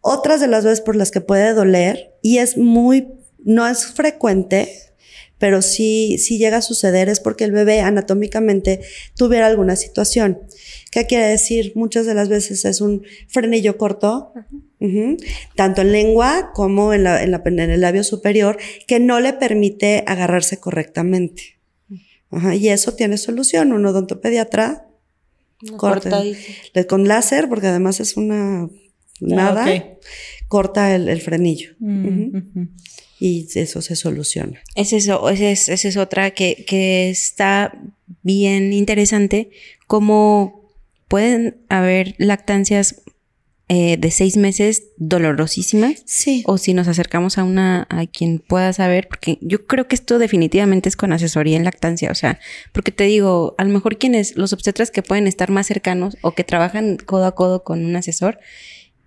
Otras 0.00 0.40
de 0.40 0.48
las 0.48 0.64
veces 0.64 0.80
por 0.80 0.96
las 0.96 1.10
que 1.10 1.20
puede 1.20 1.54
doler, 1.54 2.14
y 2.22 2.38
es 2.38 2.56
muy, 2.56 3.08
no 3.44 3.66
es 3.66 3.86
frecuente, 3.86 4.68
pero 5.38 5.60
sí, 5.60 6.18
sí 6.18 6.38
llega 6.38 6.58
a 6.58 6.62
suceder 6.62 7.08
es 7.08 7.18
porque 7.18 7.42
el 7.42 7.50
bebé 7.50 7.80
anatómicamente 7.80 8.80
tuviera 9.16 9.48
alguna 9.48 9.74
situación. 9.74 10.38
¿Qué 10.92 11.06
quiere 11.06 11.26
decir? 11.26 11.72
Muchas 11.74 12.06
de 12.06 12.14
las 12.14 12.28
veces 12.28 12.64
es 12.64 12.80
un 12.80 13.02
frenillo 13.26 13.76
corto, 13.76 14.32
uh 14.78 14.86
-huh, 14.86 15.16
tanto 15.56 15.80
en 15.80 15.90
lengua 15.90 16.52
como 16.54 16.94
en, 16.94 17.02
la, 17.02 17.24
en, 17.24 17.32
la, 17.32 17.42
en, 17.44 17.58
el 17.58 17.80
labio 17.80 18.04
superior, 18.04 18.56
que 18.86 19.00
no 19.00 19.18
le 19.18 19.32
permite 19.32 20.04
agarrarse 20.06 20.58
correctamente. 20.58 21.58
Y 22.54 22.68
eso 22.68 22.94
tiene 22.94 23.18
solución. 23.18 23.72
Un 23.72 23.84
odontopediatra 23.84 24.86
corta 25.76 26.22
con 26.88 27.08
láser, 27.08 27.48
porque 27.48 27.68
además 27.68 28.00
es 28.00 28.16
una 28.16 28.68
nada, 29.20 29.60
ah, 29.60 29.64
okay. 29.64 29.82
corta 30.48 30.94
el, 30.94 31.08
el 31.08 31.20
frenillo. 31.20 31.70
Mm, 31.78 32.06
uh 32.06 32.40
-huh. 32.54 32.68
Y 33.20 33.46
eso 33.54 33.80
se 33.82 33.94
soluciona. 33.94 34.60
Es 34.74 34.92
eso, 34.92 35.28
esa 35.30 35.50
es, 35.50 35.68
esa 35.68 35.88
es 35.88 35.96
otra 35.96 36.32
que, 36.32 36.64
que 36.66 37.08
está 37.08 37.72
bien 38.22 38.72
interesante, 38.72 39.50
cómo 39.86 40.68
pueden 41.06 41.58
haber 41.68 42.14
lactancias 42.18 43.02
eh, 43.74 43.96
de 43.98 44.10
seis 44.10 44.36
meses 44.36 44.88
dolorosísimas. 44.98 46.02
Sí. 46.04 46.42
O 46.44 46.58
si 46.58 46.74
nos 46.74 46.88
acercamos 46.88 47.38
a 47.38 47.44
una, 47.44 47.86
a 47.88 48.04
quien 48.04 48.38
pueda 48.38 48.70
saber, 48.74 49.08
porque 49.08 49.38
yo 49.40 49.66
creo 49.66 49.88
que 49.88 49.94
esto 49.94 50.18
definitivamente 50.18 50.90
es 50.90 50.96
con 50.96 51.10
asesoría 51.10 51.56
en 51.56 51.64
lactancia, 51.64 52.10
o 52.10 52.14
sea, 52.14 52.38
porque 52.72 52.92
te 52.92 53.04
digo, 53.04 53.54
a 53.56 53.64
lo 53.64 53.70
mejor 53.70 53.96
quienes, 53.96 54.36
los 54.36 54.52
obstetras 54.52 54.90
que 54.90 55.02
pueden 55.02 55.26
estar 55.26 55.50
más 55.50 55.68
cercanos 55.68 56.18
o 56.20 56.32
que 56.32 56.44
trabajan 56.44 56.98
codo 56.98 57.24
a 57.24 57.34
codo 57.34 57.64
con 57.64 57.82
un 57.82 57.96
asesor, 57.96 58.40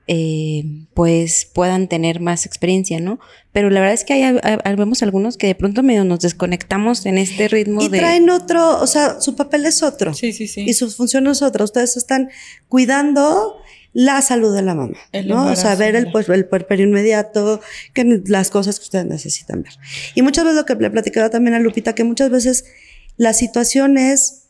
eh, 0.08 0.64
pues 0.96 1.48
puedan 1.54 1.88
tener 1.88 2.20
más 2.20 2.48
experiencia, 2.48 3.00
¿no? 3.00 3.20
Pero 3.52 3.70
la 3.70 3.82
verdad 3.82 3.94
es 3.94 4.04
que 4.04 4.14
hay, 4.14 4.24
hay, 4.24 4.58
hay, 4.64 4.76
vemos 4.76 5.04
algunos 5.04 5.38
que 5.38 5.46
de 5.46 5.54
pronto 5.54 5.84
medio 5.84 6.06
nos 6.06 6.22
desconectamos 6.22 7.06
en 7.06 7.20
este 7.20 7.50
ritmo 7.50 7.84
y 7.84 7.90
de... 7.90 8.00
traen 8.00 8.32
otro, 8.32 8.82
o 8.82 8.88
sea, 8.88 9.22
su 9.22 9.36
papel 9.36 9.68
es 9.68 9.84
otro. 9.84 10.16
Sí, 10.16 10.34
sí, 10.34 10.48
sí. 10.48 10.62
Y 10.68 10.74
su 10.74 10.90
función 10.90 11.28
es 11.28 11.44
otra. 11.44 11.64
Ustedes 11.64 11.98
están 11.98 12.30
cuidando 12.68 13.58
la 13.96 14.22
salud 14.22 14.54
de 14.54 14.62
la 14.62 14.76
mamá, 14.76 14.98
El 15.14 15.30
¿no? 15.30 15.46
O 15.46 15.56
sea, 15.56 15.74
ver 15.76 15.96
el, 15.96 16.12
pues, 16.12 16.28
el 16.28 16.46
puerperio 16.46 16.86
inmediato, 16.86 17.62
que 17.94 18.22
las 18.26 18.50
cosas 18.50 18.78
que 18.78 18.84
ustedes 18.84 19.06
necesitan 19.06 19.64
ver. 19.64 19.72
Y 20.16 20.22
muchas 20.22 20.44
veces 20.44 20.58
lo 20.58 20.66
que 20.66 20.76
le 20.76 20.92
platicaba 20.92 21.30
también 21.30 21.54
a 21.56 21.60
Lupita, 21.60 21.96
que 21.96 22.04
muchas 22.04 22.30
veces 22.30 22.66
la 23.16 23.32
situación 23.32 23.98
es 23.98 24.50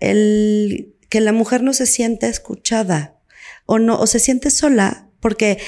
el 0.00 0.96
que 1.10 1.20
la 1.20 1.32
mujer 1.32 1.62
no 1.62 1.74
se 1.74 1.84
siente 1.84 2.28
escuchada 2.28 3.20
o 3.66 3.78
no, 3.78 4.00
o 4.00 4.06
se 4.06 4.20
siente 4.20 4.50
sola 4.50 5.10
porque 5.20 5.58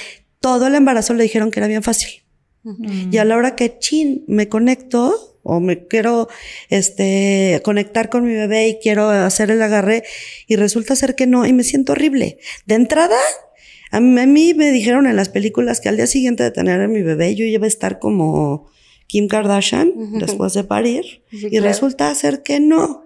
todo 0.41 0.69
el 0.69 0.75
embarazo 0.75 1.13
le 1.13 1.25
dijeron 1.25 1.51
que 1.51 1.61
era 1.61 1.67
bien 1.67 1.83
fácil. 1.83 2.23
Uh 2.65 2.73
-huh. 2.73 3.13
Y 3.15 3.19
a 3.19 3.27
la 3.27 3.37
hora 3.37 3.55
que 3.55 3.79
chin, 3.79 4.25
me 4.29 4.49
conecto 4.49 5.30
o 5.51 5.59
me 5.59 5.87
quiero 5.87 6.29
este 6.69 7.61
conectar 7.65 8.09
con 8.09 8.25
mi 8.25 8.33
bebé 8.35 8.69
y 8.69 8.79
quiero 8.79 9.11
hacer 9.11 9.51
el 9.51 9.61
agarre 9.61 10.05
y 10.47 10.55
resulta 10.55 10.95
ser 10.95 11.17
que 11.17 11.27
no 11.27 11.45
y 11.45 11.53
me 11.53 11.65
siento 11.65 11.93
horrible. 11.93 12.39
De 12.67 12.77
entrada, 12.77 13.19
a 13.91 13.99
mí, 13.99 14.21
a 14.21 14.27
mí 14.27 14.55
me 14.55 14.71
dijeron 14.71 15.09
en 15.09 15.17
las 15.17 15.29
películas 15.29 15.81
que 15.81 15.89
al 15.89 15.97
día 15.97 16.07
siguiente 16.07 16.45
de 16.45 16.53
tener 16.53 16.81
a 16.81 16.87
mi 16.87 17.03
bebé 17.03 17.35
yo 17.35 17.45
iba 17.45 17.65
a 17.65 17.69
estar 17.69 17.99
como 17.99 18.71
Kim 19.09 19.27
Kardashian 19.27 19.89
uh 19.89 20.07
-huh. 20.07 20.21
después 20.21 20.55
de 20.55 20.63
parir 20.63 21.25
sí, 21.31 21.47
y 21.47 21.51
claro. 21.51 21.67
resulta 21.67 22.15
ser 22.15 22.45
que 22.45 22.61
no. 22.61 23.05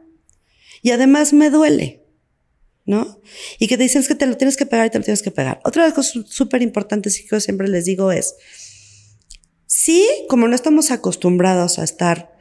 Y 0.83 0.91
además 0.91 1.33
me 1.33 1.49
duele. 1.49 2.03
¿no? 2.87 3.23
Y 3.59 3.69
que 3.69 3.79
te 3.79 3.85
dicen 3.85 4.03
es 4.03 4.09
que 4.09 4.15
te 4.15 4.27
lo 4.27 4.37
tienes 4.37 4.59
que 4.59 4.67
pegar 4.67 4.87
y 4.87 4.91
te 4.91 4.99
lo 4.99 5.05
tienes 5.05 5.23
que 5.23 5.31
pegar. 5.31 5.59
Otra 5.65 5.83
de 5.83 5.89
las 5.89 5.95
cosas 5.95 6.27
súper 6.29 6.61
importantes 6.61 7.19
que 7.19 7.27
yo 7.31 7.41
siempre 7.41 7.69
les 7.69 7.87
digo 7.87 8.13
es, 8.13 8.35
sí, 9.67 10.07
como 10.29 10.49
no 10.49 10.55
estamos 10.55 10.91
acostumbrados 10.91 11.79
a 11.79 11.85
estar, 11.85 12.34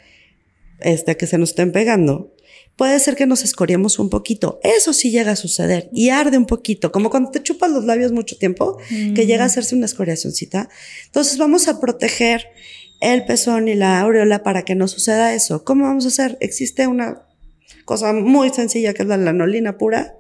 este, 0.84 1.18
que 1.18 1.28
se 1.28 1.38
nos 1.38 1.50
estén 1.50 1.72
pegando, 1.72 2.34
puede 2.76 3.00
ser 3.00 3.16
que 3.16 3.26
nos 3.26 3.44
escoriemos 3.44 4.00
un 4.00 4.10
poquito. 4.10 4.60
Eso 4.64 4.94
sí 4.94 5.12
llega 5.12 5.32
a 5.32 5.36
suceder 5.36 5.90
y 5.94 6.10
arde 6.10 6.38
un 6.38 6.46
poquito, 6.46 6.92
como 6.92 7.10
cuando 7.10 7.32
te 7.32 7.44
chupas 7.44 7.72
los 7.72 7.86
labios 7.86 8.12
mucho 8.12 8.38
tiempo, 8.38 8.78
mm. 8.90 9.14
que 9.14 9.26
llega 9.26 9.44
a 9.44 9.48
hacerse 9.48 9.76
una 9.76 9.86
escoriacióncita. 9.86 10.70
Entonces 11.06 11.38
vamos 11.38 11.68
a 11.68 11.80
proteger 11.80 12.48
el 13.02 13.26
pezón 13.26 13.68
y 13.68 13.76
la 13.76 14.00
aureola 14.00 14.44
para 14.44 14.64
que 14.64 14.76
no 14.76 14.88
suceda 14.88 15.34
eso. 15.34 15.64
¿Cómo 15.64 15.86
vamos 15.86 16.06
a 16.06 16.08
hacer? 16.08 16.38
Existe 16.40 16.88
una 16.88 17.24
cosa 17.86 18.14
muy 18.14 18.50
sencilla 18.50 18.94
que 18.94 19.04
es 19.04 19.08
la 19.08 19.18
lanolina 19.18 19.78
pura. 19.78 20.16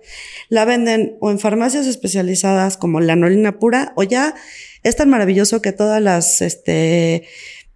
La 0.49 0.65
venden 0.65 1.15
o 1.21 1.31
en 1.31 1.39
farmacias 1.39 1.87
especializadas 1.87 2.77
como 2.77 2.99
lanolina 2.99 3.57
pura 3.57 3.93
o 3.95 4.03
ya 4.03 4.35
es 4.83 4.97
tan 4.97 5.09
maravilloso 5.09 5.61
que 5.61 5.71
todas 5.71 6.01
las 6.01 6.41
este, 6.41 7.23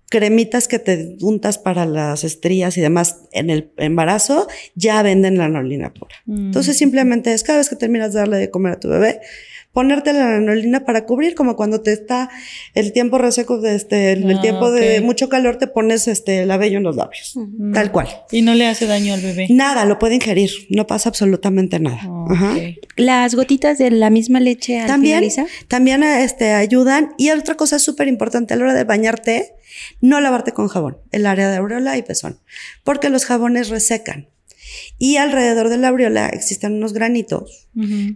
cremitas 0.10 0.68
que 0.68 0.80
te 0.80 1.18
untas 1.22 1.58
para 1.58 1.86
las 1.86 2.24
estrías 2.24 2.78
y 2.78 2.82
demás 2.82 3.24
en 3.32 3.50
el 3.50 3.72
embarazo 3.78 4.48
ya 4.76 5.02
venden 5.04 5.38
lanolina 5.38 5.94
pura. 5.94 6.16
Mm. 6.26 6.48
Entonces 6.48 6.78
simplemente 6.78 7.34
es 7.34 7.44
cada 7.44 7.60
vez 7.60 7.70
que 7.70 7.76
terminas 7.76 8.14
de 8.14 8.20
darle 8.20 8.38
de 8.38 8.50
comer 8.50 8.74
a 8.74 8.80
tu 8.80 8.88
bebé, 8.88 9.20
ponerte 9.78 10.12
la 10.12 10.28
lanolina 10.28 10.86
para 10.86 11.06
cubrir, 11.06 11.36
como 11.36 11.56
cuando 11.56 11.82
te 11.82 11.94
está 11.94 12.32
el 12.74 12.94
tiempo 12.94 13.20
reseco, 13.20 13.62
de 13.62 13.76
este, 13.76 14.14
el, 14.14 14.36
ah, 14.36 14.42
tiempo 14.42 14.70
okay. 14.70 14.88
de 14.88 15.02
mucho 15.02 15.30
calor, 15.30 15.58
te 15.58 15.68
pones 15.68 16.08
este, 16.08 16.40
el 16.40 16.48
labello 16.48 16.80
en 16.80 16.84
los 16.84 16.96
labios, 16.96 17.38
tal 17.76 17.92
cual. 17.92 18.08
Y 18.32 18.42
no 18.42 18.56
le 18.56 18.66
hace 18.66 18.88
daño 18.88 19.14
al 19.14 19.22
bebé. 19.22 19.46
Nada, 19.52 19.86
lo 19.86 20.00
puede 20.00 20.16
ingerir, 20.16 20.50
no 20.72 20.88
pasa 20.88 21.10
absolutamente 21.10 21.80
nada. 21.80 22.02
Oh, 22.10 22.26
Ajá. 22.28 22.56
Las 22.96 23.36
gotitas 23.36 23.78
de 23.78 23.92
la 23.92 24.10
misma 24.10 24.40
leche 24.40 24.80
al 24.80 24.88
También, 24.88 25.18
finalizar. 25.18 25.46
también 25.68 26.02
este, 26.02 26.54
ayudan. 26.54 27.14
Y 27.20 27.30
otra 27.30 27.54
cosa 27.54 27.78
súper 27.78 28.08
importante 28.08 28.56
a 28.56 28.58
la 28.58 28.64
hora 28.64 28.74
de 28.74 28.84
bañarte, 28.84 29.54
no 30.02 30.20
lavarte 30.22 30.54
con 30.54 30.70
jabón, 30.70 30.98
el 31.12 31.28
área 31.28 31.52
de 31.52 31.58
aureola 31.58 31.98
y 31.98 32.02
pezón, 32.02 32.40
porque 32.84 33.12
los 33.12 33.26
jabones 33.26 33.70
resecan. 33.70 34.28
Y 34.98 35.18
alrededor 35.18 35.70
de 35.70 35.78
la 35.78 35.90
aureola 35.90 36.28
existen 36.30 36.74
unos 36.74 36.94
granitos, 36.94 37.68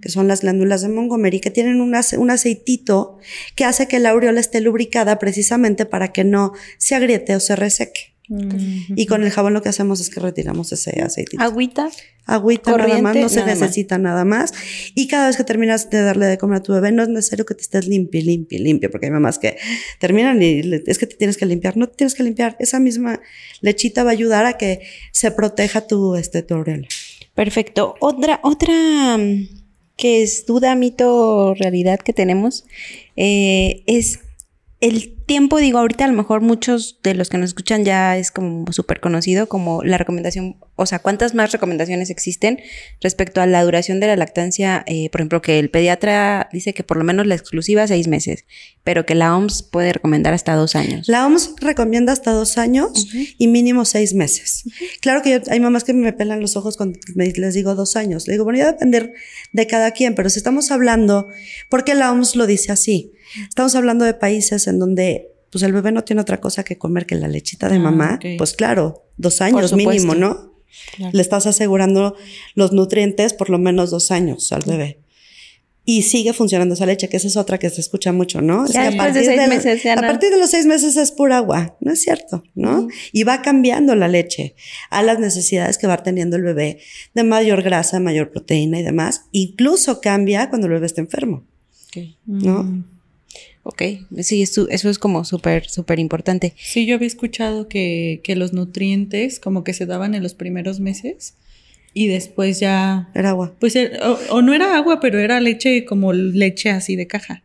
que 0.02 0.10
son 0.10 0.28
las 0.28 0.42
glándulas 0.42 0.82
de 0.82 0.90
Montgomery, 0.90 1.40
que 1.40 1.52
tienen 1.52 1.82
un, 1.82 1.94
ace- 1.96 2.18
un 2.18 2.32
aceitito 2.32 3.18
que 3.56 3.66
hace 3.66 3.88
que 3.88 4.00
la 4.00 4.10
aureola 4.10 4.40
esté 4.40 4.60
lubricada 4.62 5.20
precisamente 5.20 5.86
para 5.86 6.12
que 6.12 6.24
no 6.24 6.54
se 6.78 6.96
agriete 6.96 7.36
o 7.36 7.40
se 7.40 7.56
reseque. 7.56 8.11
Y 8.96 9.06
con 9.08 9.24
el 9.24 9.30
jabón 9.32 9.54
lo 9.54 9.62
que 9.62 9.70
hacemos 9.70 10.00
es 10.00 10.10
que 10.10 10.20
retiramos 10.20 10.72
ese 10.72 11.02
aceitito. 11.02 11.42
Agüita. 11.44 11.90
Agüita 12.26 12.78
nada 12.78 13.02
más, 13.02 13.16
no 13.16 13.30
se 13.30 13.40
nada 13.42 13.48
más. 13.52 13.60
necesita 13.62 13.98
nada 13.98 14.24
más. 14.26 14.54
Y 14.96 15.08
cada 15.08 15.28
vez 15.28 15.36
que 15.38 15.44
terminas 15.44 15.90
de 15.90 16.02
darle 16.02 16.28
de 16.28 16.38
comer 16.38 16.58
a 16.60 16.64
tu 16.64 16.72
bebé, 16.72 16.92
no 16.92 17.04
es 17.04 17.10
necesario 17.10 17.46
que 17.46 17.56
te 17.56 17.62
estés 17.62 17.88
limpio, 17.88 18.22
limpio, 18.22 18.60
limpio, 18.60 18.90
porque 18.90 19.08
hay 19.08 19.12
mamás 19.12 19.38
que 19.40 19.58
terminan 20.00 20.42
y 20.42 20.64
le- 20.64 20.84
es 20.86 20.98
que 20.98 21.08
te 21.08 21.16
tienes 21.18 21.36
que 21.36 21.46
limpiar. 21.46 21.76
No 21.78 21.88
te 21.90 21.98
tienes 21.98 22.14
que 22.16 22.24
limpiar. 22.24 22.56
Esa 22.60 22.80
misma 22.80 23.20
lechita 23.60 24.04
va 24.04 24.12
a 24.12 24.14
ayudar 24.14 24.46
a 24.46 24.54
que 24.58 24.82
se 25.12 25.32
proteja 25.32 25.88
tu, 25.88 26.16
este, 26.16 26.42
tu 26.44 26.54
aureola. 26.54 26.88
Perfecto. 27.36 27.96
Otra, 28.00 28.40
otra 28.44 29.18
mm, 29.18 29.48
que 29.98 30.22
es 30.24 30.46
duda, 30.46 30.76
mito, 30.76 31.54
realidad 31.56 32.00
que 32.00 32.14
tenemos 32.14 32.66
eh, 33.18 33.84
es 33.88 34.20
el 34.82 35.14
tiempo, 35.28 35.60
digo, 35.60 35.78
ahorita 35.78 36.06
a 36.06 36.08
lo 36.08 36.14
mejor 36.16 36.42
muchos 36.42 37.00
de 37.04 37.14
los 37.14 37.30
que 37.30 37.38
nos 37.38 37.52
escuchan 37.52 37.86
ya 37.86 38.18
es 38.18 38.32
como 38.32 38.70
súper 38.74 39.00
conocido 39.00 39.48
como 39.48 39.84
la 39.84 40.00
recomendación, 40.00 40.58
o 40.76 40.88
sea, 40.88 40.98
¿cuántas 40.98 41.36
más 41.36 41.52
recomendaciones 41.52 42.10
existen 42.10 42.60
respecto 43.00 43.42
a 43.42 43.46
la 43.46 43.64
duración 43.64 44.00
de 44.00 44.08
la 44.08 44.16
lactancia? 44.16 44.84
Eh, 44.88 45.12
por 45.12 45.22
ejemplo, 45.22 45.42
que 45.42 45.60
el 45.60 45.70
pediatra 45.70 46.50
dice 46.52 46.74
que 46.74 46.84
por 46.84 46.98
lo 46.98 47.04
menos 47.04 47.28
la 47.28 47.36
exclusiva 47.36 47.88
seis 47.88 48.08
meses, 48.08 48.46
pero 48.84 49.06
que 49.06 49.14
la 49.14 49.38
OMS 49.38 49.62
puede 49.62 49.94
recomendar 49.94 50.34
hasta 50.34 50.56
dos 50.56 50.76
años. 50.76 51.08
La 51.08 51.28
OMS 51.28 51.54
recomienda 51.62 52.12
hasta 52.12 52.32
dos 52.32 52.58
años 52.58 53.08
y 53.38 53.48
mínimo 53.48 53.86
seis 53.86 54.16
meses. 54.16 54.64
Claro 55.00 55.22
que 55.22 55.44
hay 55.48 55.60
mamás 55.60 55.84
que 55.84 55.94
me 55.94 56.12
pelan 56.12 56.42
los 56.42 56.56
ojos 56.56 56.76
cuando 56.76 57.00
les 57.16 57.54
digo 57.54 57.76
dos 57.76 57.96
años. 57.96 58.26
Le 58.28 58.34
digo, 58.34 58.46
bueno, 58.46 58.58
ya 58.58 58.66
va 58.66 58.70
a 58.72 58.74
depender 58.74 59.14
de 59.54 59.68
cada 59.68 59.92
quien, 59.92 60.16
pero 60.16 60.32
si 60.32 60.40
estamos 60.40 60.72
hablando, 60.72 61.28
¿por 61.70 61.84
qué 61.84 61.94
la 61.94 62.12
OMS 62.12 62.36
lo 62.36 62.48
dice 62.48 62.72
así? 62.72 63.14
Estamos 63.48 63.76
hablando 63.76 64.06
de 64.06 64.14
países 64.14 64.68
en 64.68 64.80
donde 64.80 65.32
pues 65.52 65.64
el 65.64 65.74
bebé 65.74 65.92
no 65.92 66.04
tiene 66.04 66.22
otra 66.22 66.40
cosa 66.40 66.64
que 66.64 66.78
comer 66.78 67.06
que 67.06 67.16
la 67.16 67.28
lechita 67.28 67.70
de 67.70 67.76
ah, 67.76 67.80
mamá. 67.80 68.20
Pues 68.38 68.54
claro, 68.54 69.06
dos 69.18 69.42
años 69.42 69.74
mínimo, 69.74 70.16
¿no? 70.16 70.54
Le 71.12 71.22
estás 71.22 71.46
asegurando 71.46 72.16
los 72.56 72.72
nutrientes 72.72 73.34
por 73.34 73.50
lo 73.50 73.60
menos 73.60 73.92
dos 73.92 74.12
años 74.12 74.52
al 74.52 74.64
bebé. 74.66 75.00
Y 75.84 76.04
sigue 76.04 76.32
funcionando 76.32 76.76
esa 76.76 76.86
leche, 76.86 77.10
que 77.10 77.18
esa 77.18 77.28
es 77.28 77.36
otra 77.36 77.58
que 77.58 77.70
se 77.70 77.82
escucha 77.82 78.14
mucho, 78.14 78.40
¿no? 78.40 78.68
Ya 78.68 78.88
a 78.88 78.92
partir 78.92 79.26
de 79.26 79.36
seis 79.36 79.50
meses, 79.50 79.86
A 79.86 79.96
partir 79.96 80.30
de 80.30 80.38
los 80.38 80.52
seis 80.52 80.68
meses 80.68 80.96
es 80.96 81.12
pura 81.12 81.38
agua, 81.38 81.76
no 81.82 81.92
es 81.92 82.02
cierto, 82.02 82.44
¿no? 82.54 82.88
Y 83.12 83.24
va 83.24 83.42
cambiando 83.42 83.96
la 83.96 84.08
leche 84.08 84.56
a 84.92 85.02
las 85.02 85.20
necesidades 85.20 85.80
que 85.80 85.88
va 85.88 85.98
teniendo 85.98 86.38
el 86.38 86.44
bebé 86.44 86.80
de 87.16 87.24
mayor 87.24 87.64
grasa, 87.64 88.00
mayor 88.00 88.32
proteína 88.32 88.80
y 88.80 88.84
demás. 88.84 89.26
Incluso 89.32 90.02
cambia 90.02 90.50
cuando 90.50 90.68
el 90.68 90.74
bebé 90.74 90.86
está 90.86 91.02
enfermo, 91.02 91.46
¿no? 92.26 92.64
Mm. 92.64 92.91
Ok, 93.64 93.84
sí, 94.22 94.42
eso, 94.42 94.68
es 94.70 95.00
como 95.00 95.24
súper, 95.24 95.70
súper 95.70 96.00
importante. 96.00 96.54
Sí, 96.58 96.88
yo 96.88 96.96
había 96.96 97.08
escuchado 97.08 97.68
que, 97.68 98.22
que, 98.24 98.36
los 98.36 98.54
nutrientes 98.54 99.40
como 99.40 99.64
que 99.64 99.74
se 99.74 99.86
daban 99.86 100.16
en 100.16 100.24
los 100.24 100.34
primeros 100.34 100.80
meses 100.80 101.36
y 101.94 102.08
después 102.08 102.60
ya... 102.60 103.10
Era 103.14 103.30
agua. 103.30 103.54
Pues 103.60 103.76
er, 103.76 104.00
o, 104.30 104.42
no 104.42 104.54
era 104.54 104.76
agua, 104.76 105.00
pero 105.00 105.20
era 105.20 105.40
leche 105.40 105.86
como 105.86 106.12
leche 106.12 106.72
así 106.72 106.96
de 106.96 107.06
caja. 107.06 107.44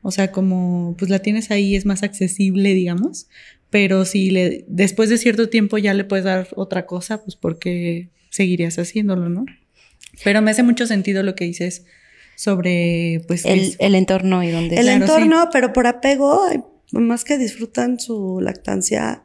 O 0.00 0.10
sea, 0.10 0.32
como 0.32 0.96
pues 0.98 1.10
la 1.10 1.18
tienes 1.18 1.50
ahí, 1.50 1.76
es 1.76 1.84
más 1.84 2.02
accesible, 2.02 2.72
digamos. 2.72 3.28
Pero 3.68 4.04
si 4.04 4.30
le, 4.30 4.64
después 4.68 5.10
de 5.10 5.18
cierto 5.18 5.48
tiempo 5.48 5.78
ya 5.78 5.92
le 5.92 6.04
puedes 6.04 6.24
dar 6.24 6.48
otra 6.56 6.86
cosa, 6.86 7.22
pues 7.22 7.36
porque 7.36 8.08
seguirías 8.30 8.78
haciéndolo, 8.78 9.28
¿no? 9.28 9.44
Pero 10.24 10.42
me 10.42 10.50
hace 10.50 10.62
mucho 10.62 10.86
sentido 10.86 11.22
lo 11.22 11.34
que 11.34 11.44
dices 11.44 11.84
sobre 12.42 13.22
pues 13.28 13.44
el, 13.44 13.76
el 13.78 13.94
entorno 13.94 14.42
y 14.42 14.50
donde 14.50 14.74
el 14.74 14.88
entorno 14.88 15.48
pero 15.52 15.72
por 15.72 15.86
apego 15.86 16.42
hay 16.42 16.60
más 16.90 17.22
que 17.22 17.38
disfrutan 17.38 18.00
su 18.00 18.40
lactancia 18.40 19.22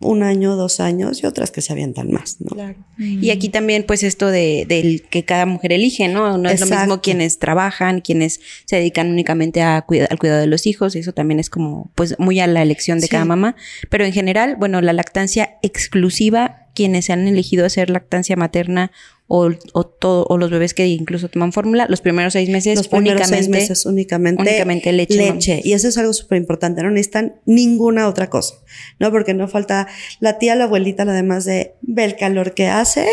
un 0.00 0.22
año, 0.22 0.56
dos 0.56 0.80
años 0.80 1.22
y 1.22 1.26
otras 1.26 1.50
que 1.50 1.60
se 1.60 1.72
avientan 1.72 2.10
más, 2.10 2.40
¿no? 2.40 2.50
Claro. 2.50 2.76
Y 2.98 3.30
aquí 3.30 3.48
también, 3.48 3.84
pues, 3.84 4.04
esto 4.04 4.30
de, 4.30 4.64
del 4.68 5.02
que 5.02 5.24
cada 5.24 5.44
mujer 5.44 5.72
elige, 5.72 6.06
¿no? 6.08 6.38
No 6.38 6.48
es 6.48 6.60
lo 6.60 6.66
mismo 6.66 7.00
quienes 7.00 7.38
trabajan, 7.38 8.00
quienes 8.00 8.40
se 8.64 8.76
dedican 8.76 9.10
únicamente 9.10 9.60
a 9.60 9.78
al 9.78 10.18
cuidado 10.18 10.40
de 10.40 10.46
los 10.46 10.66
hijos, 10.66 10.94
y 10.94 11.00
eso 11.00 11.12
también 11.12 11.40
es 11.40 11.50
como, 11.50 11.90
pues, 11.96 12.16
muy 12.18 12.38
a 12.38 12.46
la 12.46 12.62
elección 12.62 13.00
de 13.00 13.08
cada 13.08 13.24
mamá. 13.24 13.56
Pero 13.90 14.04
en 14.04 14.12
general, 14.12 14.54
bueno, 14.56 14.80
la 14.80 14.92
lactancia 14.92 15.58
exclusiva, 15.62 16.68
quienes 16.74 17.06
se 17.06 17.12
han 17.12 17.26
elegido 17.26 17.66
hacer 17.66 17.90
lactancia 17.90 18.36
materna 18.36 18.92
o, 19.30 19.50
o, 19.74 19.86
todo, 19.86 20.24
o 20.28 20.38
los 20.38 20.50
bebés 20.50 20.72
que 20.72 20.86
incluso 20.86 21.28
toman 21.28 21.52
fórmula, 21.52 21.86
los 21.88 22.00
primeros 22.00 22.32
seis 22.32 22.48
meses 22.48 22.76
los 22.76 22.88
únicamente, 22.90 23.36
seis 23.36 23.48
meses 23.48 23.84
únicamente, 23.84 24.42
únicamente 24.42 24.90
leche. 24.92 25.16
leche. 25.16 25.60
Y 25.62 25.74
eso 25.74 25.86
es 25.86 25.98
algo 25.98 26.14
súper 26.14 26.38
importante, 26.38 26.82
no 26.82 26.90
necesitan 26.90 27.36
ninguna 27.44 28.08
otra 28.08 28.30
cosa, 28.30 28.54
¿no? 28.98 29.10
Porque 29.10 29.34
no 29.34 29.46
falta 29.46 29.86
la 30.18 30.38
tía, 30.38 30.56
la 30.56 30.64
abuelita, 30.64 31.02
además 31.02 31.44
de 31.44 31.74
ve 31.82 32.04
el 32.04 32.16
calor 32.16 32.54
que 32.54 32.68
hace, 32.68 33.06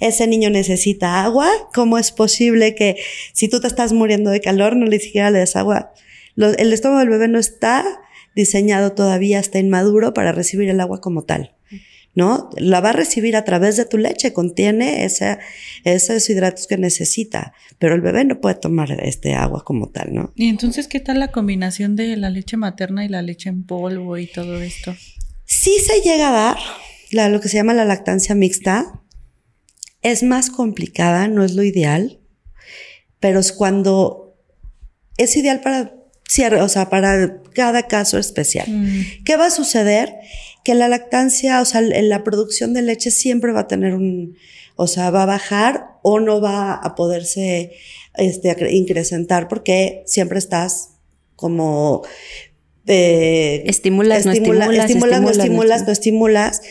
ese 0.00 0.28
niño 0.28 0.50
necesita 0.50 1.24
agua, 1.24 1.50
¿cómo 1.74 1.98
es 1.98 2.12
posible 2.12 2.76
que 2.76 2.96
si 3.32 3.48
tú 3.48 3.60
te 3.60 3.66
estás 3.66 3.92
muriendo 3.92 4.30
de 4.30 4.40
calor 4.40 4.76
no 4.76 4.86
le 4.86 5.00
siquiera 5.00 5.30
le 5.30 5.40
des 5.40 5.56
agua? 5.56 5.92
el 6.36 6.72
estómago 6.72 7.00
del 7.00 7.08
bebé 7.08 7.28
no 7.28 7.38
está 7.38 7.84
diseñado 8.36 8.92
todavía, 8.92 9.40
está 9.40 9.58
inmaduro 9.58 10.12
para 10.14 10.30
recibir 10.30 10.68
el 10.68 10.80
agua 10.80 11.00
como 11.00 11.24
tal. 11.24 11.55
¿No? 12.16 12.48
La 12.56 12.80
va 12.80 12.88
a 12.88 12.92
recibir 12.92 13.36
a 13.36 13.44
través 13.44 13.76
de 13.76 13.84
tu 13.84 13.98
leche, 13.98 14.32
contiene 14.32 15.04
ese, 15.04 15.38
esos 15.84 16.28
hidratos 16.28 16.66
que 16.66 16.78
necesita, 16.78 17.52
pero 17.78 17.94
el 17.94 18.00
bebé 18.00 18.24
no 18.24 18.40
puede 18.40 18.56
tomar 18.56 18.90
este 19.02 19.34
agua 19.34 19.62
como 19.64 19.90
tal, 19.90 20.14
¿no? 20.14 20.32
Y 20.34 20.48
entonces, 20.48 20.88
¿qué 20.88 20.98
tal 20.98 21.20
la 21.20 21.30
combinación 21.30 21.94
de 21.94 22.16
la 22.16 22.30
leche 22.30 22.56
materna 22.56 23.04
y 23.04 23.08
la 23.08 23.20
leche 23.20 23.50
en 23.50 23.64
polvo 23.64 24.16
y 24.16 24.26
todo 24.26 24.60
esto? 24.60 24.96
Sí 25.44 25.76
se 25.86 26.00
llega 26.00 26.30
a 26.30 26.32
dar 26.32 26.56
la, 27.12 27.28
lo 27.28 27.40
que 27.40 27.50
se 27.50 27.58
llama 27.58 27.74
la 27.74 27.84
lactancia 27.84 28.34
mixta. 28.34 29.02
Es 30.00 30.22
más 30.22 30.48
complicada, 30.48 31.28
no 31.28 31.44
es 31.44 31.54
lo 31.54 31.62
ideal, 31.64 32.20
pero 33.20 33.40
es 33.40 33.52
cuando 33.52 34.38
es 35.18 35.36
ideal 35.36 35.60
para, 35.60 35.92
o 36.62 36.68
sea, 36.70 36.88
para 36.88 37.42
cada 37.52 37.86
caso 37.88 38.16
especial. 38.16 38.68
Mm. 38.70 39.24
¿Qué 39.24 39.36
va 39.36 39.46
a 39.46 39.50
suceder? 39.50 40.14
Que 40.66 40.74
la 40.74 40.88
lactancia, 40.88 41.60
o 41.60 41.64
sea, 41.64 41.80
la 41.80 42.24
producción 42.24 42.74
de 42.74 42.82
leche 42.82 43.12
siempre 43.12 43.52
va 43.52 43.60
a 43.60 43.68
tener 43.68 43.94
un, 43.94 44.36
o 44.74 44.88
sea, 44.88 45.12
va 45.12 45.22
a 45.22 45.26
bajar 45.26 45.90
o 46.02 46.18
no 46.18 46.40
va 46.40 46.74
a 46.74 46.96
poderse 46.96 47.70
este, 48.14 48.56
incrementar 48.72 49.46
porque 49.46 50.02
siempre 50.06 50.40
estás 50.40 50.96
como 51.36 52.02
eh, 52.88 53.62
estimulas, 53.66 54.26
no 54.26 54.32
estimulas, 54.32 54.74
estimulas, 54.76 55.22
no 55.22 55.30
estimulas, 55.30 55.86
no 55.86 55.92
estimulas. 55.92 56.62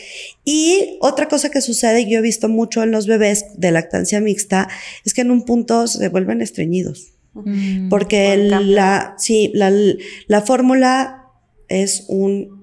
Y 0.44 0.98
otra 1.00 1.26
cosa 1.28 1.48
que 1.48 1.62
sucede, 1.62 2.02
y 2.02 2.10
yo 2.10 2.18
he 2.18 2.22
visto 2.22 2.50
mucho 2.50 2.82
en 2.82 2.90
los 2.90 3.06
bebés 3.06 3.46
de 3.56 3.70
lactancia 3.70 4.20
mixta, 4.20 4.68
es 5.06 5.14
que 5.14 5.22
en 5.22 5.30
un 5.30 5.46
punto 5.46 5.86
se 5.86 6.10
vuelven 6.10 6.42
estreñidos. 6.42 7.14
Mm, 7.32 7.88
porque 7.88 8.36
la, 8.36 9.14
sí, 9.16 9.50
la, 9.54 9.72
la 10.26 10.42
fórmula 10.42 11.30
es 11.68 12.04
un 12.08 12.55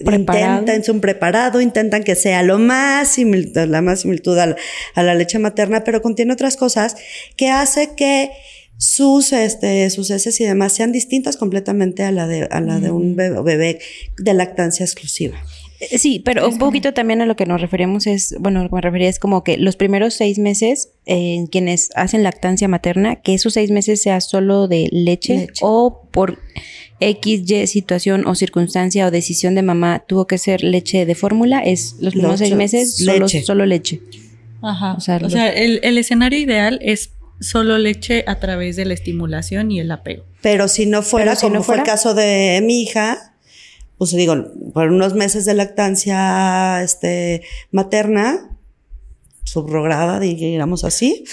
intentan, 0.00 0.82
un 0.88 1.00
preparado, 1.00 1.60
intentan 1.60 2.02
que 2.02 2.14
sea 2.14 2.42
lo 2.42 2.58
más 2.58 3.16
la 3.54 3.82
más 3.82 4.00
similitud 4.00 4.38
a 4.38 4.56
la, 5.02 5.14
leche 5.14 5.38
materna, 5.38 5.84
pero 5.84 6.02
contiene 6.02 6.32
otras 6.32 6.56
cosas 6.56 6.96
que 7.36 7.48
hace 7.48 7.94
que 7.96 8.30
sus, 8.76 9.32
este, 9.32 9.88
sus 9.90 10.10
heces 10.10 10.40
y 10.40 10.44
demás 10.44 10.72
sean 10.72 10.92
distintas 10.92 11.36
completamente 11.36 12.02
a 12.02 12.10
la 12.10 12.26
de, 12.26 12.48
a 12.50 12.60
la 12.60 12.80
de 12.80 12.90
un 12.90 13.14
bebé, 13.16 13.78
de 14.18 14.34
lactancia 14.34 14.84
exclusiva. 14.84 15.38
Eh, 15.90 15.98
sí, 15.98 16.20
pero 16.24 16.48
un 16.48 16.58
poquito 16.58 16.92
también 16.94 17.20
a 17.22 17.26
lo 17.26 17.34
que 17.34 17.46
nos 17.46 17.60
referimos 17.60 18.06
es, 18.06 18.36
bueno, 18.38 18.62
lo 18.62 18.68
que 18.68 18.74
me 18.76 18.80
refería 18.80 19.08
es 19.08 19.18
como 19.18 19.42
que 19.42 19.56
los 19.56 19.76
primeros 19.76 20.14
seis 20.14 20.38
meses 20.38 20.90
en 21.06 21.46
quienes 21.48 21.90
hacen 21.96 22.22
lactancia 22.22 22.68
materna, 22.68 23.16
que 23.16 23.34
esos 23.34 23.54
seis 23.54 23.70
meses 23.70 24.00
sea 24.00 24.20
solo 24.20 24.68
de 24.68 24.88
leche. 24.92 25.48
o 25.60 26.02
por 26.12 26.38
X, 27.08 27.50
Y 27.50 27.66
situación 27.66 28.26
o 28.26 28.34
circunstancia 28.34 29.06
o 29.06 29.10
decisión 29.10 29.54
de 29.54 29.62
mamá 29.62 30.04
tuvo 30.06 30.26
que 30.26 30.38
ser 30.38 30.62
leche 30.62 31.06
de 31.06 31.14
fórmula, 31.14 31.60
es 31.60 31.96
los 32.00 32.14
primeros 32.14 32.38
seis 32.38 32.54
meses 32.54 32.96
solo 32.96 33.18
leche. 33.18 33.42
Solo 33.42 33.66
leche. 33.66 34.00
Ajá. 34.62 34.94
O 34.94 35.00
sea, 35.00 35.48
el, 35.48 35.98
escenario 35.98 36.38
ideal 36.38 36.78
es 36.82 37.10
solo 37.40 37.78
leche 37.78 38.24
a 38.26 38.38
través 38.38 38.76
de 38.76 38.84
la 38.84 38.94
estimulación 38.94 39.70
y 39.70 39.80
el 39.80 39.90
apego. 39.90 40.24
Pero 40.40 40.68
si 40.68 40.86
no 40.86 41.02
fuera, 41.02 41.36
como 41.36 41.56
no 41.56 41.62
fue 41.62 41.76
el 41.76 41.82
caso 41.82 42.14
de 42.14 42.60
mi 42.64 42.82
hija, 42.82 43.34
pues 43.98 44.12
digo, 44.12 44.34
por 44.72 44.88
unos 44.88 45.14
meses 45.14 45.44
de 45.44 45.54
lactancia 45.54 46.82
este, 46.82 47.42
materna, 47.70 48.51
subrogada, 49.52 50.18
digamos 50.18 50.84
así, 50.84 51.24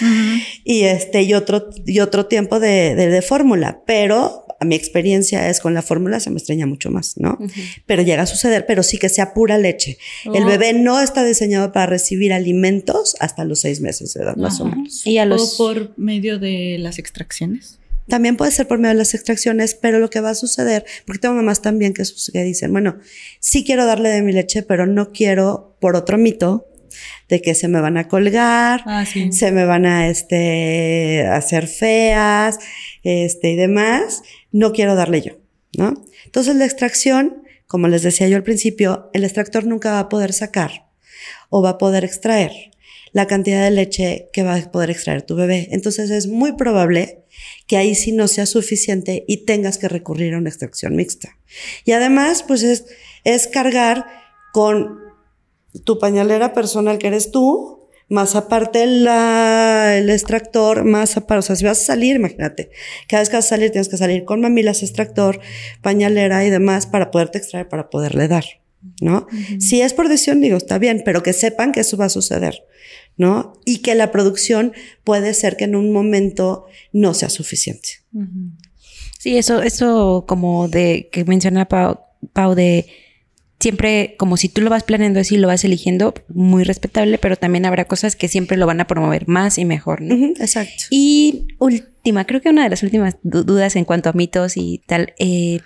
y 0.64 0.84
este, 0.84 1.24
y 1.24 1.34
otro, 1.34 1.70
y 1.86 2.02
otro 2.02 2.26
tiempo 2.26 2.60
de, 2.60 2.96
de, 2.96 3.08
de 3.08 3.22
fórmula, 3.22 3.82
pero 3.86 4.46
a 4.60 4.66
mi 4.66 4.76
experiencia 4.76 5.50
es 5.50 5.62
con 5.62 5.74
la 5.74 5.82
fórmula 5.82 6.20
se 6.20 6.30
me 6.30 6.38
extraña 6.38 6.66
mucho 6.66 6.92
más, 6.92 7.18
¿no? 7.18 7.40
Pero 7.86 8.02
llega 8.02 8.24
a 8.24 8.26
suceder, 8.26 8.66
pero 8.66 8.84
sí 8.84 8.98
que 8.98 9.08
sea 9.08 9.34
pura 9.34 9.58
leche. 9.58 9.98
El 10.26 10.44
oh. 10.44 10.48
bebé 10.48 10.74
no 10.74 11.00
está 11.00 11.24
diseñado 11.24 11.72
para 11.72 11.86
recibir 11.86 12.34
alimentos 12.34 13.16
hasta 13.22 13.46
los 13.46 13.62
seis 13.62 13.80
meses 13.80 14.14
de 14.14 14.24
edad, 14.24 14.36
más 14.36 14.60
o 14.60 14.66
menos. 14.66 15.06
¿Y 15.06 15.18
a 15.18 15.26
los... 15.26 15.54
¿O 15.54 15.64
por 15.64 15.98
medio 15.98 16.40
de 16.40 16.76
las 16.78 17.00
extracciones? 17.00 17.80
También 18.10 18.36
puede 18.36 18.52
ser 18.52 18.68
por 18.68 18.80
medio 18.80 18.96
de 18.96 18.98
las 18.98 19.14
extracciones, 19.14 19.76
pero 19.76 20.00
lo 20.00 20.10
que 20.10 20.20
va 20.20 20.32
a 20.32 20.36
suceder, 20.36 20.84
porque 21.06 21.20
tengo 21.20 21.36
mamás 21.36 21.62
también 21.62 21.94
que, 21.94 22.04
que 22.34 22.44
dicen, 22.44 22.74
bueno, 22.74 22.98
sí 23.40 23.64
quiero 23.64 23.86
darle 23.86 24.10
de 24.10 24.24
mi 24.24 24.34
leche, 24.34 24.64
pero 24.64 24.88
no 24.88 25.14
quiero, 25.14 25.78
por 25.80 25.96
otro 25.96 26.18
mito, 26.18 26.69
de 27.28 27.42
que 27.42 27.56
se 27.56 27.68
me 27.68 27.82
van 27.82 27.98
a 27.98 28.08
colgar, 28.08 28.84
ah, 28.86 29.06
se 29.06 29.52
me 29.52 29.66
van 29.66 29.86
a 29.86 30.10
este, 30.10 31.26
hacer 31.28 31.68
feas, 31.68 32.60
este, 33.04 33.52
y 33.52 33.56
demás 33.56 34.24
no 34.52 34.72
quiero 34.74 34.96
darle 34.96 35.22
yo, 35.22 35.34
¿no? 35.78 36.06
Entonces 36.26 36.56
la 36.56 36.66
extracción, 36.66 37.44
como 37.68 37.88
les 37.88 38.04
decía 38.04 38.28
yo 38.28 38.36
al 38.36 38.44
principio, 38.44 39.10
el 39.14 39.24
extractor 39.24 39.66
nunca 39.66 39.92
va 39.92 40.00
a 40.00 40.10
poder 40.10 40.34
sacar 40.34 40.90
o 41.50 41.62
va 41.62 41.72
a 41.72 41.78
poder 41.78 42.04
extraer 42.04 42.52
la 43.12 43.28
cantidad 43.28 43.64
de 43.64 43.72
leche 43.72 44.30
que 44.34 44.44
va 44.44 44.56
a 44.56 44.72
poder 44.72 44.92
extraer 44.92 45.24
tu 45.24 45.36
bebé. 45.36 45.68
Entonces 45.72 46.10
es 46.10 46.28
muy 46.28 46.54
probable 46.54 47.24
que 47.68 47.78
ahí 47.78 47.96
sí 47.96 48.12
no 48.12 48.28
sea 48.28 48.46
suficiente 48.46 49.26
y 49.28 49.46
tengas 49.46 49.78
que 49.78 49.88
recurrir 49.88 50.34
a 50.34 50.38
una 50.38 50.50
extracción 50.50 50.96
mixta. 50.96 51.38
Y 51.86 51.94
además, 51.94 52.44
pues 52.44 52.64
es, 52.64 52.86
es 53.24 53.48
cargar 53.48 54.06
con 54.54 55.00
tu 55.84 56.00
pañalera 56.00 56.54
personal 56.54 56.98
que 56.98 57.08
eres 57.08 57.32
tú, 57.32 57.80
más 58.10 58.36
aparte 58.36 58.86
la, 58.88 59.98
el 59.98 60.10
extractor, 60.10 60.84
más 60.84 61.16
aparte, 61.16 61.40
o 61.40 61.42
sea, 61.44 61.56
si 61.56 61.64
vas 61.64 61.82
a 61.82 61.86
salir, 61.86 62.16
imagínate, 62.16 62.72
cada 63.08 63.22
vez 63.22 63.30
que 63.30 63.38
vas 63.38 63.46
a 63.46 63.50
salir 63.50 63.72
tienes 63.72 63.88
que 63.88 63.98
salir 63.98 64.26
con 64.26 64.42
mamilas, 64.42 64.82
extractor, 64.82 65.40
pañalera 65.82 66.44
y 66.46 66.50
demás 66.50 66.88
para 66.88 67.12
poderte 67.12 67.38
extraer, 67.38 67.70
para 67.70 67.90
poderle 67.90 68.28
dar, 68.28 68.46
¿no? 69.00 69.28
Si 69.60 69.82
es 69.82 69.94
por 69.94 70.10
decisión, 70.10 70.42
digo, 70.42 70.58
está 70.58 70.80
bien, 70.80 71.04
pero 71.06 71.22
que 71.22 71.34
sepan 71.34 71.72
que 71.72 71.82
eso 71.82 71.98
va 71.98 72.06
a 72.06 72.10
suceder, 72.10 72.64
¿no? 73.16 73.54
Y 73.64 73.80
que 73.80 73.94
la 73.94 74.12
producción 74.12 74.74
puede 75.04 75.36
ser 75.36 75.56
que 75.56 75.66
en 75.66 75.76
un 75.76 75.92
momento 75.92 76.66
no 76.92 77.14
sea 77.14 77.30
suficiente. 77.30 77.90
Sí, 79.20 79.38
eso, 79.38 79.62
eso 79.62 80.26
como 80.28 80.68
de 80.68 81.10
que 81.12 81.26
menciona 81.26 81.68
Pau, 81.68 82.00
Pau 82.34 82.56
de 82.56 82.88
siempre, 83.60 84.16
como 84.18 84.38
si 84.38 84.50
tú 84.50 84.62
lo 84.62 84.70
vas 84.70 84.84
planeando 84.84 85.20
así, 85.20 85.38
lo 85.38 85.48
vas 85.48 85.64
eligiendo, 85.64 86.14
muy 86.30 86.64
respetable, 86.64 87.18
pero 87.18 87.36
también 87.36 87.66
habrá 87.66 87.86
cosas 87.86 88.16
que 88.16 88.28
siempre 88.28 88.58
lo 88.58 88.66
van 88.66 88.82
a 88.82 88.88
promover 88.88 89.28
más 89.28 89.58
y 89.58 89.66
mejor, 89.66 90.02
¿no? 90.02 90.16
exacto. 90.40 90.86
Y 90.90 91.48
última, 91.60 92.26
creo 92.26 92.42
que 92.42 92.50
una 92.50 92.64
de 92.64 92.70
las 92.70 92.84
últimas 92.84 93.18
dudas 93.24 93.76
en 93.76 93.86
cuanto 93.86 94.10
a 94.10 94.14
mitos 94.14 94.56
y 94.56 94.82
tal, 94.86 95.14
eh, 95.20 95.60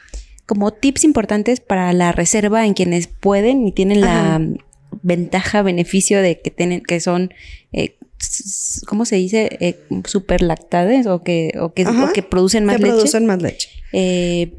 como 0.46 0.72
tips 0.72 1.04
importantes 1.04 1.60
para 1.60 1.94
la 1.94 2.12
reserva 2.12 2.66
en 2.66 2.74
quienes 2.74 3.08
pueden 3.08 3.68
y 3.68 3.72
tienen 3.72 4.02
la 4.02 4.42
ventaja, 5.02 5.62
beneficio 5.62 6.22
de 6.22 6.40
que 6.40 6.52
tienen, 6.52 6.82
que 6.82 7.00
son 7.00 7.34
eh, 7.72 7.98
¿cómo 8.86 9.06
se 9.06 9.16
dice? 9.18 9.58
Eh, 9.60 9.80
superlactades 10.06 11.08
o 11.08 11.24
que, 11.24 11.54
o 11.60 11.74
que, 11.74 11.86
que 12.14 12.24
producen 12.24 12.66
más 12.66 12.78
que 12.78 12.84
leche. 12.84 12.94
producen 12.94 13.26
más 13.26 13.42
leche. 13.42 13.70
Eh, 13.92 14.54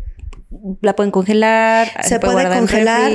la 0.80 0.97
pueden 0.97 1.11
congelar. 1.11 1.88
Se, 2.03 2.20
puede, 2.20 2.49
congelar. 2.49 3.12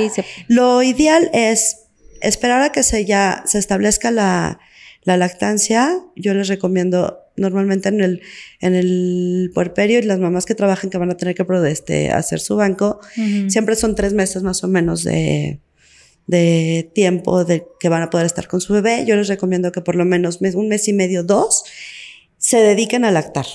Lo 0.48 0.82
ideal 0.82 1.30
es 1.32 1.86
esperar 2.20 2.62
a 2.62 2.72
que 2.72 2.82
se 2.82 3.04
ya 3.04 3.42
se 3.46 3.58
establezca 3.58 4.10
la, 4.10 4.60
la 5.02 5.16
lactancia. 5.16 6.00
Yo 6.16 6.34
les 6.34 6.48
recomiendo 6.48 7.18
normalmente 7.36 7.88
en 7.88 8.00
el, 8.00 8.22
en 8.60 8.74
el 8.74 9.50
puerperio 9.54 9.98
y 9.98 10.02
las 10.02 10.18
mamás 10.18 10.44
que 10.44 10.54
trabajan 10.54 10.90
que 10.90 10.98
van 10.98 11.10
a 11.10 11.16
tener 11.16 11.34
que 11.34 11.44
este, 11.68 12.10
hacer 12.10 12.38
su 12.38 12.56
banco, 12.56 13.00
siempre 13.48 13.76
son 13.76 13.94
tres 13.94 14.12
meses 14.12 14.42
más 14.42 14.62
o 14.62 14.68
menos 14.68 15.04
de, 15.04 15.60
de 16.26 16.90
tiempo 16.94 17.44
de 17.44 17.66
que 17.80 17.88
van 17.88 18.02
a 18.02 18.10
poder 18.10 18.26
estar 18.26 18.46
con 18.46 18.60
su 18.60 18.74
bebé. 18.74 19.04
Yo 19.06 19.16
les 19.16 19.28
recomiendo 19.28 19.72
que 19.72 19.80
por 19.80 19.96
lo 19.96 20.04
menos 20.04 20.40
un 20.54 20.68
mes 20.68 20.86
y 20.86 20.92
medio, 20.92 21.24
dos, 21.24 21.64
se 22.36 22.58
dediquen 22.58 23.04
a 23.04 23.10
lactar. 23.10 23.46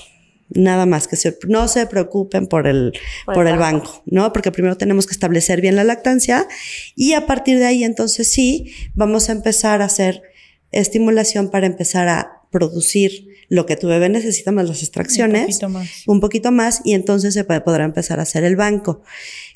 Nada 0.56 0.86
más 0.86 1.08
que 1.08 1.18
no 1.48 1.68
se 1.68 1.86
preocupen 1.86 2.48
por 2.48 2.66
el, 2.68 2.94
por, 3.26 3.48
el 3.48 3.58
banco, 3.58 4.02
¿no? 4.06 4.32
Porque 4.34 4.52
primero 4.52 4.78
tenemos 4.78 5.06
que 5.06 5.12
establecer 5.12 5.62
bien 5.62 5.76
la 5.76 5.84
lactancia 5.84 6.48
y 6.96 7.14
a 7.14 7.26
partir 7.26 7.60
de 7.60 7.66
ahí 7.66 7.84
entonces 7.84 8.32
sí 8.32 8.74
vamos 8.94 9.30
a 9.30 9.34
empezar 9.34 9.82
a 9.82 9.86
hacer 9.86 10.24
estimulación 10.72 11.50
para 11.50 11.66
empezar 11.66 12.08
a 12.08 12.42
producir 12.52 13.28
lo 13.50 13.66
que 13.66 13.76
tu 13.76 13.88
bebé 13.88 14.10
necesita 14.10 14.52
más 14.52 14.68
las 14.68 14.82
extracciones. 14.82 15.42
Un 15.42 15.48
poquito 15.48 15.70
más. 15.70 15.90
Un 16.08 16.20
poquito 16.20 16.52
más 16.52 16.82
y 16.84 16.94
entonces 16.94 17.34
se 17.34 17.44
podrá 17.44 17.84
empezar 17.84 18.20
a 18.20 18.24
hacer 18.24 18.44
el 18.44 18.56
banco. 18.56 19.04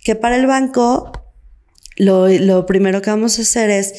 Que 0.03 0.15
para 0.15 0.35
el 0.35 0.47
banco, 0.47 1.11
lo, 1.95 2.27
lo 2.27 2.65
primero 2.65 3.01
que 3.01 3.09
vamos 3.09 3.39
a 3.39 3.43
hacer 3.43 3.69
es 3.69 3.93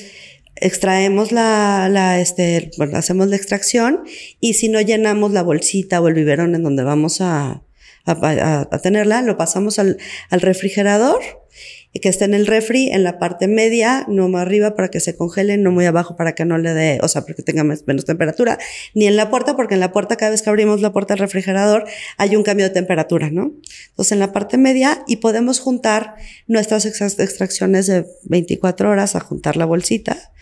extraemos 0.60 1.32
la, 1.32 1.88
la, 1.90 2.20
este, 2.20 2.70
bueno, 2.76 2.96
hacemos 2.96 3.28
la 3.28 3.36
extracción 3.36 4.00
y 4.40 4.54
si 4.54 4.68
no 4.68 4.80
llenamos 4.80 5.32
la 5.32 5.42
bolsita 5.42 6.00
o 6.00 6.08
el 6.08 6.14
biberón 6.14 6.54
en 6.54 6.62
donde 6.62 6.82
vamos 6.82 7.20
a, 7.20 7.62
a, 8.06 8.68
a 8.70 8.78
tenerla, 8.78 9.22
lo 9.22 9.36
pasamos 9.36 9.78
al, 9.78 9.98
al 10.30 10.40
refrigerador 10.40 11.20
que 11.98 12.08
esté 12.08 12.24
en 12.24 12.34
el 12.34 12.46
refri, 12.46 12.88
en 12.90 13.02
la 13.02 13.18
parte 13.18 13.48
media, 13.48 14.04
no 14.08 14.28
más 14.28 14.42
arriba 14.42 14.76
para 14.76 14.88
que 14.88 15.00
se 15.00 15.16
congele, 15.16 15.56
no 15.56 15.72
muy 15.72 15.86
abajo 15.86 16.16
para 16.16 16.34
que 16.34 16.44
no 16.44 16.56
le 16.56 16.72
dé, 16.72 16.98
o 17.02 17.08
sea, 17.08 17.22
porque 17.22 17.42
tenga 17.42 17.64
menos 17.64 18.04
temperatura, 18.04 18.58
ni 18.94 19.06
en 19.06 19.16
la 19.16 19.28
puerta, 19.28 19.56
porque 19.56 19.74
en 19.74 19.80
la 19.80 19.92
puerta 19.92 20.16
cada 20.16 20.30
vez 20.30 20.42
que 20.42 20.50
abrimos 20.50 20.80
la 20.80 20.92
puerta 20.92 21.14
del 21.14 21.20
refrigerador 21.20 21.86
hay 22.16 22.36
un 22.36 22.44
cambio 22.44 22.66
de 22.66 22.70
temperatura, 22.70 23.30
¿no? 23.30 23.52
Entonces 23.88 24.12
en 24.12 24.20
la 24.20 24.32
parte 24.32 24.56
media 24.56 25.02
y 25.08 25.16
podemos 25.16 25.58
juntar 25.58 26.14
nuestras 26.46 26.86
extracciones 26.86 27.86
de 27.88 28.06
24 28.24 28.88
horas 28.88 29.16
a 29.16 29.20
juntar 29.20 29.56
la 29.56 29.64
bolsita 29.64 30.32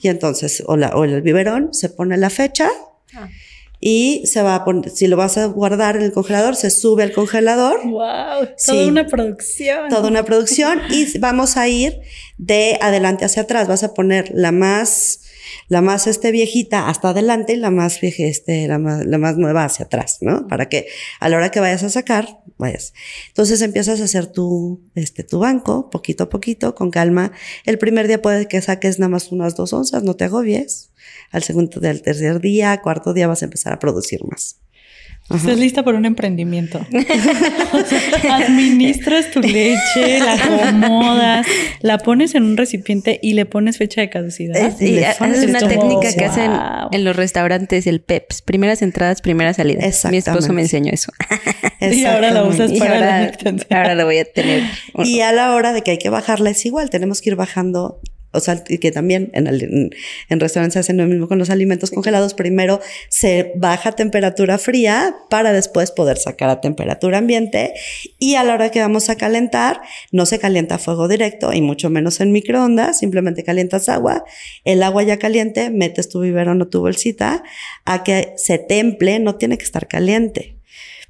y 0.00 0.08
entonces, 0.08 0.64
o, 0.66 0.76
la, 0.76 0.88
o 0.96 1.04
el 1.04 1.22
biberón, 1.22 1.72
se 1.72 1.88
pone 1.88 2.16
la 2.16 2.30
fecha. 2.30 2.68
Ah 3.14 3.28
y 3.88 4.26
se 4.26 4.42
va 4.42 4.56
a 4.56 4.64
poner, 4.64 4.90
si 4.90 5.06
lo 5.06 5.16
vas 5.16 5.38
a 5.38 5.46
guardar 5.46 5.94
en 5.94 6.02
el 6.02 6.10
congelador, 6.10 6.56
se 6.56 6.70
sube 6.70 7.04
al 7.04 7.12
congelador. 7.12 7.86
¡Wow! 7.86 8.48
Toda 8.66 8.88
una 8.88 9.06
producción. 9.06 9.88
Toda 9.90 10.08
una 10.08 10.24
producción 10.24 10.80
y 10.90 11.16
vamos 11.18 11.56
a 11.56 11.68
ir 11.68 12.00
de 12.36 12.80
adelante 12.82 13.24
hacia 13.24 13.42
atrás. 13.42 13.68
Vas 13.68 13.84
a 13.84 13.94
poner 13.94 14.32
la 14.34 14.50
más, 14.50 15.20
la 15.68 15.82
más 15.82 16.08
este 16.08 16.32
viejita 16.32 16.88
hasta 16.88 17.10
adelante 17.10 17.52
y 17.52 17.58
la 17.58 17.70
más 17.70 18.00
vieja, 18.00 18.24
este, 18.24 18.66
la 18.66 18.80
más, 18.80 19.06
la 19.06 19.18
más 19.18 19.36
nueva 19.36 19.64
hacia 19.64 19.84
atrás, 19.84 20.18
¿no? 20.20 20.48
Para 20.48 20.68
que 20.68 20.88
a 21.20 21.28
la 21.28 21.36
hora 21.36 21.52
que 21.52 21.60
vayas 21.60 21.84
a 21.84 21.88
sacar, 21.88 22.40
vayas. 22.58 22.92
Entonces 23.28 23.62
empiezas 23.62 24.00
a 24.00 24.04
hacer 24.04 24.26
tu, 24.26 24.80
este, 24.96 25.22
tu 25.22 25.38
banco, 25.38 25.90
poquito 25.90 26.24
a 26.24 26.28
poquito, 26.28 26.74
con 26.74 26.90
calma. 26.90 27.30
El 27.64 27.78
primer 27.78 28.08
día 28.08 28.20
puede 28.20 28.48
que 28.48 28.60
saques 28.62 28.98
nada 28.98 29.10
más 29.10 29.30
unas 29.30 29.54
dos 29.54 29.72
onzas, 29.72 30.02
no 30.02 30.16
te 30.16 30.24
agobies 30.24 30.90
al 31.36 31.42
segundo, 31.42 31.80
del 31.80 32.02
tercer 32.02 32.40
día, 32.40 32.80
cuarto 32.82 33.12
día 33.12 33.28
vas 33.28 33.42
a 33.42 33.44
empezar 33.44 33.72
a 33.72 33.78
producir 33.78 34.24
más. 34.24 34.58
Estás 35.34 35.58
lista 35.58 35.82
para 35.82 35.98
un 35.98 36.06
emprendimiento. 36.06 36.78
administras 38.30 39.30
tu 39.32 39.40
leche, 39.40 40.20
la 40.20 40.34
acomodas, 40.68 41.46
la 41.80 41.98
pones 41.98 42.36
en 42.36 42.44
un 42.44 42.56
recipiente 42.56 43.18
y 43.20 43.34
le 43.34 43.44
pones 43.44 43.76
fecha 43.76 44.00
de 44.00 44.08
caducidad. 44.08 44.80
Es, 44.80 45.20
una 45.20 45.58
técnica 45.58 46.14
que 46.16 46.24
hacen 46.24 46.52
en 46.92 47.04
los 47.04 47.16
restaurantes, 47.16 47.88
el 47.88 48.00
PEPS. 48.00 48.42
Primeras 48.42 48.82
entradas, 48.82 49.20
primeras 49.20 49.56
salidas. 49.56 50.04
Mi 50.10 50.18
esposo 50.18 50.52
me 50.52 50.62
enseñó 50.62 50.92
eso. 50.92 51.12
y 51.80 52.04
ahora 52.04 52.30
la 52.30 52.44
usas 52.44 52.72
para 52.72 53.00
la 53.00 53.32
Ahora 53.70 53.94
lo 53.96 54.04
voy 54.04 54.18
a 54.18 54.24
tener. 54.24 54.62
Y 55.04 55.20
a 55.20 55.32
la 55.32 55.54
hora 55.54 55.72
de 55.72 55.82
que 55.82 55.90
hay 55.92 55.98
que 55.98 56.08
bajarla 56.08 56.50
es 56.50 56.64
igual. 56.64 56.88
Tenemos 56.88 57.20
que 57.20 57.30
ir 57.30 57.36
bajando 57.36 58.00
o 58.36 58.40
sea, 58.40 58.62
que 58.62 58.92
también 58.92 59.30
en, 59.32 59.46
en, 59.46 60.40
restaurantes 60.40 60.74
se 60.74 60.78
hacen 60.80 60.96
lo 60.96 61.06
mismo 61.06 61.28
con 61.28 61.38
los 61.38 61.50
alimentos 61.50 61.90
congelados. 61.90 62.34
Primero 62.34 62.80
se 63.08 63.52
baja 63.56 63.90
a 63.90 63.92
temperatura 63.92 64.58
fría 64.58 65.16
para 65.30 65.52
después 65.52 65.90
poder 65.90 66.18
sacar 66.18 66.50
a 66.50 66.60
temperatura 66.60 67.18
ambiente 67.18 67.74
y 68.18 68.34
a 68.34 68.44
la 68.44 68.54
hora 68.54 68.70
que 68.70 68.80
vamos 68.80 69.08
a 69.10 69.16
calentar, 69.16 69.80
no 70.12 70.26
se 70.26 70.38
calienta 70.38 70.76
a 70.76 70.78
fuego 70.78 71.08
directo 71.08 71.52
y 71.52 71.60
mucho 71.60 71.90
menos 71.90 72.20
en 72.20 72.32
microondas, 72.32 72.98
simplemente 72.98 73.44
calientas 73.44 73.88
agua, 73.88 74.24
el 74.64 74.82
agua 74.82 75.02
ya 75.02 75.18
caliente, 75.18 75.70
metes 75.70 76.08
tu 76.08 76.20
biberón 76.20 76.60
o 76.62 76.68
tu 76.68 76.80
bolsita 76.80 77.42
a 77.84 78.04
que 78.04 78.34
se 78.36 78.58
temple, 78.58 79.18
no 79.18 79.36
tiene 79.36 79.58
que 79.58 79.64
estar 79.64 79.88
caliente. 79.88 80.55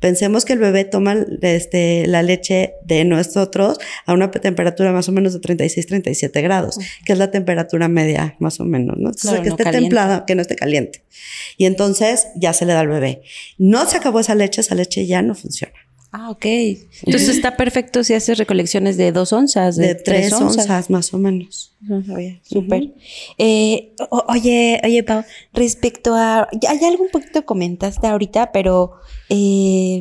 Pensemos 0.00 0.44
que 0.44 0.52
el 0.52 0.58
bebé 0.58 0.84
toma 0.84 1.16
este, 1.42 2.06
la 2.06 2.22
leche 2.22 2.74
de 2.84 3.04
nosotros 3.04 3.78
a 4.04 4.12
una 4.12 4.30
temperatura 4.30 4.92
más 4.92 5.08
o 5.08 5.12
menos 5.12 5.32
de 5.32 5.40
36, 5.40 5.86
37 5.86 6.42
grados, 6.42 6.78
que 7.04 7.12
es 7.12 7.18
la 7.18 7.30
temperatura 7.30 7.88
media 7.88 8.36
más 8.38 8.60
o 8.60 8.64
menos, 8.64 8.96
¿no? 8.98 9.10
Entonces, 9.10 9.40
que 9.40 9.48
esté 9.48 9.64
templada, 9.64 10.24
que 10.26 10.34
no 10.34 10.42
esté 10.42 10.56
caliente. 10.56 11.02
Y 11.56 11.66
entonces 11.66 12.28
ya 12.36 12.52
se 12.52 12.66
le 12.66 12.72
da 12.74 12.80
al 12.80 12.88
bebé. 12.88 13.22
No 13.58 13.88
se 13.88 13.96
acabó 13.96 14.20
esa 14.20 14.34
leche, 14.34 14.60
esa 14.60 14.74
leche 14.74 15.06
ya 15.06 15.22
no 15.22 15.34
funciona. 15.34 15.74
Ah, 16.12 16.30
ok. 16.30 16.46
Entonces 16.46 17.28
está 17.28 17.56
perfecto 17.56 18.02
si 18.02 18.14
haces 18.14 18.38
recolecciones 18.38 18.96
de 18.96 19.12
dos 19.12 19.34
onzas, 19.34 19.76
de, 19.76 19.94
tres, 19.94 20.32
onzas. 20.32 20.88
más 20.88 21.12
o 21.12 21.18
menos. 21.18 21.74
Súper. 22.42 22.94
Eh, 23.36 23.92
oye, 24.28 24.80
oye, 24.82 25.02
Pau, 25.02 25.24
respecto 25.52 26.14
a. 26.14 26.48
Hay 26.68 26.84
algo 26.84 27.04
un 27.04 27.10
poquito 27.10 27.44
comentaste 27.44 28.06
ahorita, 28.06 28.50
pero. 28.52 28.94
Eh, 29.28 30.00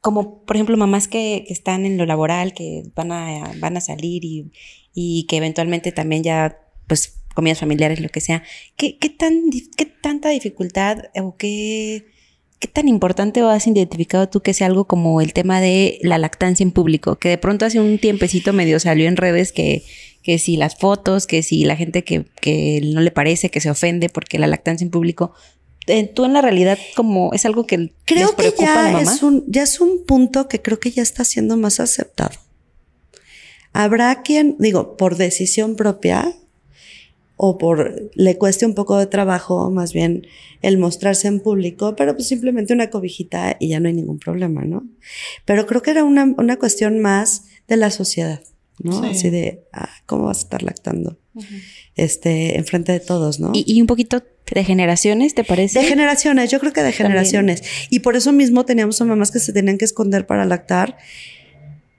como 0.00 0.44
por 0.44 0.56
ejemplo 0.56 0.76
mamás 0.76 1.08
que, 1.08 1.46
están 1.48 1.84
en 1.86 1.96
lo 1.98 2.06
laboral, 2.06 2.54
que 2.54 2.84
van 2.94 3.12
a, 3.12 3.52
van 3.58 3.76
a 3.76 3.80
salir 3.80 4.24
y, 4.24 4.52
y 4.94 5.24
que 5.24 5.36
eventualmente 5.36 5.92
también 5.92 6.22
ya, 6.22 6.58
pues, 6.86 7.18
comidas 7.34 7.60
familiares, 7.60 8.00
lo 8.00 8.08
que 8.08 8.20
sea. 8.20 8.42
¿Qué, 8.76 8.98
qué, 8.98 9.10
tan, 9.10 9.50
qué 9.76 9.86
tanta 9.86 10.30
dificultad 10.30 10.98
o 11.16 11.36
qué 11.36 12.06
¿Qué 12.58 12.68
tan 12.68 12.88
importante 12.88 13.42
has 13.42 13.66
identificado 13.66 14.30
tú 14.30 14.40
que 14.40 14.54
sea 14.54 14.66
algo 14.66 14.86
como 14.86 15.20
el 15.20 15.34
tema 15.34 15.60
de 15.60 15.98
la 16.02 16.16
lactancia 16.16 16.64
en 16.64 16.70
público? 16.70 17.16
Que 17.16 17.28
de 17.28 17.38
pronto 17.38 17.66
hace 17.66 17.80
un 17.80 17.98
tiempecito 17.98 18.54
medio 18.54 18.80
salió 18.80 19.08
en 19.08 19.18
redes 19.18 19.52
que, 19.52 19.82
que 20.22 20.38
si 20.38 20.56
las 20.56 20.76
fotos, 20.76 21.26
que 21.26 21.42
si 21.42 21.64
la 21.64 21.76
gente 21.76 22.02
que, 22.02 22.24
que 22.40 22.80
no 22.82 23.02
le 23.02 23.10
parece, 23.10 23.50
que 23.50 23.60
se 23.60 23.68
ofende 23.68 24.08
porque 24.08 24.38
la 24.38 24.46
lactancia 24.46 24.86
en 24.86 24.90
público. 24.90 25.34
Eh, 25.86 26.08
tú 26.08 26.24
en 26.24 26.32
la 26.32 26.42
realidad 26.42 26.78
como 26.96 27.32
es 27.32 27.46
algo 27.46 27.66
que 27.66 27.92
creo 28.04 28.34
que 28.34 28.52
ya 28.58 29.00
es 29.00 29.22
un 29.22 29.44
ya 29.46 29.62
es 29.62 29.80
un 29.80 30.04
punto 30.04 30.48
que 30.48 30.60
creo 30.60 30.80
que 30.80 30.90
ya 30.90 31.02
está 31.02 31.24
siendo 31.24 31.56
más 31.56 31.80
aceptado. 31.80 32.36
Habrá 33.72 34.22
quien, 34.22 34.56
digo, 34.58 34.96
por 34.96 35.16
decisión 35.16 35.76
propia, 35.76 36.34
o 37.36 37.58
por 37.58 38.10
le 38.14 38.38
cueste 38.38 38.64
un 38.64 38.74
poco 38.74 38.98
de 38.98 39.06
trabajo, 39.06 39.70
más 39.70 39.92
bien 39.92 40.26
el 40.62 40.78
mostrarse 40.78 41.28
en 41.28 41.40
público, 41.40 41.94
pero 41.94 42.14
pues 42.14 42.26
simplemente 42.28 42.72
una 42.72 42.88
cobijita 42.88 43.56
y 43.60 43.68
ya 43.68 43.80
no 43.80 43.88
hay 43.88 43.94
ningún 43.94 44.18
problema, 44.18 44.62
¿no? 44.62 44.88
Pero 45.44 45.66
creo 45.66 45.82
que 45.82 45.90
era 45.90 46.04
una, 46.04 46.34
una 46.38 46.56
cuestión 46.56 46.98
más 46.98 47.44
de 47.68 47.76
la 47.76 47.90
sociedad, 47.90 48.42
¿no? 48.78 49.02
Sí. 49.02 49.10
Así 49.10 49.30
de, 49.30 49.64
ah, 49.72 49.90
¿cómo 50.06 50.24
vas 50.24 50.38
a 50.38 50.40
estar 50.40 50.62
lactando? 50.62 51.18
Este, 51.96 52.58
enfrente 52.58 52.92
de 52.92 53.00
todos, 53.00 53.40
¿no? 53.40 53.52
Y, 53.54 53.64
y 53.66 53.80
un 53.80 53.86
poquito 53.86 54.22
de 54.54 54.64
generaciones, 54.64 55.34
¿te 55.34 55.44
parece? 55.44 55.80
De 55.80 55.86
generaciones, 55.86 56.50
yo 56.50 56.60
creo 56.60 56.72
que 56.72 56.82
de 56.82 56.92
generaciones. 56.92 57.62
Y 57.90 58.00
por 58.00 58.16
eso 58.16 58.32
mismo 58.32 58.64
teníamos 58.64 59.00
a 59.00 59.04
mamás 59.04 59.30
que 59.30 59.38
se 59.38 59.52
tenían 59.52 59.78
que 59.78 59.84
esconder 59.84 60.26
para 60.26 60.44
lactar. 60.44 60.98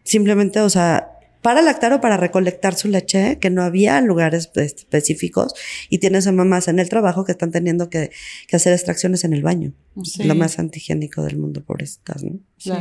Simplemente, 0.03 0.61
o 0.61 0.69
sea, 0.69 1.17
para 1.41 1.61
lactar 1.61 1.93
o 1.93 2.01
para 2.01 2.17
recolectar 2.17 2.75
su 2.75 2.87
leche, 2.87 3.39
que 3.39 3.49
no 3.49 3.63
había 3.63 3.99
lugares 4.01 4.49
específicos. 4.55 5.53
Y 5.89 5.97
tienes 5.97 6.27
a 6.27 6.31
mamás 6.31 6.67
en 6.67 6.79
el 6.79 6.89
trabajo 6.89 7.25
que 7.25 7.33
están 7.33 7.51
teniendo 7.51 7.89
que, 7.89 8.11
que 8.47 8.55
hacer 8.55 8.73
extracciones 8.73 9.23
en 9.23 9.33
el 9.33 9.43
baño. 9.43 9.73
Sí. 10.03 10.23
Lo 10.23 10.35
más 10.35 10.59
antihigiénico 10.59 11.23
del 11.23 11.37
mundo, 11.37 11.63
pobrecitas, 11.63 12.23
¿no? 12.23 12.39
Sí. 12.57 12.71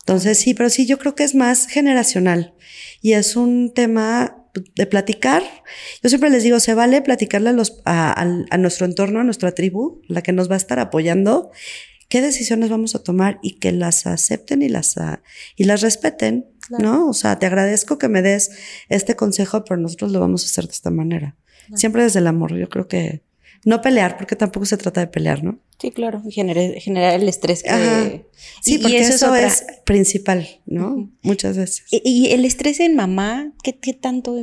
Entonces, 0.00 0.38
sí, 0.38 0.54
pero 0.54 0.68
sí, 0.68 0.86
yo 0.86 0.98
creo 0.98 1.14
que 1.14 1.24
es 1.24 1.34
más 1.34 1.66
generacional. 1.66 2.54
Y 3.00 3.12
es 3.12 3.36
un 3.36 3.72
tema 3.72 4.43
de 4.74 4.86
platicar. 4.86 5.42
Yo 6.02 6.08
siempre 6.08 6.30
les 6.30 6.42
digo, 6.42 6.60
se 6.60 6.74
vale 6.74 7.02
platicarle 7.02 7.50
a, 7.50 7.52
los, 7.52 7.80
a, 7.84 8.12
al- 8.12 8.46
a 8.50 8.58
nuestro 8.58 8.86
entorno, 8.86 9.20
a 9.20 9.24
nuestra 9.24 9.52
tribu, 9.52 10.00
la 10.08 10.22
que 10.22 10.32
nos 10.32 10.48
va 10.50 10.54
a 10.54 10.58
estar 10.58 10.78
apoyando, 10.78 11.50
qué 12.08 12.20
decisiones 12.20 12.70
vamos 12.70 12.94
a 12.94 13.02
tomar 13.02 13.38
y 13.42 13.58
que 13.58 13.72
las 13.72 14.06
acepten 14.06 14.62
y 14.62 14.68
las, 14.68 14.96
ah, 14.98 15.22
y 15.56 15.64
las 15.64 15.80
respeten, 15.80 16.46
¿no? 16.78 17.08
O 17.08 17.14
sea, 17.14 17.38
te 17.38 17.46
agradezco 17.46 17.98
que 17.98 18.08
me 18.08 18.22
des 18.22 18.50
este 18.88 19.16
consejo, 19.16 19.64
pero 19.64 19.80
nosotros 19.80 20.12
lo 20.12 20.20
vamos 20.20 20.42
a 20.42 20.46
hacer 20.46 20.66
de 20.66 20.72
esta 20.72 20.90
manera. 20.90 21.36
Siempre 21.74 22.02
desde 22.02 22.18
el 22.20 22.26
amor. 22.26 22.54
Yo 22.56 22.68
creo 22.68 22.88
que 22.88 23.22
no 23.64 23.80
pelear, 23.80 24.16
porque 24.16 24.36
tampoco 24.36 24.66
se 24.66 24.76
trata 24.76 25.00
de 25.00 25.06
pelear, 25.06 25.42
¿no? 25.42 25.58
Sí, 25.80 25.90
claro. 25.90 26.22
Generar, 26.30 26.74
generar 26.80 27.20
el 27.20 27.28
estrés 27.28 27.62
que... 27.62 27.70
Ajá. 27.70 28.10
Sí, 28.62 28.72
Y- 28.72 28.74
y 28.76 28.78
porque 28.78 28.98
eso 28.98 29.14
eso, 29.14 29.34
es 29.34 29.64
principal, 29.84 30.46
¿no? 30.66 31.10
Muchas 31.22 31.56
veces. 31.56 31.84
Y, 31.90 32.00
y 32.04 32.32
el 32.32 32.44
estrés 32.44 32.80
en 32.80 32.94
mamá, 32.94 33.52
¿qué, 33.62 33.76
qué 33.78 33.92
tanto 33.92 34.36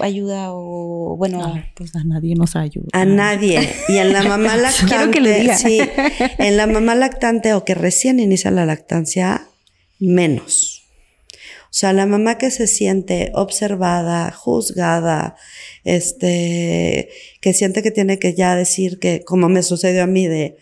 ayuda 0.00 0.48
o 0.52 1.16
bueno? 1.16 1.54
Pues 1.76 1.94
a 1.94 2.04
nadie 2.04 2.34
nos 2.34 2.56
ayuda. 2.56 2.88
A 2.92 3.04
nadie. 3.04 3.68
Y 3.88 3.96
en 3.98 4.12
la 4.12 4.22
mamá 4.28 4.56
lactante. 4.56 4.94
Quiero 4.94 5.10
que 5.10 5.20
lo 5.20 5.30
diga. 5.30 5.56
Sí. 5.56 5.78
En 6.38 6.56
la 6.56 6.66
mamá 6.66 6.94
lactante 6.94 7.54
o 7.54 7.64
que 7.64 7.74
recién 7.74 8.18
inicia 8.20 8.50
la 8.50 8.66
lactancia, 8.66 9.46
menos. 10.00 10.83
O 11.74 11.76
sea, 11.76 11.92
la 11.92 12.06
mamá 12.06 12.38
que 12.38 12.52
se 12.52 12.68
siente 12.68 13.32
observada, 13.34 14.30
juzgada, 14.30 15.34
este, 15.82 17.08
que 17.40 17.52
siente 17.52 17.82
que 17.82 17.90
tiene 17.90 18.20
que 18.20 18.32
ya 18.32 18.54
decir 18.54 19.00
que, 19.00 19.24
como 19.24 19.48
me 19.48 19.60
sucedió 19.64 20.04
a 20.04 20.06
mí, 20.06 20.28
de 20.28 20.56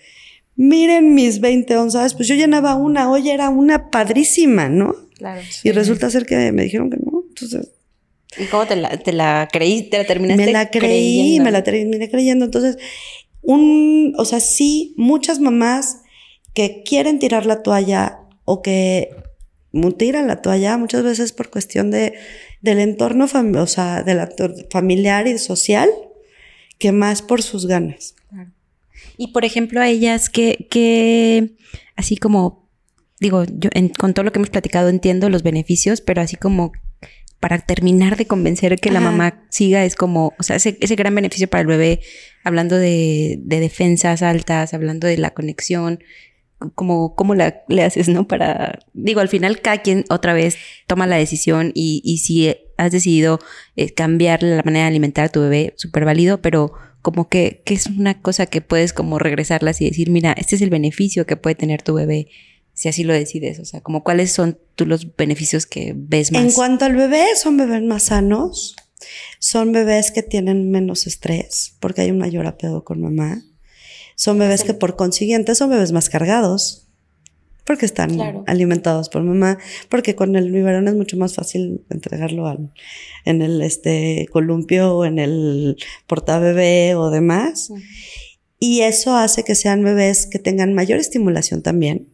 miren 0.56 1.12
mis 1.14 1.40
20 1.40 1.76
onzas, 1.76 2.14
pues 2.14 2.28
yo 2.28 2.34
llenaba 2.34 2.76
una, 2.76 3.10
hoy 3.10 3.28
era 3.28 3.50
una 3.50 3.90
padrísima, 3.90 4.70
¿no? 4.70 4.96
Claro. 5.18 5.42
Y 5.62 5.72
resulta 5.72 6.08
ser 6.08 6.24
que 6.24 6.50
me 6.50 6.62
dijeron 6.62 6.88
que 6.88 6.96
no. 6.96 7.24
Entonces, 7.28 7.68
¿Y 8.38 8.46
cómo 8.46 8.64
te 8.64 8.76
la, 8.76 8.96
te 8.96 9.12
la 9.12 9.50
creí? 9.52 9.82
¿Te 9.82 9.98
la 9.98 10.06
terminaste 10.06 10.46
me 10.46 10.50
la 10.50 10.70
creí, 10.70 10.80
creyendo? 10.80 11.44
me 11.44 11.50
la 11.50 11.62
terminé 11.62 12.08
creyendo. 12.08 12.46
Entonces, 12.46 12.78
un, 13.42 14.14
o 14.16 14.24
sea, 14.24 14.40
sí, 14.40 14.94
muchas 14.96 15.40
mamás 15.40 15.98
que 16.54 16.82
quieren 16.84 17.18
tirar 17.18 17.44
la 17.44 17.62
toalla 17.62 18.20
o 18.46 18.62
que 18.62 19.10
tiran 19.96 20.26
la 20.26 20.42
toalla 20.42 20.76
muchas 20.76 21.02
veces 21.02 21.32
por 21.32 21.50
cuestión 21.50 21.90
de, 21.90 22.14
del 22.60 22.78
entorno, 22.78 23.24
o 23.24 23.66
sea, 23.66 24.02
del 24.02 24.20
actor 24.20 24.54
familiar 24.70 25.26
y 25.26 25.38
social, 25.38 25.88
que 26.78 26.92
más 26.92 27.22
por 27.22 27.42
sus 27.42 27.66
ganas. 27.66 28.14
Y 29.16 29.28
por 29.32 29.44
ejemplo, 29.44 29.80
a 29.80 29.88
ellas 29.88 30.28
que, 30.30 30.66
que 30.70 31.52
así 31.96 32.16
como, 32.16 32.68
digo, 33.20 33.44
yo 33.44 33.70
en- 33.74 33.88
con 33.90 34.14
todo 34.14 34.24
lo 34.24 34.32
que 34.32 34.38
hemos 34.38 34.50
platicado 34.50 34.88
entiendo 34.88 35.28
los 35.28 35.42
beneficios, 35.42 36.00
pero 36.00 36.20
así 36.22 36.36
como 36.36 36.72
para 37.40 37.58
terminar 37.58 38.16
de 38.16 38.26
convencer 38.26 38.78
que 38.78 38.90
la 38.92 39.00
mamá 39.00 39.44
siga 39.50 39.84
es 39.84 39.96
como, 39.96 40.32
o 40.38 40.42
sea, 40.44 40.54
ese, 40.56 40.78
ese 40.80 40.94
gran 40.94 41.12
beneficio 41.14 41.48
para 41.48 41.62
el 41.62 41.66
bebé, 41.66 42.00
hablando 42.44 42.76
de, 42.78 43.38
de 43.40 43.58
defensas 43.60 44.22
altas, 44.22 44.74
hablando 44.74 45.08
de 45.08 45.18
la 45.18 45.30
conexión, 45.30 46.02
como, 46.70 47.14
¿cómo 47.14 47.34
la, 47.34 47.62
le 47.68 47.82
haces, 47.82 48.08
no? 48.08 48.26
Para, 48.26 48.80
digo, 48.92 49.20
al 49.20 49.28
final 49.28 49.60
cada 49.60 49.82
quien 49.82 50.04
otra 50.10 50.34
vez 50.34 50.56
toma 50.86 51.06
la 51.06 51.16
decisión 51.16 51.72
y, 51.74 52.00
y 52.04 52.18
si 52.18 52.54
has 52.76 52.92
decidido 52.92 53.38
eh, 53.76 53.92
cambiar 53.92 54.42
la 54.42 54.62
manera 54.62 54.84
de 54.84 54.90
alimentar 54.90 55.26
a 55.26 55.28
tu 55.28 55.40
bebé, 55.40 55.74
súper 55.76 56.04
válido, 56.04 56.40
pero 56.42 56.72
como 57.02 57.28
que, 57.28 57.62
que 57.64 57.74
es 57.74 57.86
una 57.86 58.20
cosa 58.20 58.46
que 58.46 58.60
puedes 58.60 58.92
como 58.92 59.18
regresarlas 59.18 59.80
y 59.80 59.86
decir, 59.86 60.10
mira, 60.10 60.32
este 60.32 60.56
es 60.56 60.62
el 60.62 60.70
beneficio 60.70 61.26
que 61.26 61.36
puede 61.36 61.54
tener 61.54 61.82
tu 61.82 61.94
bebé 61.94 62.28
si 62.74 62.88
así 62.88 63.04
lo 63.04 63.12
decides, 63.12 63.58
o 63.58 63.64
sea, 63.64 63.80
como 63.80 64.02
cuáles 64.02 64.32
son 64.32 64.58
tú 64.74 64.86
los 64.86 65.14
beneficios 65.16 65.66
que 65.66 65.92
ves 65.94 66.32
más. 66.32 66.42
En 66.42 66.52
cuanto 66.52 66.86
al 66.86 66.96
bebé, 66.96 67.26
son 67.36 67.56
bebés 67.56 67.82
más 67.82 68.04
sanos, 68.04 68.76
son 69.38 69.72
bebés 69.72 70.10
que 70.10 70.22
tienen 70.22 70.70
menos 70.70 71.06
estrés 71.06 71.76
porque 71.80 72.02
hay 72.02 72.10
un 72.10 72.18
mayor 72.18 72.46
apego 72.46 72.84
con 72.84 73.00
mamá. 73.00 73.42
Son 74.22 74.38
bebés 74.38 74.62
que 74.62 74.72
por 74.72 74.94
consiguiente 74.94 75.56
son 75.56 75.70
bebés 75.70 75.90
más 75.90 76.08
cargados 76.08 76.86
porque 77.64 77.86
están 77.86 78.14
Claro. 78.14 78.44
alimentados 78.46 79.08
por 79.08 79.24
mamá, 79.24 79.58
porque 79.88 80.14
con 80.14 80.36
el 80.36 80.52
biberón 80.52 80.86
es 80.86 80.94
mucho 80.94 81.16
más 81.16 81.34
fácil 81.34 81.84
entregarlo 81.90 82.46
al, 82.46 82.72
en 83.24 83.42
el 83.42 83.60
este 83.62 84.28
columpio 84.30 84.94
o 84.96 85.04
en 85.04 85.18
el 85.18 85.76
portabebé 86.06 86.94
o 86.94 87.10
demás. 87.10 87.72
Y 88.60 88.82
eso 88.82 89.16
hace 89.16 89.42
que 89.42 89.56
sean 89.56 89.82
bebés 89.82 90.28
que 90.28 90.38
tengan 90.38 90.72
mayor 90.72 91.00
estimulación 91.00 91.60
también. 91.60 92.06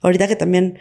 Ahorita 0.00 0.26
que 0.26 0.34
también 0.34 0.80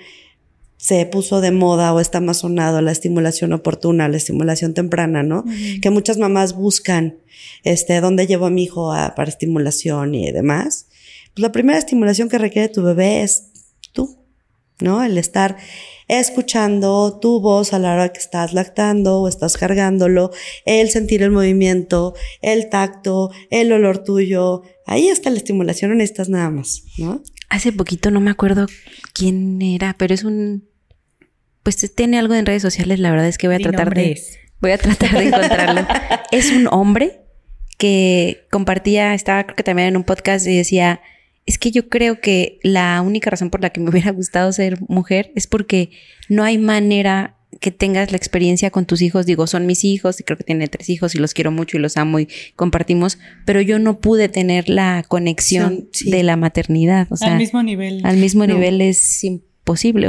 se 0.82 1.06
puso 1.06 1.42
de 1.42 1.52
moda 1.52 1.94
o 1.94 2.00
está 2.00 2.22
más 2.22 2.38
sonado 2.38 2.82
la 2.82 2.94
estimulación 2.94 3.52
oportuna, 3.52 4.08
la 4.08 4.16
estimulación 4.16 4.74
temprana, 4.74 5.24
¿no? 5.24 5.44
Que 5.82 5.90
muchas 5.90 6.18
mamás 6.18 6.54
buscan, 6.56 7.18
este, 7.66 8.00
dónde 8.00 8.28
llevo 8.28 8.46
a 8.46 8.50
mi 8.50 8.64
hijo 8.64 8.94
a- 8.94 9.14
para 9.14 9.30
estimulación 9.30 10.16
y 10.16 10.32
demás. 10.32 10.88
Pues 11.34 11.42
la 11.42 11.52
primera 11.52 11.78
estimulación 11.78 12.30
que 12.30 12.38
requiere 12.38 12.70
tu 12.70 12.82
bebé 12.82 13.24
es 13.24 13.52
tú, 13.92 14.20
¿no? 14.80 15.04
El 15.04 15.18
estar 15.18 15.58
escuchando 16.08 17.20
tu 17.22 17.40
voz 17.42 17.74
a 17.74 17.80
la 17.80 17.94
hora 17.94 18.10
que 18.14 18.20
estás 18.20 18.54
lactando 18.54 19.20
o 19.22 19.28
estás 19.28 19.58
cargándolo, 19.58 20.32
el 20.66 20.90
sentir 20.90 21.24
el 21.24 21.32
movimiento, 21.32 22.14
el 22.42 22.70
tacto, 22.70 23.32
el 23.50 23.72
olor 23.72 24.04
tuyo. 24.04 24.62
Ahí 24.86 25.08
está 25.10 25.30
la 25.30 25.38
estimulación, 25.38 25.92
no 25.92 25.98
necesitas 25.98 26.30
nada 26.30 26.50
más, 26.50 26.84
¿no? 26.98 27.22
Hace 27.50 27.72
poquito 27.74 28.12
no 28.12 28.22
me 28.22 28.32
acuerdo 28.32 28.68
quién 29.14 29.62
era, 29.62 29.96
pero 29.98 30.14
es 30.14 30.24
un 30.24 30.69
pues 31.76 31.96
tiene 31.96 32.18
algo 32.18 32.34
en 32.36 32.46
redes 32.46 32.62
sociales, 32.62 33.00
la 33.00 33.12
verdad 33.12 33.28
es 33.28 33.38
que 33.38 33.48
voy 33.48 33.56
a 33.56 33.60
tratar 33.60 33.94
de 33.94 34.02
nombres. 34.02 34.40
voy 34.60 34.72
a 34.72 34.78
tratar 34.78 35.12
de 35.18 35.28
encontrarlo. 35.28 35.88
es 36.32 36.52
un 36.52 36.68
hombre 36.72 37.22
que 37.78 38.46
compartía, 38.52 39.14
estaba 39.14 39.44
creo 39.44 39.56
que 39.56 39.64
también 39.64 39.90
en 39.90 39.98
un 39.98 40.04
podcast 40.04 40.46
y 40.48 40.56
decía, 40.56 41.02
es 41.46 41.58
que 41.58 41.72
yo 41.72 41.90
creo 41.90 42.20
que 42.22 42.60
la 42.64 43.02
única 43.02 43.30
razón 43.30 43.50
por 43.50 43.62
la 43.62 43.70
que 43.70 43.80
me 43.80 43.90
hubiera 43.90 44.12
gustado 44.12 44.52
ser 44.52 44.80
mujer 44.88 45.32
es 45.36 45.48
porque 45.48 45.92
no 46.28 46.44
hay 46.44 46.58
manera 46.58 47.36
que 47.60 47.72
tengas 47.72 48.12
la 48.12 48.18
experiencia 48.18 48.70
con 48.70 48.86
tus 48.86 49.02
hijos. 49.02 49.26
Digo, 49.26 49.48
son 49.48 49.66
mis 49.66 49.84
hijos 49.84 50.20
y 50.20 50.24
creo 50.24 50.38
que 50.38 50.44
tiene 50.44 50.68
tres 50.68 50.90
hijos 50.90 51.16
y 51.16 51.18
los 51.18 51.34
quiero 51.34 51.52
mucho 51.52 51.78
y 51.78 51.80
los 51.80 51.98
amo 51.98 52.20
y 52.20 52.28
compartimos, 52.56 53.18
pero 53.46 53.62
yo 53.62 53.80
no 53.80 54.00
pude 54.00 54.30
tener 54.30 54.70
la 54.70 55.04
conexión 55.08 55.88
sí. 55.92 56.12
de 56.12 56.24
la 56.24 56.36
maternidad. 56.36 57.08
O 57.10 57.18
sea, 57.18 57.32
al 57.32 57.38
mismo 57.38 57.64
nivel. 57.64 58.02
al 58.06 58.18
mismo 58.18 58.46
No. 58.46 58.54
nivel 58.54 58.82
es 58.82 59.24
imposible. 59.24 59.49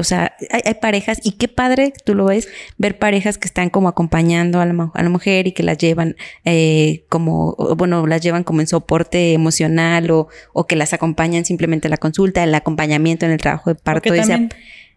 O 0.00 0.04
sea, 0.04 0.34
hay, 0.50 0.61
hay 0.64 0.74
parejas, 0.74 1.18
y 1.22 1.32
qué 1.32 1.48
padre, 1.48 1.92
tú 2.04 2.14
lo 2.14 2.26
ves, 2.26 2.48
ver 2.78 2.98
parejas 2.98 3.38
que 3.38 3.46
están 3.46 3.70
como 3.70 3.88
acompañando 3.88 4.61
a 4.61 4.66
la, 4.66 4.72
mu- 4.72 4.90
a 4.94 5.02
la 5.02 5.08
mujer 5.08 5.46
y 5.46 5.52
que 5.52 5.62
las 5.62 5.78
llevan 5.78 6.16
eh, 6.44 7.04
como, 7.08 7.54
bueno, 7.76 8.06
las 8.06 8.20
llevan 8.20 8.44
como 8.44 8.61
en 8.61 8.66
soporte 8.66 9.32
emocional 9.32 10.11
o, 10.11 10.28
o 10.52 10.66
que 10.66 10.76
las 10.76 10.92
acompañan 10.92 11.44
simplemente 11.44 11.88
a 11.88 11.90
la 11.90 11.96
consulta, 11.98 12.42
el 12.44 12.54
acompañamiento 12.54 13.26
en 13.26 13.32
el 13.32 13.38
trabajo 13.38 13.70
de 13.70 13.74
parto. 13.76 14.11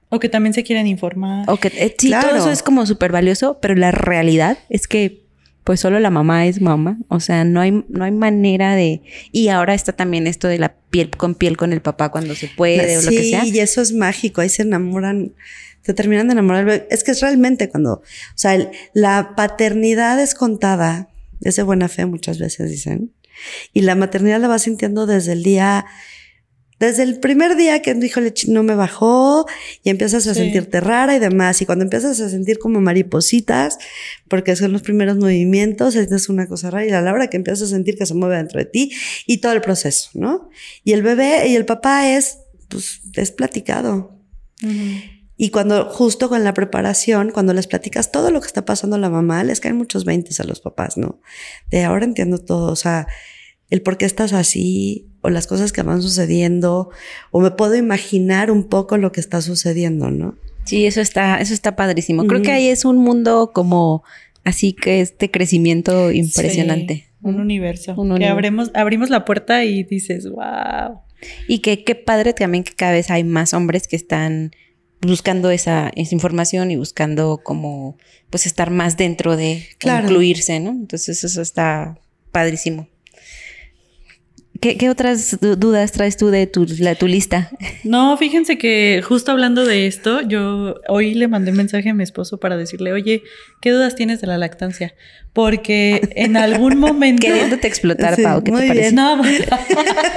o 0.09 0.20
que 0.20 0.30
también 0.30 0.53
se 0.53 0.64
quieren 0.64 0.86
informar. 0.88 1.49
o 1.49 1.57
que 1.57 1.70
eh, 1.70 1.95
sí, 1.97 2.07
Claro. 2.09 2.30
todo 2.30 2.38
eso 2.38 2.51
es 2.51 2.61
como 2.61 2.86
súper 2.86 3.11
valioso, 3.11 3.57
pero 3.61 3.74
la 3.76 3.91
realidad 3.91 4.57
es 4.70 4.88
que 4.88 5.22
pues 5.64 5.80
solo 5.80 5.99
la 5.99 6.09
mamá 6.09 6.45
es 6.47 6.61
mamá. 6.61 6.97
O 7.07 7.20
sea, 7.20 7.43
no 7.45 7.61
hay, 7.61 7.86
no 7.88 8.03
hay 8.03 8.11
manera 8.11 8.76
de. 8.76 9.01
Y 9.32 9.47
ahora 9.49 9.74
está 9.74 9.93
también 9.93 10.28
esto 10.28 10.47
de 10.47 10.59
la 10.59 10.76
piel 10.89 11.09
con 11.11 11.36
piel 11.36 11.57
con 11.57 11.74
el 11.74 11.82
papá 11.82 12.09
cuando 12.09 12.36
se 12.36 12.47
puede 12.47 12.97
o 12.97 13.01
lo 13.01 13.09
que 13.09 13.24
Sí, 13.24 13.30
sea. 13.32 13.45
y 13.45 13.59
eso 13.59 13.82
es 13.82 13.93
mágico, 13.93 14.41
ahí 14.41 14.49
se 14.49 14.64
enamoran, 14.64 15.34
se 15.82 15.93
terminan 15.93 16.28
de 16.28 16.34
enamorar. 16.34 16.88
Es 16.89 17.03
que 17.03 17.11
es 17.11 17.22
realmente 17.22 17.70
cuando, 17.70 17.93
o 17.93 18.01
sea, 18.36 18.70
la 18.93 19.34
paternidad 19.36 20.20
es 20.22 20.36
contada, 20.36 21.09
es 21.41 21.55
de 21.55 21.64
buena 21.64 21.88
fe 21.88 22.05
muchas 22.05 22.39
veces 22.39 22.70
dicen, 22.70 23.11
y 23.74 23.82
la 23.82 23.95
maternidad 23.95 24.39
la 24.39 24.47
vas 24.47 24.61
sintiendo 24.64 25.05
desde 25.07 25.34
el 25.34 25.43
día, 25.43 25.86
Desde 26.84 27.03
el 27.03 27.21
primer 27.21 27.55
día 27.55 27.81
que 27.81 27.93
dijo 27.93 28.19
no 28.49 28.61
me 28.61 28.75
bajó 28.75 29.45
y 29.84 29.89
empiezas 29.89 30.27
a 30.27 30.34
sentirte 30.34 30.81
rara 30.81 31.15
y 31.15 31.19
demás. 31.19 31.61
Y 31.61 31.65
cuando 31.65 31.86
empiezas 31.86 32.19
a 32.19 32.27
sentir 32.27 32.59
como 32.59 32.81
maripositas, 32.81 33.77
porque 34.27 34.53
son 34.57 34.73
los 34.73 34.81
primeros 34.81 35.15
movimientos, 35.15 35.95
es 35.95 36.27
una 36.27 36.45
cosa 36.45 36.71
rara. 36.71 36.86
Y 36.86 36.89
a 36.89 36.99
la 36.99 37.13
hora 37.13 37.29
que 37.29 37.38
empiezas 37.38 37.69
a 37.69 37.71
sentir 37.71 37.97
que 37.97 38.05
se 38.05 38.13
mueve 38.15 38.36
dentro 38.36 38.59
de 38.59 38.65
ti 38.65 38.91
y 39.25 39.38
todo 39.38 39.53
el 39.53 39.61
proceso, 39.61 40.09
¿no? 40.13 40.49
Y 40.84 40.91
el 40.91 41.03
bebé 41.03 41.47
y 41.47 41.55
el 41.55 41.65
papá 41.65 42.09
es, 42.09 42.39
pues, 42.67 42.99
es 43.13 43.31
platicado. 43.31 44.19
Y 45.38 45.51
cuando 45.51 45.86
justo 45.86 46.27
con 46.27 46.43
la 46.43 46.53
preparación, 46.53 47.31
cuando 47.31 47.53
les 47.53 47.67
platicas 47.67 48.11
todo 48.11 48.29
lo 48.29 48.41
que 48.41 48.47
está 48.47 48.65
pasando 48.65 48.97
a 48.97 48.99
la 48.99 49.09
mamá, 49.09 49.41
les 49.45 49.61
caen 49.61 49.77
muchos 49.77 50.03
veintes 50.03 50.41
a 50.41 50.43
los 50.43 50.59
papás, 50.59 50.97
¿no? 50.97 51.21
De 51.71 51.86
ahora 51.86 52.03
entiendo 52.03 52.39
todo, 52.39 52.73
o 52.73 52.75
sea, 52.75 53.07
el 53.69 53.81
por 53.81 53.97
qué 53.97 54.03
estás 54.03 54.34
así, 54.34 55.12
o 55.24 55.30
las 55.30 55.47
cosas 55.47 55.71
que 55.71 55.82
van 55.82 56.01
sucediendo, 56.01 56.89
o 57.32 57.39
me 57.39 57.49
puedo 57.49 57.76
imaginar 57.76 58.51
un 58.51 58.65
poco 58.65 58.97
lo 58.97 59.11
que 59.11 59.21
está 59.21 59.41
sucediendo, 59.41 60.11
¿no? 60.11 60.36
Sí, 60.65 60.86
eso 60.86 61.01
está, 61.01 61.39
eso 61.39 61.53
está 61.53 61.76
padrísimo. 61.76 62.26
Creo 62.28 62.41
que 62.41 62.51
ahí 62.51 62.67
es 62.67 62.86
un 62.86 62.97
mundo 62.97 63.51
como 63.53 64.03
así 64.43 64.74
que 64.74 65.01
este 65.01 65.32
crecimiento 65.32 66.11
impresionante. 66.11 67.07
un 67.21 67.39
universo. 67.39 67.95
que 68.17 68.26
abrimos, 68.28 68.71
abrimos 68.74 69.09
la 69.09 69.26
puerta 69.26 69.63
y 69.63 69.84
dices, 69.84 70.30
wow. 70.30 70.99
Y 71.47 71.59
que 71.59 71.86
qué 71.86 71.95
padre 71.95 72.34
también 72.34 72.65
que 72.65 72.74
cada 72.74 72.91
vez 72.91 73.09
hay 73.09 73.24
más 73.24 73.53
hombres 73.53 73.88
que 73.88 73.95
están 73.95 74.51
buscando 74.99 75.51
esa, 75.51 75.89
esa, 75.95 76.15
información 76.15 76.69
y 76.71 76.76
buscando 76.76 77.39
como 77.43 77.97
pues 78.30 78.45
estar 78.45 78.71
más 78.71 78.97
dentro 78.97 79.38
de 79.38 79.65
incluirse, 79.82 80.59
¿no? 80.59 80.71
Entonces 80.71 81.24
eso 81.24 81.41
está 81.41 81.97
padrísimo. 82.32 82.88
¿Qué, 84.64 84.89
otras 84.89 85.38
dudas 85.41 85.91
traes 85.91 86.16
tú 86.16 86.30
de 86.30 86.47
tu, 86.47 86.66
la, 86.80 86.95
tu 86.95 87.07
lista? 87.07 87.51
No, 87.84 88.16
fíjense 88.16 88.57
que 88.57 89.01
justo 89.03 89.32
hablando 89.32 89.66
de 89.66 89.88
esto, 89.88 90.22
yo 90.22 90.76
hoy 90.88 91.16
le 91.16 91.28
mandé 91.28 91.51
un 91.51 91.57
mensaje 91.57 91.89
a 91.89 91.93
mi 91.93 92.03
esposo 92.03 92.39
para 92.39 92.55
decirle, 92.55 92.93
oye, 92.93 93.24
¿qué 93.59 93.72
dudas 93.72 93.95
tienes 93.95 94.22
de 94.22 94.28
la 94.28 94.38
lactancia? 94.38 94.95
Porque 95.34 96.01
en 96.16 96.38
algún 96.38 96.78
momento... 96.80 97.28
Queriéndote 97.28 97.68
explotar, 97.68 98.16
Pau, 98.22 98.41
¿qué 98.41 98.53
te 98.53 98.68
parece? 98.68 98.93
No, 98.93 99.22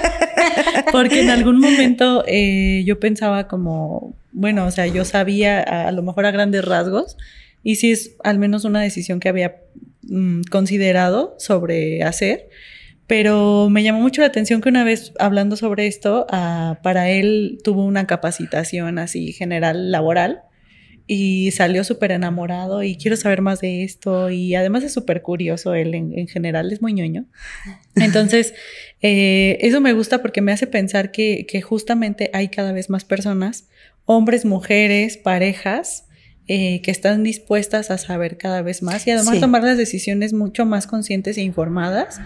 porque 0.93 1.23
en 1.23 1.31
algún 1.31 1.59
momento 1.59 2.23
eh, 2.29 2.85
yo 2.87 3.01
pensaba 3.01 3.49
como, 3.49 4.15
bueno, 4.31 4.65
o 4.67 4.71
sea, 4.71 4.87
yo 4.87 5.05
sabía 5.05 5.61
a, 5.61 5.91
lo 5.91 6.05
mejor 6.05 6.25
a 6.25 6.31
grandes 6.31 6.65
rasgos 6.65 7.17
y 7.65 7.77
si 7.77 7.91
es 7.91 8.15
al 8.23 8.39
menos 8.39 8.65
una 8.65 8.81
decisión 8.81 9.19
que 9.19 9.29
había 9.29 9.57
mm, 10.03 10.43
considerado 10.51 11.35
sobre 11.39 12.05
hacer 12.05 12.49
pero 13.07 13.69
me 13.71 13.83
llamó 13.83 14.01
mucho 14.01 14.21
la 14.21 14.27
atención 14.27 14.61
que 14.61 14.69
una 14.69 14.85
vez 14.85 15.13
hablando 15.19 15.57
sobre 15.57 15.87
esto, 15.87 16.27
ah, 16.31 16.79
para 16.83 17.11
él 17.11 17.59
tuvo 17.63 17.85
una 17.85 18.07
capacitación 18.07 18.99
así 18.99 19.33
general 19.33 19.91
laboral 19.91 20.43
y 21.07 21.53
salió 21.53 21.85
súper 21.85 22.11
enamorado 22.11 22.83
y 22.83 22.97
quiero 22.97 23.17
saber 23.17 23.41
más 23.41 23.61
de 23.61 23.85
esto 23.85 24.29
y 24.31 24.57
además 24.57 24.83
es 24.83 24.93
súper 24.93 25.23
curioso 25.23 25.75
él 25.75 25.95
en, 25.95 26.27
general, 26.27 26.73
es 26.73 26.83
muy 26.83 26.93
ñoño. 26.93 27.27
Entonces, 27.95 28.55
eh, 29.03 29.59
eso 29.61 29.81
me 29.81 29.93
gusta 29.93 30.21
porque 30.21 30.41
me 30.41 30.53
hace 30.53 30.67
pensar 30.67 31.13
que, 31.13 31.47
justamente 31.63 32.31
hay 32.33 32.49
cada 32.49 32.73
vez 32.73 32.91
más 32.91 33.05
personas, 33.05 33.69
hombres, 34.05 34.45
mujeres, 34.45 35.17
parejas, 35.17 36.07
eh, 36.49 36.81
que 36.83 36.91
están 36.91 37.23
dispuestas 37.23 37.91
a 37.91 37.99
saber 37.99 38.37
cada 38.37 38.63
vez 38.63 38.83
más 38.83 39.07
y 39.07 39.11
además 39.11 39.41
tomar 39.41 39.65
las 39.65 39.79
decisiones 39.79 40.33
mucho 40.33 40.65
más 40.65 40.87
conscientes 40.87 41.39
e 41.39 41.43
informadas. 41.43 42.21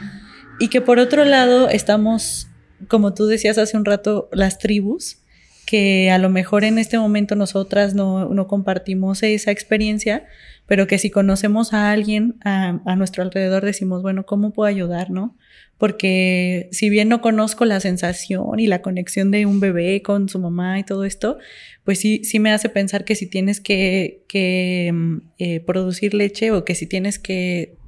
Y 0.60 0.68
que 0.68 0.82
por 0.82 0.98
otro 0.98 1.24
lado 1.24 1.70
estamos, 1.70 2.46
como 2.86 3.14
tú 3.14 3.26
decías 3.26 3.56
hace 3.56 3.78
un 3.78 3.86
rato, 3.86 4.28
las 4.30 4.58
tribus, 4.58 5.16
que 5.64 6.10
a 6.10 6.18
lo 6.18 6.28
mejor 6.28 6.64
en 6.64 6.78
este 6.78 6.98
momento 6.98 7.34
nosotras 7.34 7.94
no, 7.94 8.28
no 8.28 8.46
compartimos 8.46 9.22
esa 9.22 9.52
experiencia, 9.52 10.26
pero 10.66 10.86
que 10.86 10.98
si 10.98 11.10
conocemos 11.10 11.72
a 11.72 11.90
alguien 11.90 12.36
a, 12.44 12.80
a, 12.84 12.94
nuestro 12.94 13.22
alrededor 13.22 13.64
decimos, 13.64 14.02
bueno, 14.02 14.26
¿cómo 14.26 14.52
puedo 14.52 14.68
ayudar, 14.68 15.10
no? 15.10 15.34
Porque 15.78 16.68
si 16.72 16.90
bien 16.90 17.08
no 17.08 17.22
conozco 17.22 17.64
la 17.64 17.80
sensación 17.80 18.60
y 18.60 18.66
la 18.66 18.82
conexión 18.82 19.30
de 19.30 19.46
un 19.46 19.60
bebé 19.60 20.02
con 20.02 20.28
su 20.28 20.38
mamá 20.38 20.78
y 20.78 20.84
todo 20.84 21.04
esto, 21.04 21.38
pues 21.84 22.00
sí, 22.00 22.22
sí 22.22 22.38
me 22.38 22.52
hace 22.52 22.68
pensar 22.68 23.06
que 23.06 23.14
si 23.14 23.26
tienes 23.26 23.60
que, 23.60 24.24
que 24.28 24.90
mm, 24.92 25.16
eh, 25.38 25.60
producir 25.60 26.12
leche 26.12 26.50
o 26.50 26.66
que 26.66 26.74
si 26.74 26.86
tienes 26.86 27.18
que 27.18 27.79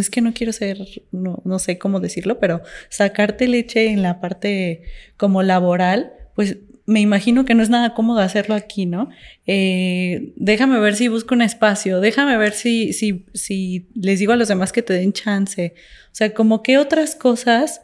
es 0.00 0.10
que 0.10 0.20
no 0.20 0.32
quiero 0.34 0.52
ser, 0.52 0.78
no, 1.12 1.42
no 1.44 1.58
sé 1.58 1.78
cómo 1.78 2.00
decirlo, 2.00 2.38
pero 2.38 2.62
sacarte 2.88 3.48
leche 3.48 3.88
en 3.88 4.02
la 4.02 4.20
parte 4.20 4.82
como 5.16 5.42
laboral, 5.42 6.12
pues 6.34 6.58
me 6.86 7.00
imagino 7.00 7.44
que 7.44 7.54
no 7.54 7.62
es 7.62 7.70
nada 7.70 7.94
cómodo 7.94 8.20
hacerlo 8.20 8.54
aquí, 8.54 8.86
¿no? 8.86 9.10
Eh, 9.46 10.32
déjame 10.36 10.78
ver 10.78 10.94
si 10.94 11.08
busco 11.08 11.34
un 11.34 11.42
espacio, 11.42 12.00
déjame 12.00 12.36
ver 12.36 12.52
si, 12.52 12.92
si, 12.92 13.26
si 13.34 13.88
les 13.94 14.20
digo 14.20 14.32
a 14.32 14.36
los 14.36 14.48
demás 14.48 14.72
que 14.72 14.82
te 14.82 14.92
den 14.92 15.12
chance. 15.12 15.74
O 16.06 16.14
sea, 16.14 16.32
como 16.32 16.62
que 16.62 16.78
otras 16.78 17.16
cosas, 17.16 17.82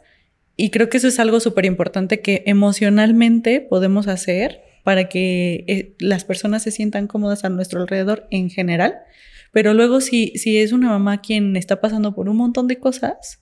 y 0.55 0.69
creo 0.69 0.89
que 0.89 0.97
eso 0.97 1.09
es 1.09 1.19
algo 1.19 1.41
súper 1.41 1.65
importante 1.65 2.21
que 2.21 2.43
emocionalmente 2.45 3.59
podemos 3.59 4.07
hacer 4.07 4.61
para 4.83 5.09
que 5.09 5.65
eh, 5.67 5.95
las 5.99 6.23
personas 6.23 6.63
se 6.63 6.71
sientan 6.71 7.07
cómodas 7.07 7.43
a 7.43 7.49
nuestro 7.49 7.81
alrededor 7.81 8.27
en 8.31 8.49
general 8.49 8.95
pero 9.53 9.75
luego 9.75 10.01
si, 10.01 10.33
si 10.35 10.57
es 10.57 10.71
una 10.71 10.89
mamá 10.89 11.21
quien 11.21 11.55
está 11.55 11.79
pasando 11.79 12.15
por 12.15 12.27
un 12.27 12.37
montón 12.37 12.67
de 12.67 12.79
cosas, 12.79 13.39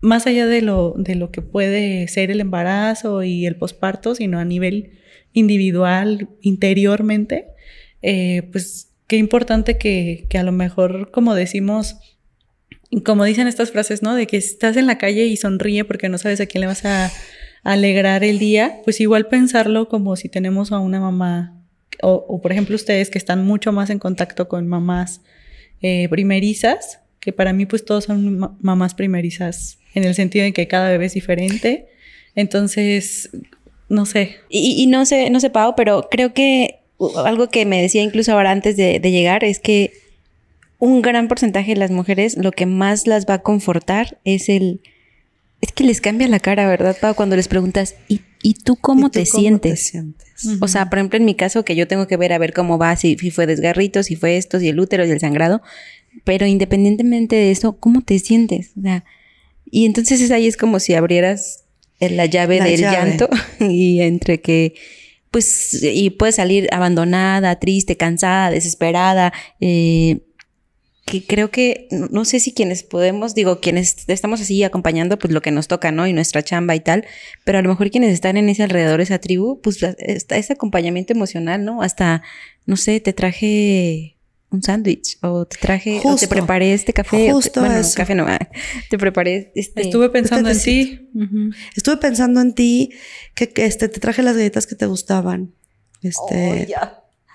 más 0.00 0.26
allá 0.26 0.46
de 0.46 0.62
lo, 0.62 0.94
de 0.96 1.14
lo 1.14 1.30
que 1.30 1.42
puede 1.42 2.08
ser 2.08 2.30
el 2.30 2.40
embarazo 2.40 3.22
y 3.22 3.44
el 3.44 3.56
posparto, 3.56 4.14
sino 4.14 4.38
a 4.38 4.46
nivel 4.46 4.98
individual, 5.34 6.30
interiormente, 6.40 7.48
eh, 8.00 8.48
pues 8.50 8.94
qué 9.06 9.18
importante 9.18 9.76
que, 9.76 10.26
que, 10.30 10.38
a 10.38 10.42
lo 10.42 10.52
mejor, 10.52 11.10
como 11.10 11.34
decimos, 11.34 11.98
como 13.04 13.24
dicen 13.24 13.46
estas 13.46 13.70
frases, 13.70 14.02
¿no? 14.02 14.14
De 14.14 14.26
que 14.26 14.38
estás 14.38 14.78
en 14.78 14.86
la 14.86 14.96
calle 14.96 15.26
y 15.26 15.36
sonríe 15.36 15.84
porque 15.84 16.08
no 16.08 16.16
sabes 16.16 16.40
a 16.40 16.46
quién 16.46 16.62
le 16.62 16.66
vas 16.66 16.86
a 16.86 17.12
alegrar 17.62 18.24
el 18.24 18.38
día, 18.38 18.80
pues 18.84 19.00
igual 19.02 19.26
pensarlo 19.26 19.86
como 19.90 20.16
si 20.16 20.30
tenemos 20.30 20.72
a 20.72 20.78
una 20.78 20.98
mamá 20.98 21.59
o, 22.02 22.40
por 22.40 22.52
ejemplo 22.52 22.76
ustedes 22.76 23.10
que 23.10 23.18
están 23.18 23.44
mucho 23.44 23.72
más 23.72 23.90
en 23.90 23.98
contacto 23.98 24.48
con 24.48 24.66
mamás 24.68 25.20
eh, 25.82 26.08
primerizas, 26.08 27.00
que 27.20 27.32
para 27.32 27.52
mí 27.52 27.66
pues 27.66 27.84
todos 27.84 28.04
son 28.04 28.56
mamás 28.60 28.94
primerizas 28.94 29.78
en 29.94 30.04
el 30.04 30.14
sentido 30.14 30.44
de 30.44 30.52
que 30.52 30.68
cada 30.68 30.90
bebé 30.90 31.06
es 31.06 31.14
diferente. 31.14 31.88
Entonces, 32.34 33.30
no 33.88 34.06
sé. 34.06 34.36
Y, 34.48 34.86
no 34.86 35.04
sé, 35.04 35.30
no 35.30 35.40
sé, 35.40 35.50
Pau, 35.50 35.74
pero 35.76 36.08
creo 36.10 36.32
que 36.32 36.80
algo 37.24 37.48
que 37.48 37.66
me 37.66 37.82
decía 37.82 38.02
incluso 38.02 38.32
ahora 38.32 38.50
antes 38.50 38.76
de, 38.76 39.00
llegar 39.00 39.42
es 39.44 39.58
que 39.58 39.92
un 40.78 41.02
gran 41.02 41.28
porcentaje 41.28 41.74
de 41.74 41.80
las 41.80 41.90
mujeres 41.90 42.36
lo 42.36 42.52
que 42.52 42.66
más 42.66 43.06
las 43.06 43.26
va 43.26 43.34
a 43.34 43.42
confortar 43.42 44.18
es 44.24 44.48
el... 44.48 44.80
Es 45.60 45.72
que 45.72 45.84
les 45.84 46.00
cambia 46.00 46.28
la 46.28 46.40
cara, 46.40 46.66
¿verdad, 46.68 46.96
Pau? 47.00 47.14
Cuando 47.14 47.36
les 47.36 47.48
preguntas, 47.48 47.94
¿y 48.08 48.20
¿Y 48.42 48.54
tú 48.54 48.76
cómo, 48.76 49.10
te, 49.10 49.26
sientes? 49.26 49.92
O 50.60 50.68
sea, 50.68 50.88
por 50.88 50.98
ejemplo, 50.98 51.18
en 51.18 51.24
mi 51.24 51.34
caso, 51.34 51.64
que 51.64 51.76
yo 51.76 51.86
tengo 51.86 52.06
que 52.06 52.16
ver 52.16 52.32
a 52.32 52.38
ver 52.38 52.54
cómo 52.54 52.78
va, 52.78 52.96
si, 52.96 53.16
fue 53.30 53.46
desgarrito, 53.46 54.02
si 54.02 54.16
fue 54.16 54.36
esto, 54.36 54.58
si 54.58 54.68
el 54.68 54.80
útero 54.80 55.04
y 55.04 55.10
el 55.10 55.20
sangrado. 55.20 55.60
Pero 56.24 56.46
independientemente 56.46 57.36
de 57.36 57.50
eso, 57.50 57.76
¿cómo 57.78 58.02
te 58.02 58.18
sientes? 58.18 58.72
O 58.78 58.82
sea, 58.82 59.04
y 59.70 59.84
entonces 59.84 60.30
ahí 60.30 60.46
es 60.46 60.56
como 60.56 60.80
si 60.80 60.94
abrieras 60.94 61.64
la 62.00 62.24
llave 62.24 62.60
del 62.62 62.80
llanto 62.80 63.28
y 63.60 64.00
entre 64.00 64.40
que, 64.40 64.74
pues, 65.30 65.82
y 65.82 66.10
puedes 66.10 66.36
salir 66.36 66.68
abandonada, 66.72 67.58
triste, 67.58 67.98
cansada, 67.98 68.50
desesperada, 68.50 69.34
eh, 69.60 70.20
que 71.04 71.26
creo 71.26 71.50
que, 71.50 71.88
no 71.90 72.24
sé 72.24 72.40
si 72.40 72.52
quienes 72.52 72.82
podemos, 72.82 73.34
digo, 73.34 73.60
quienes 73.60 74.08
estamos 74.08 74.40
así 74.40 74.62
acompañando, 74.62 75.18
pues 75.18 75.32
lo 75.32 75.42
que 75.42 75.50
nos 75.50 75.66
toca, 75.66 75.90
¿no? 75.90 76.06
Y 76.06 76.12
nuestra 76.12 76.42
chamba 76.42 76.76
y 76.76 76.80
tal, 76.80 77.04
pero 77.44 77.58
a 77.58 77.62
lo 77.62 77.68
mejor 77.68 77.90
quienes 77.90 78.12
están 78.12 78.36
en 78.36 78.48
ese 78.48 78.62
alrededor, 78.62 79.00
esa 79.00 79.18
tribu, 79.18 79.60
pues 79.60 79.82
está 79.98 80.36
ese 80.36 80.52
acompañamiento 80.52 81.12
emocional, 81.12 81.64
¿no? 81.64 81.82
Hasta, 81.82 82.22
no 82.66 82.76
sé, 82.76 83.00
te 83.00 83.12
traje 83.12 84.16
un 84.50 84.62
sándwich 84.62 85.16
o 85.22 85.46
te 85.46 85.56
traje 85.58 86.00
o 86.02 86.16
te 86.16 86.26
preparé 86.26 86.74
este 86.74 86.92
café 86.92 87.30
justo 87.30 87.60
bueno 87.60 87.80
café 87.94 88.16
no 88.16 88.26
ah, 88.26 88.50
te 88.88 88.98
preparé 88.98 89.52
este 89.54 89.82
estuve 89.82 90.10
pensando 90.10 90.50
en 90.50 90.60
ti. 90.60 91.08
Estuve 91.76 91.98
pensando 91.98 92.40
en 92.40 92.52
ti 92.52 92.90
que, 93.36 93.52
este 93.54 93.88
te 93.88 94.00
traje 94.00 94.24
las 94.24 94.36
galletas 94.36 94.66
que 94.66 94.74
te 94.74 94.86
gustaban 94.86 95.54
este 96.02 96.66
oh, 96.82 96.88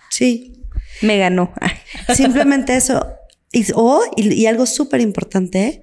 sí. 0.10 0.62
Me 1.02 1.18
ganó. 1.18 1.54
Simplemente 2.14 2.76
eso 2.76 3.06
y, 3.56 3.66
o, 3.74 4.02
y, 4.18 4.46
algo 4.48 4.66
súper 4.66 5.00
importante, 5.00 5.82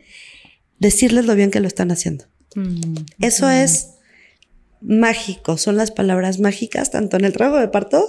decirles 0.78 1.24
lo 1.24 1.34
bien 1.34 1.50
que 1.50 1.60
lo 1.60 1.66
están 1.66 1.90
haciendo. 1.90 2.26
Mm, 2.54 2.96
Eso 3.20 3.48
es 3.48 3.94
mágico, 4.82 5.56
son 5.56 5.76
las 5.78 5.90
palabras 5.90 6.38
mágicas, 6.38 6.90
tanto 6.90 7.16
en 7.16 7.24
el 7.24 7.32
trabajo 7.32 7.58
de 7.58 7.68
parto 7.68 8.06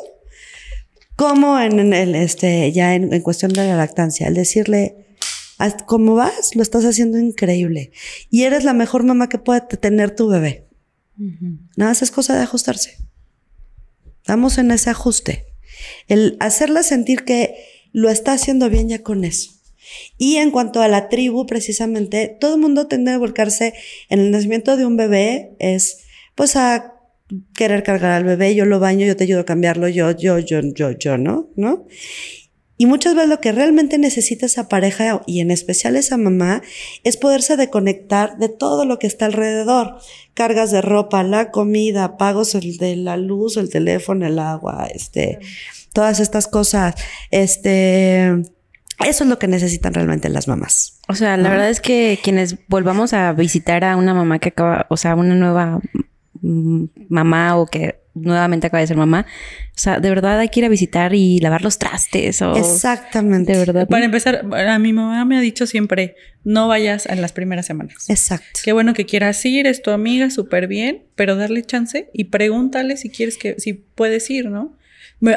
como 1.16 1.58
en, 1.60 1.94
el, 1.94 2.14
este, 2.16 2.74
ya 2.74 2.94
en, 2.94 3.22
cuestión 3.22 3.54
de 3.54 3.66
la 3.66 3.78
lactancia. 3.78 4.28
El 4.28 4.34
decirle, 4.34 5.08
¿cómo 5.86 6.16
vas? 6.16 6.56
Lo 6.56 6.62
estás 6.62 6.84
haciendo 6.84 7.18
increíble. 7.18 7.92
Y 8.30 8.44
eres 8.44 8.66
la 8.66 8.74
mejor 8.74 9.04
mamá 9.04 9.30
que 9.30 9.38
puede 9.38 9.62
tener 9.62 10.14
tu 10.14 10.28
bebé. 10.28 10.68
Nada 11.78 11.92
más 11.92 12.02
es 12.02 12.12
cosa 12.12 12.36
de 12.36 12.42
ajustarse. 12.42 12.98
Estamos 14.18 14.58
en 14.58 14.72
ese 14.72 14.90
ajuste. 14.90 15.46
El 16.08 16.36
hacerla 16.40 16.84
sentir 16.84 17.24
que 17.24 17.56
lo 17.94 18.10
está 18.10 18.34
haciendo 18.34 18.70
bien 18.70 18.90
ya 18.90 19.02
con 19.02 19.24
eso. 19.24 19.52
Y 20.18 20.38
en 20.38 20.52
cuanto 20.52 20.82
a 20.82 20.88
la 20.88 21.08
tribu, 21.08 21.46
precisamente, 21.46 22.36
todo 22.40 22.56
el 22.56 22.62
mundo 22.62 22.88
tiende 22.88 23.12
a 23.12 23.18
volcarse 23.18 23.74
en 24.10 24.20
el 24.20 24.32
nacimiento 24.32 24.76
de 24.76 24.86
un 24.86 24.98
bebé, 24.98 25.56
es 25.60 26.00
pues 26.36 26.56
a 26.56 26.94
querer 27.56 27.84
cargar 27.84 28.12
al 28.12 28.24
bebé, 28.24 28.56
yo 28.56 28.66
lo 28.66 28.80
baño, 28.80 29.06
yo 29.06 29.16
te 29.16 29.24
ayudo 29.24 29.42
a 29.42 29.46
cambiarlo, 29.46 29.88
yo, 29.88 30.12
yo, 30.12 30.40
yo, 30.40 30.62
yo, 30.62 30.92
yo, 30.92 31.18
¿no? 31.18 31.50
¿No? 31.56 31.86
Y 32.76 32.86
muchas 32.86 33.14
veces 33.14 33.30
lo 33.30 33.40
que 33.40 33.52
realmente 33.52 33.98
necesita 33.98 34.48
esa 34.48 34.68
pareja 34.68 35.22
y 35.28 35.42
en 35.42 35.52
especial 35.52 35.96
esa 35.96 36.18
mamá 36.18 36.64
es 37.04 37.18
poderse 37.18 37.56
desconectar 37.56 38.38
de 38.40 38.50
todo 38.50 38.86
lo 38.86 38.98
que 38.98 39.08
está 39.08 39.26
alrededor. 39.26 39.98
Cargas 40.34 40.72
de 40.72 40.82
ropa, 40.82 41.24
la 41.24 41.52
comida, 41.52 42.18
pagos 42.18 42.54
de 42.54 42.96
la 42.96 43.16
luz, 43.16 43.58
el 43.58 43.70
teléfono, 43.70 44.26
el 44.26 44.40
agua, 44.40 44.88
este, 44.94 45.40
todas 45.94 46.20
estas 46.20 46.48
cosas. 46.48 46.96
Este, 47.32 48.28
eso 49.06 49.24
es 49.24 49.30
lo 49.30 49.40
que 49.40 49.48
necesitan 49.48 49.94
realmente 49.94 50.30
las 50.30 50.48
mamás. 50.48 51.00
O 51.08 51.16
sea, 51.16 51.38
la 51.38 51.50
verdad 51.50 51.70
es 51.70 51.82
que 51.82 52.20
quienes 52.24 52.68
volvamos 52.68 53.14
a 53.14 53.32
visitar 53.34 53.84
a 53.84 53.96
una 53.96 54.14
mamá 54.14 54.40
que 54.40 54.50
acaba, 54.50 54.88
o 54.90 54.98
sea, 54.98 55.16
una 55.16 55.36
nueva 55.36 55.80
mamá 56.42 57.58
o 57.58 57.68
que 57.68 58.04
nuevamente 58.14 58.68
acaba 58.68 58.82
de 58.82 58.88
ser 58.88 58.98
mamá. 58.98 59.26
O 59.70 59.80
sea, 59.80 60.00
de 60.00 60.10
verdad 60.10 60.40
hay 60.40 60.50
que 60.50 60.60
ir 60.60 60.66
a 60.66 60.70
visitar 60.70 61.14
y 61.16 61.40
lavar 61.40 61.62
los 61.62 61.80
trastes. 61.80 62.42
O, 62.42 62.56
Exactamente. 62.56 63.54
De 63.54 63.60
verdad. 63.60 63.88
Para 63.88 64.06
empezar, 64.06 64.46
a 64.54 64.80
mi 64.80 64.94
mamá 64.94 65.26
me 65.26 65.38
ha 65.38 65.42
dicho 65.42 65.66
siempre, 65.66 66.16
no 66.44 66.68
vayas 66.68 67.06
en 67.06 67.22
las 67.22 67.32
primeras 67.32 67.66
semanas. 67.66 68.10
Exacto. 68.10 68.60
Qué 68.64 68.74
bueno 68.74 68.94
que 68.94 69.06
quieras 69.06 69.44
ir, 69.46 69.68
es 69.68 69.82
tu 69.82 69.92
amiga, 69.92 70.30
súper 70.30 70.68
bien, 70.68 71.04
pero 71.16 71.36
darle 71.36 71.64
chance 71.64 72.10
y 72.14 72.26
pregúntale 72.26 72.98
si 72.98 73.10
quieres 73.10 73.38
que, 73.38 73.56
si 73.60 73.74
puedes 73.74 74.30
ir, 74.30 74.50
¿no? 74.50 74.76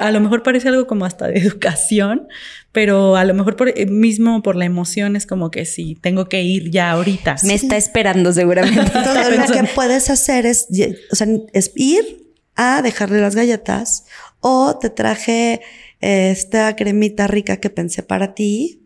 A 0.00 0.10
lo 0.10 0.20
mejor 0.20 0.42
parece 0.42 0.68
algo 0.68 0.86
como 0.86 1.04
hasta 1.04 1.28
de 1.28 1.38
educación, 1.40 2.28
pero 2.72 3.16
a 3.16 3.24
lo 3.24 3.34
mejor 3.34 3.56
por, 3.56 3.68
eh, 3.68 3.86
mismo 3.86 4.42
por 4.42 4.56
la 4.56 4.64
emoción 4.64 5.16
es 5.16 5.26
como 5.26 5.50
que 5.50 5.64
sí, 5.64 5.96
tengo 6.00 6.28
que 6.28 6.42
ir 6.42 6.70
ya 6.70 6.90
ahorita. 6.90 7.36
Me 7.44 7.54
está 7.54 7.76
esperando 7.76 8.32
seguramente. 8.32 8.80
Entonces, 8.94 9.38
lo 9.38 9.54
que 9.54 9.64
puedes 9.74 10.10
hacer 10.10 10.46
es, 10.46 10.68
o 11.10 11.16
sea, 11.16 11.26
es 11.52 11.72
ir 11.74 12.26
a 12.56 12.82
dejarle 12.82 13.20
las 13.20 13.36
galletas 13.36 14.06
o 14.40 14.78
te 14.78 14.90
traje 14.90 15.60
esta 16.00 16.74
cremita 16.76 17.26
rica 17.26 17.58
que 17.58 17.70
pensé 17.70 18.02
para 18.02 18.34
ti. 18.34 18.85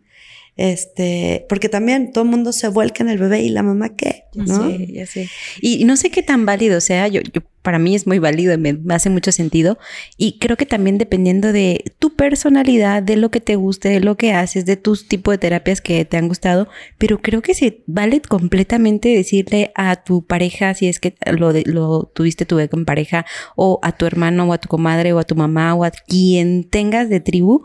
Este, 0.61 1.47
porque 1.49 1.69
también 1.69 2.11
todo 2.11 2.23
el 2.23 2.29
mundo 2.29 2.53
se 2.53 2.67
vuelca 2.67 3.03
en 3.03 3.09
el 3.09 3.17
bebé 3.17 3.41
y 3.41 3.49
la 3.49 3.63
mamá 3.63 3.95
qué, 3.95 4.25
¿no? 4.35 4.69
Sí, 4.69 4.93
ya 4.93 5.07
sé. 5.07 5.27
Y 5.59 5.85
no 5.85 5.97
sé 5.97 6.11
qué 6.11 6.21
tan 6.21 6.45
válido 6.45 6.81
sea, 6.81 7.07
yo, 7.07 7.21
yo 7.33 7.41
para 7.63 7.79
mí 7.79 7.95
es 7.95 8.05
muy 8.05 8.19
válido, 8.19 8.55
me, 8.59 8.73
me, 8.73 8.93
hace 8.93 9.09
mucho 9.09 9.31
sentido. 9.31 9.79
Y 10.17 10.37
creo 10.37 10.57
que 10.57 10.67
también 10.67 10.99
dependiendo 10.99 11.51
de 11.51 11.83
tu 11.97 12.15
personalidad, 12.15 13.01
de 13.01 13.15
lo 13.15 13.31
que 13.31 13.41
te 13.41 13.55
guste, 13.55 13.89
de 13.89 14.01
lo 14.01 14.17
que 14.17 14.33
haces, 14.33 14.67
de 14.67 14.77
tus 14.77 15.07
tipos 15.07 15.33
de 15.33 15.39
terapias 15.39 15.81
que 15.81 16.05
te 16.05 16.17
han 16.17 16.27
gustado, 16.27 16.67
pero 16.99 17.23
creo 17.23 17.41
que 17.41 17.55
se 17.55 17.81
vale 17.87 18.21
completamente 18.21 19.09
decirle 19.09 19.71
a 19.73 19.95
tu 20.03 20.27
pareja, 20.27 20.75
si 20.75 20.85
es 20.85 20.99
que 20.99 21.15
lo, 21.25 21.53
de, 21.53 21.63
lo 21.65 22.03
tuviste 22.13 22.45
tu 22.45 22.59
con 22.69 22.85
pareja, 22.85 23.25
o 23.55 23.79
a 23.81 23.93
tu 23.93 24.05
hermano, 24.05 24.47
o 24.47 24.53
a 24.53 24.59
tu 24.59 24.67
comadre, 24.67 25.11
o 25.13 25.17
a 25.17 25.23
tu 25.23 25.35
mamá, 25.35 25.73
o 25.73 25.85
a 25.85 25.89
quien 25.89 26.65
tengas 26.65 27.09
de 27.09 27.19
tribu, 27.19 27.63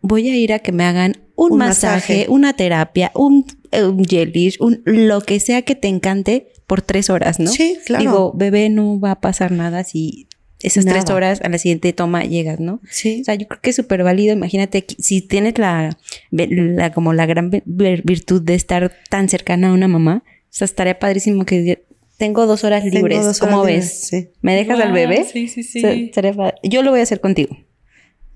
voy 0.00 0.28
a 0.28 0.36
ir 0.36 0.52
a 0.52 0.58
que 0.58 0.72
me 0.72 0.84
hagan 0.84 1.16
un, 1.34 1.52
un 1.52 1.58
masaje, 1.58 1.94
masaje, 1.94 2.26
una 2.28 2.52
terapia, 2.52 3.12
un, 3.14 3.46
un 3.72 4.04
gelish, 4.04 4.56
un, 4.60 4.82
lo 4.84 5.20
que 5.20 5.40
sea 5.40 5.62
que 5.62 5.74
te 5.74 5.88
encante 5.88 6.48
por 6.66 6.82
tres 6.82 7.10
horas, 7.10 7.40
¿no? 7.40 7.50
Sí, 7.50 7.78
claro. 7.84 8.02
Digo, 8.02 8.32
bebé, 8.34 8.68
no 8.68 9.00
va 9.00 9.12
a 9.12 9.20
pasar 9.20 9.52
nada 9.52 9.84
si 9.84 10.28
esas 10.62 10.84
nada. 10.84 11.00
tres 11.00 11.10
horas 11.10 11.40
a 11.42 11.48
la 11.48 11.58
siguiente 11.58 11.92
toma 11.92 12.24
llegas, 12.24 12.60
¿no? 12.60 12.80
Sí. 12.90 13.20
O 13.22 13.24
sea, 13.24 13.34
yo 13.34 13.48
creo 13.48 13.60
que 13.60 13.70
es 13.70 13.76
súper 13.76 14.02
válido. 14.02 14.34
Imagínate 14.34 14.84
si 14.98 15.22
tienes 15.22 15.58
la, 15.58 15.98
la, 16.30 16.92
como 16.92 17.12
la 17.12 17.26
gran 17.26 17.50
virtud 17.50 18.42
de 18.42 18.54
estar 18.54 18.92
tan 19.08 19.28
cercana 19.28 19.70
a 19.70 19.72
una 19.72 19.88
mamá. 19.88 20.22
O 20.26 20.48
sea, 20.50 20.66
estaría 20.66 20.98
padrísimo 20.98 21.44
que 21.44 21.84
tengo 22.18 22.46
dos 22.46 22.64
horas 22.64 22.84
libres. 22.84 23.24
Dos 23.24 23.38
¿Cómo 23.38 23.60
horas 23.60 23.74
ves? 23.74 24.12
Libres, 24.12 24.28
sí. 24.32 24.38
¿Me 24.42 24.54
dejas 24.54 24.76
wow, 24.76 24.86
al 24.86 24.92
bebé? 24.92 25.24
Sí, 25.24 25.48
sí, 25.48 25.62
sí. 25.62 25.78
O 25.78 26.12
sea, 26.12 26.54
yo 26.62 26.82
lo 26.82 26.90
voy 26.90 27.00
a 27.00 27.04
hacer 27.04 27.20
contigo. 27.20 27.56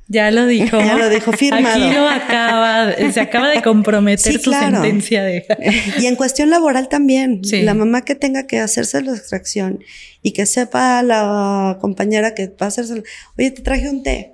Ya 0.09 0.31
lo 0.31 0.47
dijo. 0.47 0.79
Ya 0.85 0.97
lo 0.97 1.09
dijo 1.09 1.33
firmado. 1.33 1.67
Aquí 1.85 1.95
lo 1.95 2.09
acaba, 2.09 2.93
se 3.13 3.21
acaba 3.21 3.49
de 3.51 3.63
comprometer 3.63 4.33
Sí, 4.33 4.39
su 4.39 4.51
claro. 4.51 4.83
sentencia 4.83 5.23
de. 5.23 5.47
Y 6.01 6.07
en 6.07 6.17
cuestión 6.17 6.51
laboral 6.51 6.89
también. 6.89 7.43
Sí. 7.45 7.63
La 7.63 7.75
mamá 7.75 8.03
que 8.05 8.15
tenga 8.15 8.47
que 8.47 8.59
hacerse 8.61 9.03
la 9.03 9.13
extracción 9.17 9.83
y 10.23 10.33
que 10.33 10.47
sepa 10.47 11.03
la 11.03 11.79
compañera 11.81 12.35
que 12.35 12.49
va 12.49 12.55
a 12.61 12.67
hacerse. 12.67 13.03
Oye, 13.39 13.51
te 13.51 13.63
traje 13.63 13.89
un 13.89 14.03
té. 14.03 14.33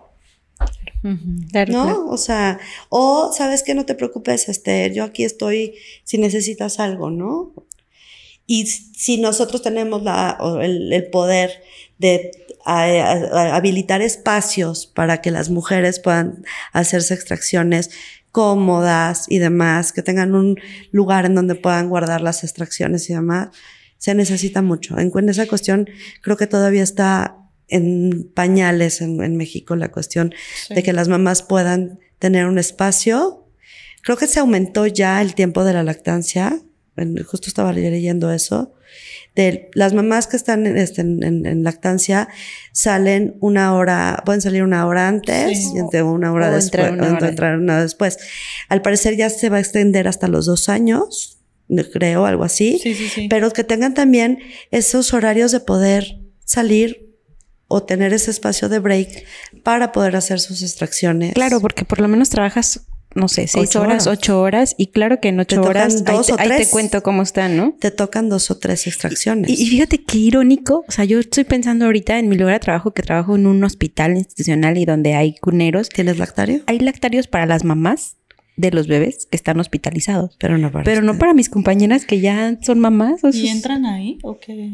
Claro, 1.51 1.73
¿No? 1.73 1.83
claro. 1.85 2.07
O 2.09 2.19
sea, 2.19 2.59
o 2.91 3.33
sabes 3.35 3.63
que 3.63 3.75
no 3.75 3.87
te 3.87 3.95
preocupes, 3.95 4.49
este, 4.51 4.93
yo 4.95 5.05
aquí 5.05 5.25
estoy 5.25 5.75
si 6.05 6.19
necesitas 6.19 6.79
algo, 6.79 7.11
¿no? 7.11 7.55
Y 8.47 8.67
si 8.67 9.17
nosotros 9.19 9.63
tenemos 9.63 10.03
la, 10.03 10.37
o 10.41 10.61
el, 10.61 10.93
el 10.93 11.07
poder 11.09 11.63
de 12.01 12.33
a, 12.65 12.83
a, 12.83 13.57
habilitar 13.57 14.03
espacios 14.03 14.87
para 14.87 15.21
que 15.21 15.31
las 15.31 15.49
mujeres 15.51 16.01
puedan 16.01 16.45
hacerse 16.73 17.15
extracciones 17.15 17.91
cómodas 18.33 19.27
y 19.29 19.39
demás, 19.39 19.93
que 19.93 20.03
tengan 20.03 20.35
un 20.35 20.57
lugar 20.91 21.25
en 21.27 21.35
donde 21.35 21.55
puedan 21.55 21.89
guardar 21.89 22.21
las 22.21 22.45
extracciones 22.45 23.09
y 23.11 23.15
demás, 23.15 23.49
se 23.99 24.15
necesita 24.15 24.63
mucho. 24.63 24.99
En, 24.99 25.11
en 25.15 25.29
esa 25.29 25.47
cuestión 25.47 25.89
creo 26.23 26.37
que 26.37 26.47
todavía 26.47 26.83
está 26.83 27.37
en 27.69 28.31
pañales 28.35 29.01
en, 29.01 29.23
en 29.23 29.37
México 29.37 29.77
la 29.77 29.91
cuestión 29.91 30.35
Sí. 30.67 30.75
de 30.75 30.83
que 30.83 30.93
las 30.93 31.09
mamás 31.09 31.43
puedan 31.43 31.99
tener 32.19 32.47
un 32.47 32.59
espacio. 32.59 33.47
Creo 34.03 34.17
que 34.17 34.27
se 34.27 34.41
aumentó 34.41 34.87
ya 34.87 35.21
el 35.23 35.35
tiempo 35.35 35.65
de 35.65 35.73
la 35.75 35.83
lactancia. 35.83 36.61
En- 36.97 37.23
Justo 37.25 37.49
estaba 37.49 37.73
leyendo 37.73 38.33
eso. 38.33 38.75
De 39.37 39.71
las 39.75 39.93
mamás 39.95 40.27
que 40.27 40.37
están 40.37 40.67
en, 40.67 40.77
este, 40.77 41.03
en, 41.03 41.23
en- 41.23 41.47
en 41.47 41.63
lactancia 41.63 42.29
salen 42.73 43.37
una 43.41 43.75
hora, 43.75 44.23
pueden 44.27 44.41
salir 44.41 44.65
una 44.65 44.87
hora 44.87 45.07
antes 45.09 45.59
Sí. 45.59 45.71
y 45.77 45.79
entre 45.79 46.03
una 46.03 46.33
hora 46.33 46.51
O 46.51 46.55
después. 46.55 46.85
entrar 46.87 46.93
una 46.93 47.13
o 47.13 47.17
hora. 47.17 47.29
entrar 47.29 47.59
una 47.59 47.81
después. 47.83 48.19
Al 48.69 48.83
parecer 48.83 49.17
ya 49.17 49.31
se 49.31 49.49
va 49.49 49.59
a 49.59 49.61
extender 49.61 50.09
hasta 50.09 50.27
los 50.27 50.47
dos 50.47 50.69
años, 50.69 51.39
creo, 51.93 52.27
algo 52.27 52.43
así 52.43 52.81
Sí, 52.83 52.95
sí, 52.97 53.09
sí. 53.09 53.27
pero 53.31 53.53
que 53.53 53.63
tengan 53.63 53.95
también 53.95 54.41
esos 54.73 55.15
horarios 55.15 55.53
de 55.53 55.61
poder 55.61 56.19
salir 56.45 57.09
o 57.69 57.85
tener 57.85 58.13
ese 58.13 58.33
espacio 58.33 58.69
de 58.69 58.81
break 58.81 59.25
para 59.63 59.93
poder 59.93 60.17
hacer 60.17 60.41
sus 60.41 60.61
extracciones. 60.63 61.35
Claro, 61.35 61.61
porque 61.61 61.85
por 61.85 62.01
lo 62.01 62.09
menos 62.09 62.29
trabajas, 62.29 62.81
no 63.15 63.29
sé, 63.29 63.47
seis 63.49 63.71
Ocho 63.71 63.81
horas, 63.83 64.07
horas. 64.07 64.19
ocho 64.19 64.41
horas, 64.41 64.75
y 64.79 64.89
claro 64.89 65.21
que 65.21 65.29
en 65.29 65.41
ocho 65.41 65.57
tocan 65.57 65.71
horas 65.71 66.05
ahí 66.07 66.17
dos 66.17 66.27
te, 66.29 66.33
o 66.33 66.37
ahí 66.39 66.49
te 66.49 66.55
tres. 66.57 66.69
cuento 66.71 67.03
cómo 67.03 67.23
están, 67.23 67.57
¿no? 67.57 67.75
Te 67.79 67.91
tocan 67.91 68.29
dos 68.29 68.51
o 68.51 68.59
tres 68.59 68.87
extracciones. 68.87 69.51
Y, 69.51 69.63
y 69.63 69.67
fíjate 69.67 70.03
qué 70.05 70.19
irónico, 70.19 70.85
o 70.87 70.93
sea, 70.93 71.05
yo 71.05 71.19
estoy 71.19 71.45
pensando 71.45 71.87
ahorita 71.87 72.19
en 72.19 72.29
mi 72.29 72.37
lugar 72.37 72.55
de 72.55 72.61
trabajo, 72.61 72.93
que 72.93 73.03
trabajo 73.03 73.35
en 73.37 73.47
un 73.47 73.63
hospital 73.65 74.17
institucional 74.17 74.79
y 74.79 74.85
donde 74.85 75.15
hay 75.15 75.35
cuneros, 75.37 75.89
¿Tienes 75.89 76.19
lactario? 76.19 76.63
hay 76.67 76.79
lactarios 76.79 77.27
para 77.27 77.47
las 77.47 77.65
mamás 77.65 78.17
de 78.57 78.71
los 78.71 78.87
bebés 78.89 79.27
que 79.31 79.37
están 79.37 79.59
hospitalizados, 79.59 80.37
Pero 80.39 80.59
no 80.59 80.71
para 80.71 80.85
pero 80.85 81.01
no 81.03 81.17
para 81.19 81.33
mis 81.35 81.49
compañeras 81.49 82.05
que 82.05 82.21
ya 82.21 82.59
son 82.63 82.79
mamás. 82.79 83.25
o 83.25 83.31
¿Y 83.31 83.49
entran 83.49 83.87
ahí 83.87 84.19
o 84.23 84.39
qué? 84.39 84.71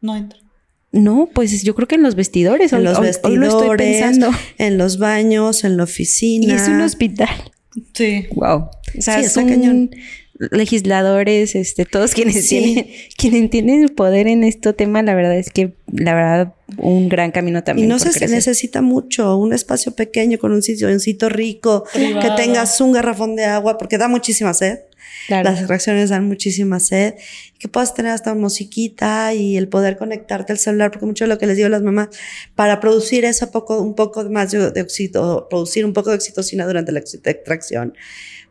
No 0.00 0.16
entran. 0.16 0.42
No, 0.92 1.28
pues 1.34 1.62
yo 1.62 1.74
creo 1.74 1.88
que 1.88 1.94
en 1.94 2.02
los 2.02 2.14
vestidores. 2.14 2.72
En 2.72 2.78
hoy- 2.80 2.84
los 2.84 2.98
hoy 2.98 3.04
lo 3.04 3.10
estoy 3.10 3.38
vestidores, 3.38 3.86
pensando. 4.02 4.30
en 4.58 4.78
los 4.78 4.98
baños, 4.98 5.64
en 5.64 5.76
la 5.78 5.82
Y 5.82 5.84
oficina. 5.84 6.54
es 6.56 6.68
un 6.68 6.80
hospital. 6.82 7.28
Sí. 7.94 8.26
Wow. 8.34 8.68
O 8.98 9.00
sea, 9.00 9.14
Sí, 9.18 9.20
está 9.24 9.40
son 9.40 9.48
cañón. 9.48 9.90
legisladores, 10.50 11.54
este, 11.54 11.84
todos 11.84 12.12
quienes 12.14 12.46
Sí. 12.46 12.58
tienen, 12.60 12.86
quienes 13.16 13.50
tienen 13.50 13.88
poder 13.96 14.26
en 14.26 14.44
este 14.44 14.72
tema, 14.72 15.02
la 15.02 15.14
verdad 15.14 15.36
es 15.36 15.50
que, 15.50 15.74
la 15.92 16.14
verdad, 16.14 16.54
un 16.78 17.08
gran 17.08 17.30
camino 17.30 17.60
Y 17.60 17.62
también. 17.62 17.88
no 17.88 17.98
por 17.98 18.12
se 18.12 18.28
necesita 18.28 18.82
mucho, 18.82 19.36
un 19.38 19.52
espacio 19.52 19.92
pequeño 19.94 20.38
con 20.38 20.52
un 20.52 20.62
sitio, 20.62 20.88
un 20.88 21.00
sitio 21.00 21.28
rico, 21.28 21.84
Privado. 21.92 22.36
que 22.36 22.42
tengas 22.42 22.80
un 22.80 22.92
garrafón 22.92 23.36
de 23.36 23.44
agua, 23.44 23.78
porque 23.78 23.98
da 23.98 24.08
muchísima 24.08 24.52
sed. 24.54 24.78
Claro. 25.28 25.50
Las 25.50 25.58
extracciones 25.60 26.10
dan 26.10 26.26
muchísima 26.26 26.80
sed. 26.80 27.14
Que 27.58 27.68
puedas 27.68 27.94
tener 27.94 28.10
hasta 28.12 28.34
musiquita 28.34 29.32
y 29.34 29.56
el 29.56 29.68
poder 29.68 29.96
conectarte 29.96 30.52
al 30.52 30.58
celular, 30.58 30.90
porque 30.90 31.06
mucho 31.06 31.24
de 31.24 31.28
lo 31.28 31.38
que 31.38 31.46
les 31.46 31.56
digo 31.56 31.66
a 31.66 31.70
las 31.70 31.82
mamás, 31.82 32.08
para 32.56 32.80
producir 32.80 33.24
eso 33.24 33.50
poco, 33.52 33.80
un 33.80 33.94
poco 33.94 34.24
más 34.30 34.50
de, 34.50 34.70
de 34.72 34.82
oxito, 34.82 35.46
producir 35.48 35.84
un 35.84 35.92
poco 35.92 36.10
de 36.10 36.16
oxitocina 36.16 36.66
durante 36.66 36.90
la 36.90 36.98
ex- 36.98 37.14
extracción, 37.24 37.94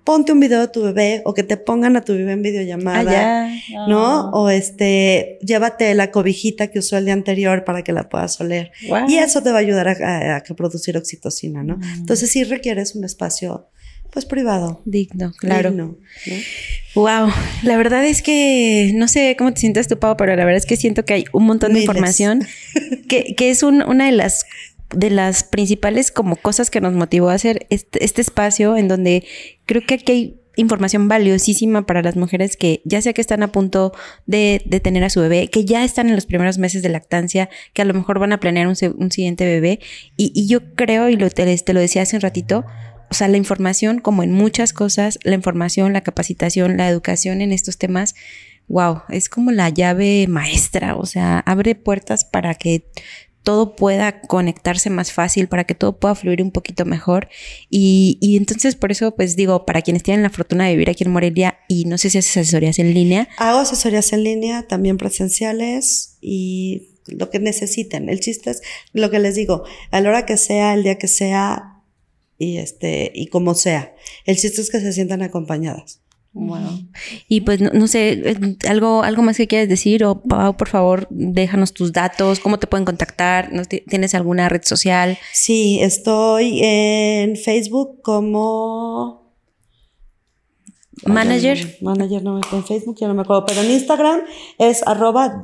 ponte 0.05 0.31
un 0.31 0.39
video 0.39 0.61
de 0.61 0.67
tu 0.69 0.81
bebé 0.81 1.21
o 1.25 1.33
que 1.33 1.43
te 1.43 1.57
pongan 1.57 1.95
a 1.97 2.01
tu 2.05 2.13
bebé 2.13 2.31
en 2.31 2.41
videollamada. 2.41 3.47
Ah. 3.47 3.85
¿No? 3.89 4.29
O 4.31 4.49
este, 4.49 5.37
llévate 5.41 5.93
la 5.93 6.09
cobijita 6.09 6.67
que 6.67 6.79
usó 6.79 6.97
el 6.97 7.03
día 7.05 7.13
anterior 7.13 7.65
para 7.65 7.83
que 7.83 7.91
la 7.91 8.07
puedas 8.09 8.39
oler. 8.39 8.71
Y 9.09 9.17
eso 9.17 9.43
te 9.43 9.51
va 9.51 9.57
a 9.57 9.61
ayudar 9.61 9.89
a, 9.89 10.37
a- 10.37 10.43
producir 10.55 10.95
oxitocina, 10.97 11.63
¿no? 11.63 11.77
Mm. 11.77 11.83
Entonces 11.99 12.29
sí 12.31 12.43
requieres 12.45 12.95
un 12.95 13.03
espacio 13.03 13.67
pues 14.11 14.25
privado. 14.25 14.81
Digno, 14.85 15.33
claro. 15.37 15.69
Digno, 15.71 15.97
¿no? 16.27 16.35
Wow, 16.95 17.31
la 17.63 17.77
verdad 17.77 18.05
es 18.05 18.21
que 18.21 18.91
no 18.95 19.07
sé 19.07 19.35
cómo 19.37 19.53
te 19.53 19.61
sientes 19.61 19.87
tú, 19.87 19.97
Pau, 19.97 20.17
pero 20.17 20.35
la 20.35 20.43
verdad 20.45 20.57
es 20.57 20.65
que 20.65 20.75
siento 20.75 21.05
que 21.05 21.13
hay 21.13 21.25
un 21.31 21.45
montón 21.45 21.73
de 21.73 21.79
información 21.81 22.45
que, 23.07 23.33
que 23.35 23.49
es 23.49 23.63
un- 23.63 23.81
una 23.83 24.05
de 24.05 24.11
las 24.11 24.45
de 24.93 25.09
las 25.09 25.45
principales 25.45 26.11
como 26.11 26.35
cosas 26.35 26.69
que 26.69 26.81
nos 26.81 26.91
motivó 26.91 27.29
a 27.29 27.35
hacer 27.35 27.65
este, 27.69 28.03
este 28.03 28.19
espacio 28.19 28.75
en 28.75 28.89
donde 28.89 29.23
creo 29.65 29.81
que 29.87 29.93
aquí 29.93 30.11
hay 30.11 30.37
información 30.57 31.07
valiosísima 31.07 31.85
para 31.85 32.01
las 32.01 32.17
mujeres 32.17 32.57
que 32.57 32.81
ya 32.83 33.01
sea 33.01 33.13
que 33.13 33.21
están 33.21 33.41
a 33.41 33.53
punto 33.53 33.93
de, 34.25 34.61
de 34.65 34.81
tener 34.81 35.05
a 35.05 35.09
su 35.09 35.21
bebé, 35.21 35.47
que 35.47 35.63
ya 35.63 35.85
están 35.85 36.09
en 36.09 36.15
los 36.15 36.25
primeros 36.25 36.57
meses 36.57 36.81
de 36.81 36.89
lactancia, 36.89 37.49
que 37.71 37.81
a 37.81 37.85
lo 37.85 37.93
mejor 37.93 38.19
van 38.19 38.33
a 38.33 38.41
planear 38.41 38.67
un, 38.67 38.75
un 38.97 39.11
siguiente 39.11 39.45
bebé. 39.45 39.79
Y, 40.17 40.33
y 40.35 40.47
yo 40.49 40.75
creo, 40.75 41.07
y 41.07 41.15
lo, 41.15 41.29
te, 41.29 41.57
te 41.57 41.73
lo 41.73 41.79
decía 41.79 42.01
hace 42.01 42.17
un 42.17 42.21
ratito, 42.21 42.65
o 43.11 43.13
sea, 43.13 43.27
la 43.27 43.35
información, 43.35 43.99
como 43.99 44.23
en 44.23 44.31
muchas 44.31 44.71
cosas, 44.71 45.19
la 45.23 45.35
información, 45.35 45.91
la 45.91 46.01
capacitación, 46.01 46.77
la 46.77 46.87
educación 46.87 47.41
en 47.41 47.51
estos 47.51 47.77
temas, 47.77 48.15
wow, 48.69 49.01
es 49.09 49.27
como 49.27 49.51
la 49.51 49.67
llave 49.67 50.27
maestra, 50.29 50.95
o 50.95 51.05
sea, 51.05 51.39
abre 51.39 51.75
puertas 51.75 52.23
para 52.23 52.55
que 52.55 52.85
todo 53.43 53.75
pueda 53.75 54.21
conectarse 54.21 54.89
más 54.89 55.11
fácil, 55.11 55.49
para 55.49 55.65
que 55.65 55.75
todo 55.75 55.99
pueda 55.99 56.15
fluir 56.15 56.41
un 56.41 56.51
poquito 56.51 56.85
mejor. 56.85 57.27
Y, 57.69 58.17
y 58.21 58.37
entonces, 58.37 58.75
por 58.75 58.93
eso, 58.93 59.13
pues 59.13 59.35
digo, 59.35 59.65
para 59.65 59.81
quienes 59.81 60.03
tienen 60.03 60.23
la 60.23 60.29
fortuna 60.29 60.65
de 60.65 60.71
vivir 60.71 60.89
aquí 60.89 61.03
en 61.03 61.11
Morelia 61.11 61.59
y 61.67 61.83
no 61.85 61.97
sé 61.97 62.09
si 62.09 62.17
haces 62.19 62.37
asesorías 62.37 62.79
en 62.79 62.93
línea, 62.93 63.27
Hago 63.37 63.59
asesorías 63.59 64.13
en 64.13 64.23
línea, 64.23 64.67
también 64.67 64.95
presenciales 64.95 66.17
y 66.21 66.91
lo 67.07 67.29
que 67.29 67.39
necesiten. 67.39 68.07
El 68.07 68.21
chiste 68.21 68.51
es 68.51 68.61
lo 68.93 69.09
que 69.11 69.19
les 69.19 69.35
digo, 69.35 69.65
a 69.89 69.99
la 69.99 70.09
hora 70.09 70.25
que 70.25 70.37
sea, 70.37 70.73
el 70.73 70.83
día 70.83 70.97
que 70.97 71.09
sea 71.09 71.70
y 72.41 72.57
este 72.57 73.11
y 73.13 73.27
como 73.27 73.53
sea. 73.53 73.93
El 74.25 74.37
chiste 74.37 74.61
es 74.61 74.69
que 74.71 74.79
se 74.79 74.91
sientan 74.93 75.21
acompañadas. 75.21 76.01
Wow. 76.33 76.87
Y 77.27 77.41
pues 77.41 77.59
no, 77.59 77.71
no 77.71 77.87
sé, 77.87 78.11
eh, 78.13 78.37
algo, 78.69 79.03
algo 79.03 79.21
más 79.21 79.35
que 79.35 79.47
quieras 79.47 79.67
decir 79.67 80.05
o 80.05 80.21
Pau, 80.21 80.55
por 80.55 80.69
favor, 80.69 81.05
déjanos 81.09 81.73
tus 81.73 81.91
datos, 81.91 82.39
cómo 82.39 82.57
te 82.57 82.67
pueden 82.67 82.85
contactar, 82.85 83.51
¿No 83.51 83.65
ti- 83.65 83.83
¿tienes 83.87 84.15
alguna 84.15 84.47
red 84.47 84.61
social? 84.63 85.17
Sí, 85.33 85.79
estoy 85.81 86.61
en 86.63 87.35
Facebook 87.35 88.01
como 88.01 89.35
Manager. 91.05 91.57
Ay, 91.57 91.75
no, 91.81 91.89
manager 91.89 92.23
no 92.23 92.33
me 92.35 92.41
en 92.57 92.63
Facebook, 92.65 92.95
ya 92.99 93.07
no 93.09 93.13
me 93.13 93.23
acuerdo, 93.23 93.45
pero 93.47 93.61
en 93.61 93.71
Instagram 93.71 94.21
es 94.57 94.87
arroba 94.87 95.43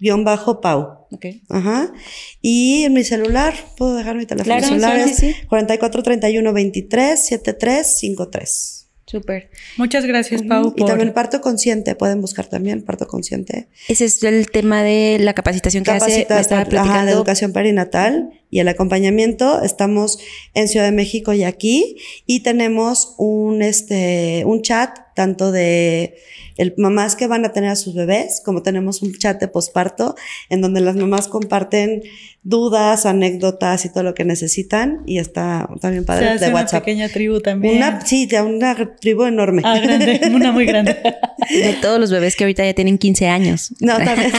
doula-pau. 0.00 0.99
Ok. 1.12 1.26
Ajá. 1.48 1.92
Y 2.40 2.84
en 2.84 2.92
mi 2.92 3.04
celular, 3.04 3.54
puedo 3.76 3.96
dejar 3.96 4.16
mi 4.16 4.26
teléfono 4.26 4.44
Claro, 4.56 4.68
celular, 4.68 5.08
sí, 5.08 5.14
sí, 5.14 5.32
sí. 5.32 5.46
44 5.48 6.02
31 6.02 6.52
23 6.52 7.26
73 7.26 7.98
53. 7.98 8.76
Súper. 9.06 9.50
Muchas 9.76 10.06
gracias, 10.06 10.42
Pau, 10.44 10.72
Y 10.76 10.78
por... 10.82 10.88
también 10.88 11.12
parto 11.12 11.40
consciente, 11.40 11.96
pueden 11.96 12.20
buscar 12.20 12.46
también 12.46 12.82
parto 12.82 13.08
consciente. 13.08 13.66
Ese 13.88 14.04
es 14.04 14.22
el 14.22 14.48
tema 14.52 14.84
de 14.84 15.18
la 15.20 15.34
capacitación 15.34 15.82
que 15.82 15.90
hace, 15.90 16.04
Capacita- 16.28 16.34
me 16.36 16.40
estaba 16.40 16.60
ajá, 16.60 16.70
platicando. 16.70 17.04
la 17.06 17.10
educación 17.10 17.52
perinatal 17.52 18.30
y 18.50 18.60
el 18.60 18.68
acompañamiento. 18.68 19.62
Estamos 19.64 20.20
en 20.54 20.68
Ciudad 20.68 20.86
de 20.86 20.92
México 20.92 21.32
y 21.32 21.42
aquí 21.42 21.96
y 22.24 22.40
tenemos 22.44 23.16
un 23.18 23.62
este 23.62 24.44
un 24.46 24.62
chat 24.62 24.96
tanto 25.16 25.50
de 25.50 26.14
el 26.60 26.74
mamás 26.76 27.16
que 27.16 27.26
van 27.26 27.44
a 27.44 27.52
tener 27.52 27.70
a 27.70 27.76
sus 27.76 27.94
bebés, 27.94 28.40
como 28.44 28.62
tenemos 28.62 29.02
un 29.02 29.12
chat 29.14 29.40
de 29.40 29.48
posparto 29.48 30.14
en 30.48 30.60
donde 30.60 30.80
las 30.80 30.96
mamás 30.96 31.26
comparten 31.28 32.02
dudas, 32.42 33.04
anécdotas 33.04 33.84
y 33.84 33.90
todo 33.92 34.02
lo 34.02 34.14
que 34.14 34.24
necesitan 34.24 35.02
y 35.06 35.18
está 35.18 35.68
también 35.80 36.04
Se 36.04 36.06
padre 36.06 36.28
hace 36.30 36.44
de 36.46 36.50
una 36.52 36.60
WhatsApp. 36.60 36.84
pequeña 36.84 37.08
tribu 37.08 37.40
también. 37.40 37.76
Una 37.76 38.00
sí, 38.06 38.28
una 38.44 38.96
tribu 39.00 39.24
enorme. 39.24 39.62
Ah, 39.64 39.78
grande, 39.78 40.20
una 40.32 40.52
muy 40.52 40.64
grande. 40.66 40.96
De 41.50 41.72
todos 41.82 41.98
los 41.98 42.10
bebés 42.12 42.36
que 42.36 42.44
ahorita 42.44 42.64
ya 42.64 42.74
tienen 42.74 42.96
15 42.98 43.26
años. 43.28 43.72
No, 43.80 43.96
también, 43.96 44.30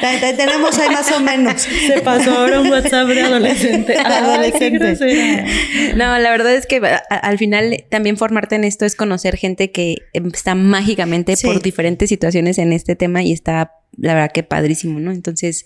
también 0.00 0.36
tenemos 0.36 0.78
ahí 0.78 0.88
más 0.90 1.10
o 1.10 1.20
menos. 1.20 1.62
Se 1.62 2.00
pasó 2.02 2.30
ahora 2.32 2.60
un 2.60 2.70
WhatsApp 2.70 3.08
de 3.08 3.22
adolescente. 3.22 3.96
Adolescente. 4.04 4.96
Qué. 4.98 5.94
No, 5.96 6.18
la 6.18 6.30
verdad 6.30 6.54
es 6.54 6.66
que 6.66 6.76
a- 6.86 6.98
al 7.16 7.38
final 7.38 7.84
también 7.90 8.16
formarte 8.16 8.54
en 8.56 8.64
esto 8.64 8.84
es 8.84 8.94
conocer 8.94 9.36
gente 9.36 9.70
que 9.72 9.96
em, 10.12 10.28
está 10.32 10.54
mágicamente 10.54 11.34
Sí. 11.40 11.46
por 11.46 11.62
diferentes 11.62 12.08
situaciones 12.08 12.58
en 12.58 12.72
este 12.72 12.96
tema 12.96 13.22
y 13.22 13.32
está, 13.32 13.72
la 13.96 14.14
verdad 14.14 14.32
que 14.32 14.42
padrísimo, 14.42 15.00
¿no? 15.00 15.10
Entonces, 15.12 15.64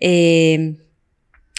eh, 0.00 0.76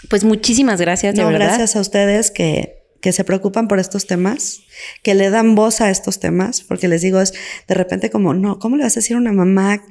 pues 0.08 0.24
muchísimas 0.24 0.80
gracias, 0.80 1.14
de 1.14 1.22
No, 1.22 1.28
verdad. 1.28 1.46
gracias 1.46 1.76
a 1.76 1.80
ustedes 1.80 2.30
que, 2.30 2.82
que 3.00 3.12
se 3.12 3.24
preocupan 3.24 3.68
por 3.68 3.78
estos 3.78 4.06
temas, 4.06 4.60
que 5.02 5.14
le 5.14 5.30
dan 5.30 5.54
voz 5.54 5.80
a 5.80 5.90
estos 5.90 6.20
temas, 6.20 6.62
porque 6.62 6.88
les 6.88 7.02
digo, 7.02 7.20
es 7.20 7.32
de 7.68 7.74
repente 7.74 8.10
como, 8.10 8.34
no, 8.34 8.58
¿cómo 8.58 8.76
le 8.76 8.84
vas 8.84 8.96
a 8.96 9.00
decir 9.00 9.16
a 9.16 9.18
una 9.18 9.32
mamá 9.32 9.82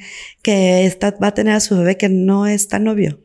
que 0.41 0.85
está, 0.85 1.11
va 1.21 1.27
a 1.27 1.33
tener 1.33 1.53
a 1.53 1.59
su 1.59 1.77
bebé 1.77 1.97
que 1.97 2.09
no 2.09 2.47
está 2.47 2.79
novio? 2.79 3.19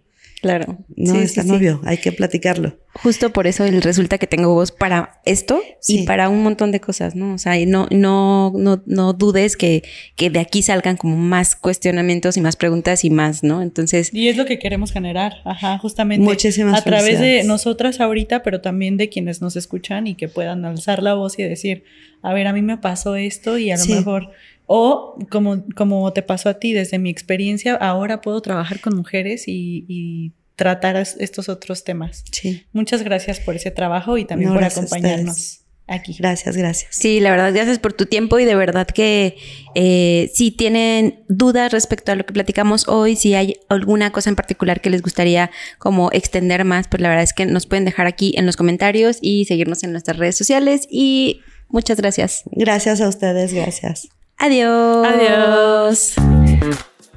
Claro. 0.47 0.78
No 0.97 1.12
Sí, 1.14 1.18
está 1.20 1.42
sí, 1.42 1.49
sí. 1.49 1.55
novio, 1.55 1.80
hay 1.84 1.99
que 1.99 2.12
platicarlo. 2.12 2.78
Justo 2.94 3.30
por 3.30 3.47
eso 3.47 3.64
el 3.64 3.82
resulta 3.82 4.16
que 4.16 4.26
tengo 4.26 4.55
voz 4.55 4.72
para 4.72 5.20
esto 5.26 5.61
Sí. 5.80 6.01
y 6.01 6.07
para 6.07 6.28
un 6.30 6.42
montón 6.42 6.72
de 6.72 6.80
cosas, 6.80 7.14
¿no? 7.14 7.34
O 7.34 7.38
sea, 7.38 7.59
y 7.59 7.66
no, 7.66 7.86
no, 7.90 8.53
no, 8.57 8.82
no 8.86 9.12
dudes 9.12 9.57
que, 9.57 9.82
que 10.16 10.30
de 10.30 10.38
aquí 10.38 10.62
salgan 10.62 10.97
como 10.97 11.16
más 11.16 11.55
cuestionamientos 11.57 12.36
y 12.36 12.40
más 12.40 12.57
preguntas 12.57 13.05
y 13.05 13.11
más, 13.11 13.42
¿no? 13.42 13.61
Entonces, 13.61 14.12
Y 14.14 14.28
es 14.28 14.36
lo 14.36 14.47
que 14.47 14.59
queremos 14.59 14.92
generar, 14.92 15.34
ajá, 15.44 15.76
justamente. 15.78 16.24
Muchísimas 16.24 16.80
A 16.80 16.84
través 16.84 17.20
de 17.20 17.44
nosotras 17.44 18.01
ahorita, 18.01 18.42
pero 18.42 18.61
también 18.62 18.97
de 18.97 19.09
quienes 19.11 19.42
nos 19.42 19.57
escuchan 19.57 20.07
y 20.07 20.14
que 20.14 20.28
puedan 20.28 20.64
alzar 20.64 21.03
la 21.03 21.12
voz 21.14 21.38
y 21.38 21.42
decir, 21.42 21.84
a 22.22 22.32
ver, 22.32 22.47
a 22.47 22.53
mí 22.55 22.62
me 22.62 22.78
pasó 22.78 23.14
esto 23.16 23.59
y 23.59 23.70
a 23.70 23.76
lo 23.76 23.82
Sí. 23.84 23.92
mejor, 23.94 24.30
o 24.67 25.17
como, 25.31 25.64
como 25.75 26.12
te 26.12 26.23
pasó 26.23 26.49
a 26.49 26.55
ti, 26.59 26.73
desde 26.73 26.99
mi 26.99 27.11
experiencia, 27.11 27.75
ahora 27.77 28.21
puedo 28.21 28.41
trabajar 28.43 28.81
con 28.81 28.97
mujeres 28.97 29.49
y, 29.49 29.85
y 29.89 30.33
tratar 30.57 30.97
es- 30.97 31.17
estos 31.21 31.49
otros 31.49 31.85
temas. 31.85 32.25
Sí, 32.33 32.64
Muchas 32.73 33.03
gracias 33.03 33.41
por 33.41 33.55
ese 33.57 33.71
trabajo 33.71 34.19
y 34.19 34.25
también 34.25 34.51
No, 34.51 34.55
por 34.57 34.64
acompañarnos 34.64 35.61
aquí. 35.87 36.17
gracias, 36.19 36.57
gracias. 36.57 36.97
sí, 36.97 37.21
la 37.21 37.31
verdad, 37.31 37.53
gracias 37.55 37.79
por 37.79 37.93
tu 37.93 38.07
tiempo 38.07 38.41
y 38.41 38.45
de 38.45 38.57
verdad 38.57 38.89
que 38.89 39.37
eh, 39.77 40.31
si 40.35 40.51
tienen 40.51 41.21
dudas 41.29 41.71
respecto 41.71 42.11
a 42.11 42.17
lo 42.17 42.27
que 42.27 42.33
platicamos 42.33 42.89
hoy, 42.89 43.14
si 43.14 43.35
hay 43.35 43.55
alguna 43.69 44.11
cosa 44.11 44.31
en 44.31 44.35
particular 44.37 44.81
que 44.81 44.91
les 44.91 45.03
gustaría 45.03 45.51
como 45.79 46.11
extender 46.12 46.64
más, 46.64 46.89
pues 46.89 47.01
la 47.03 47.09
verdad 47.11 47.23
es 47.23 47.33
que 47.35 47.47
nos 47.47 47.67
pueden 47.67 47.85
dejar 47.85 48.07
aquí 48.09 48.33
en 48.37 48.47
los 48.47 48.57
comentarios 48.57 49.19
y 49.21 49.45
seguirnos 49.45 49.85
en 49.85 49.93
nuestras 49.93 50.17
redes 50.17 50.37
sociales 50.37 50.89
y 50.91 51.41
muchas 51.69 51.99
gracias. 52.01 52.43
Gracias 52.51 53.01
a 53.01 53.09
ustedes, 53.09 53.53
gracias. 53.53 54.09
Adiós. 54.39 55.07
Adiós. 55.07 56.14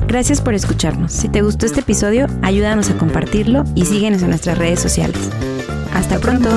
Gracias 0.07 0.41
por 0.41 0.53
escucharnos. 0.53 1.11
Si 1.11 1.29
te 1.29 1.41
gustó 1.41 1.65
este 1.65 1.81
episodio, 1.81 2.27
ayúdanos 2.41 2.89
a 2.89 2.97
compartirlo 2.97 3.63
y 3.75 3.85
síguenos 3.85 4.23
en 4.23 4.29
nuestras 4.29 4.57
redes 4.57 4.79
sociales. 4.79 5.29
Hasta 5.93 6.19
pronto. 6.19 6.49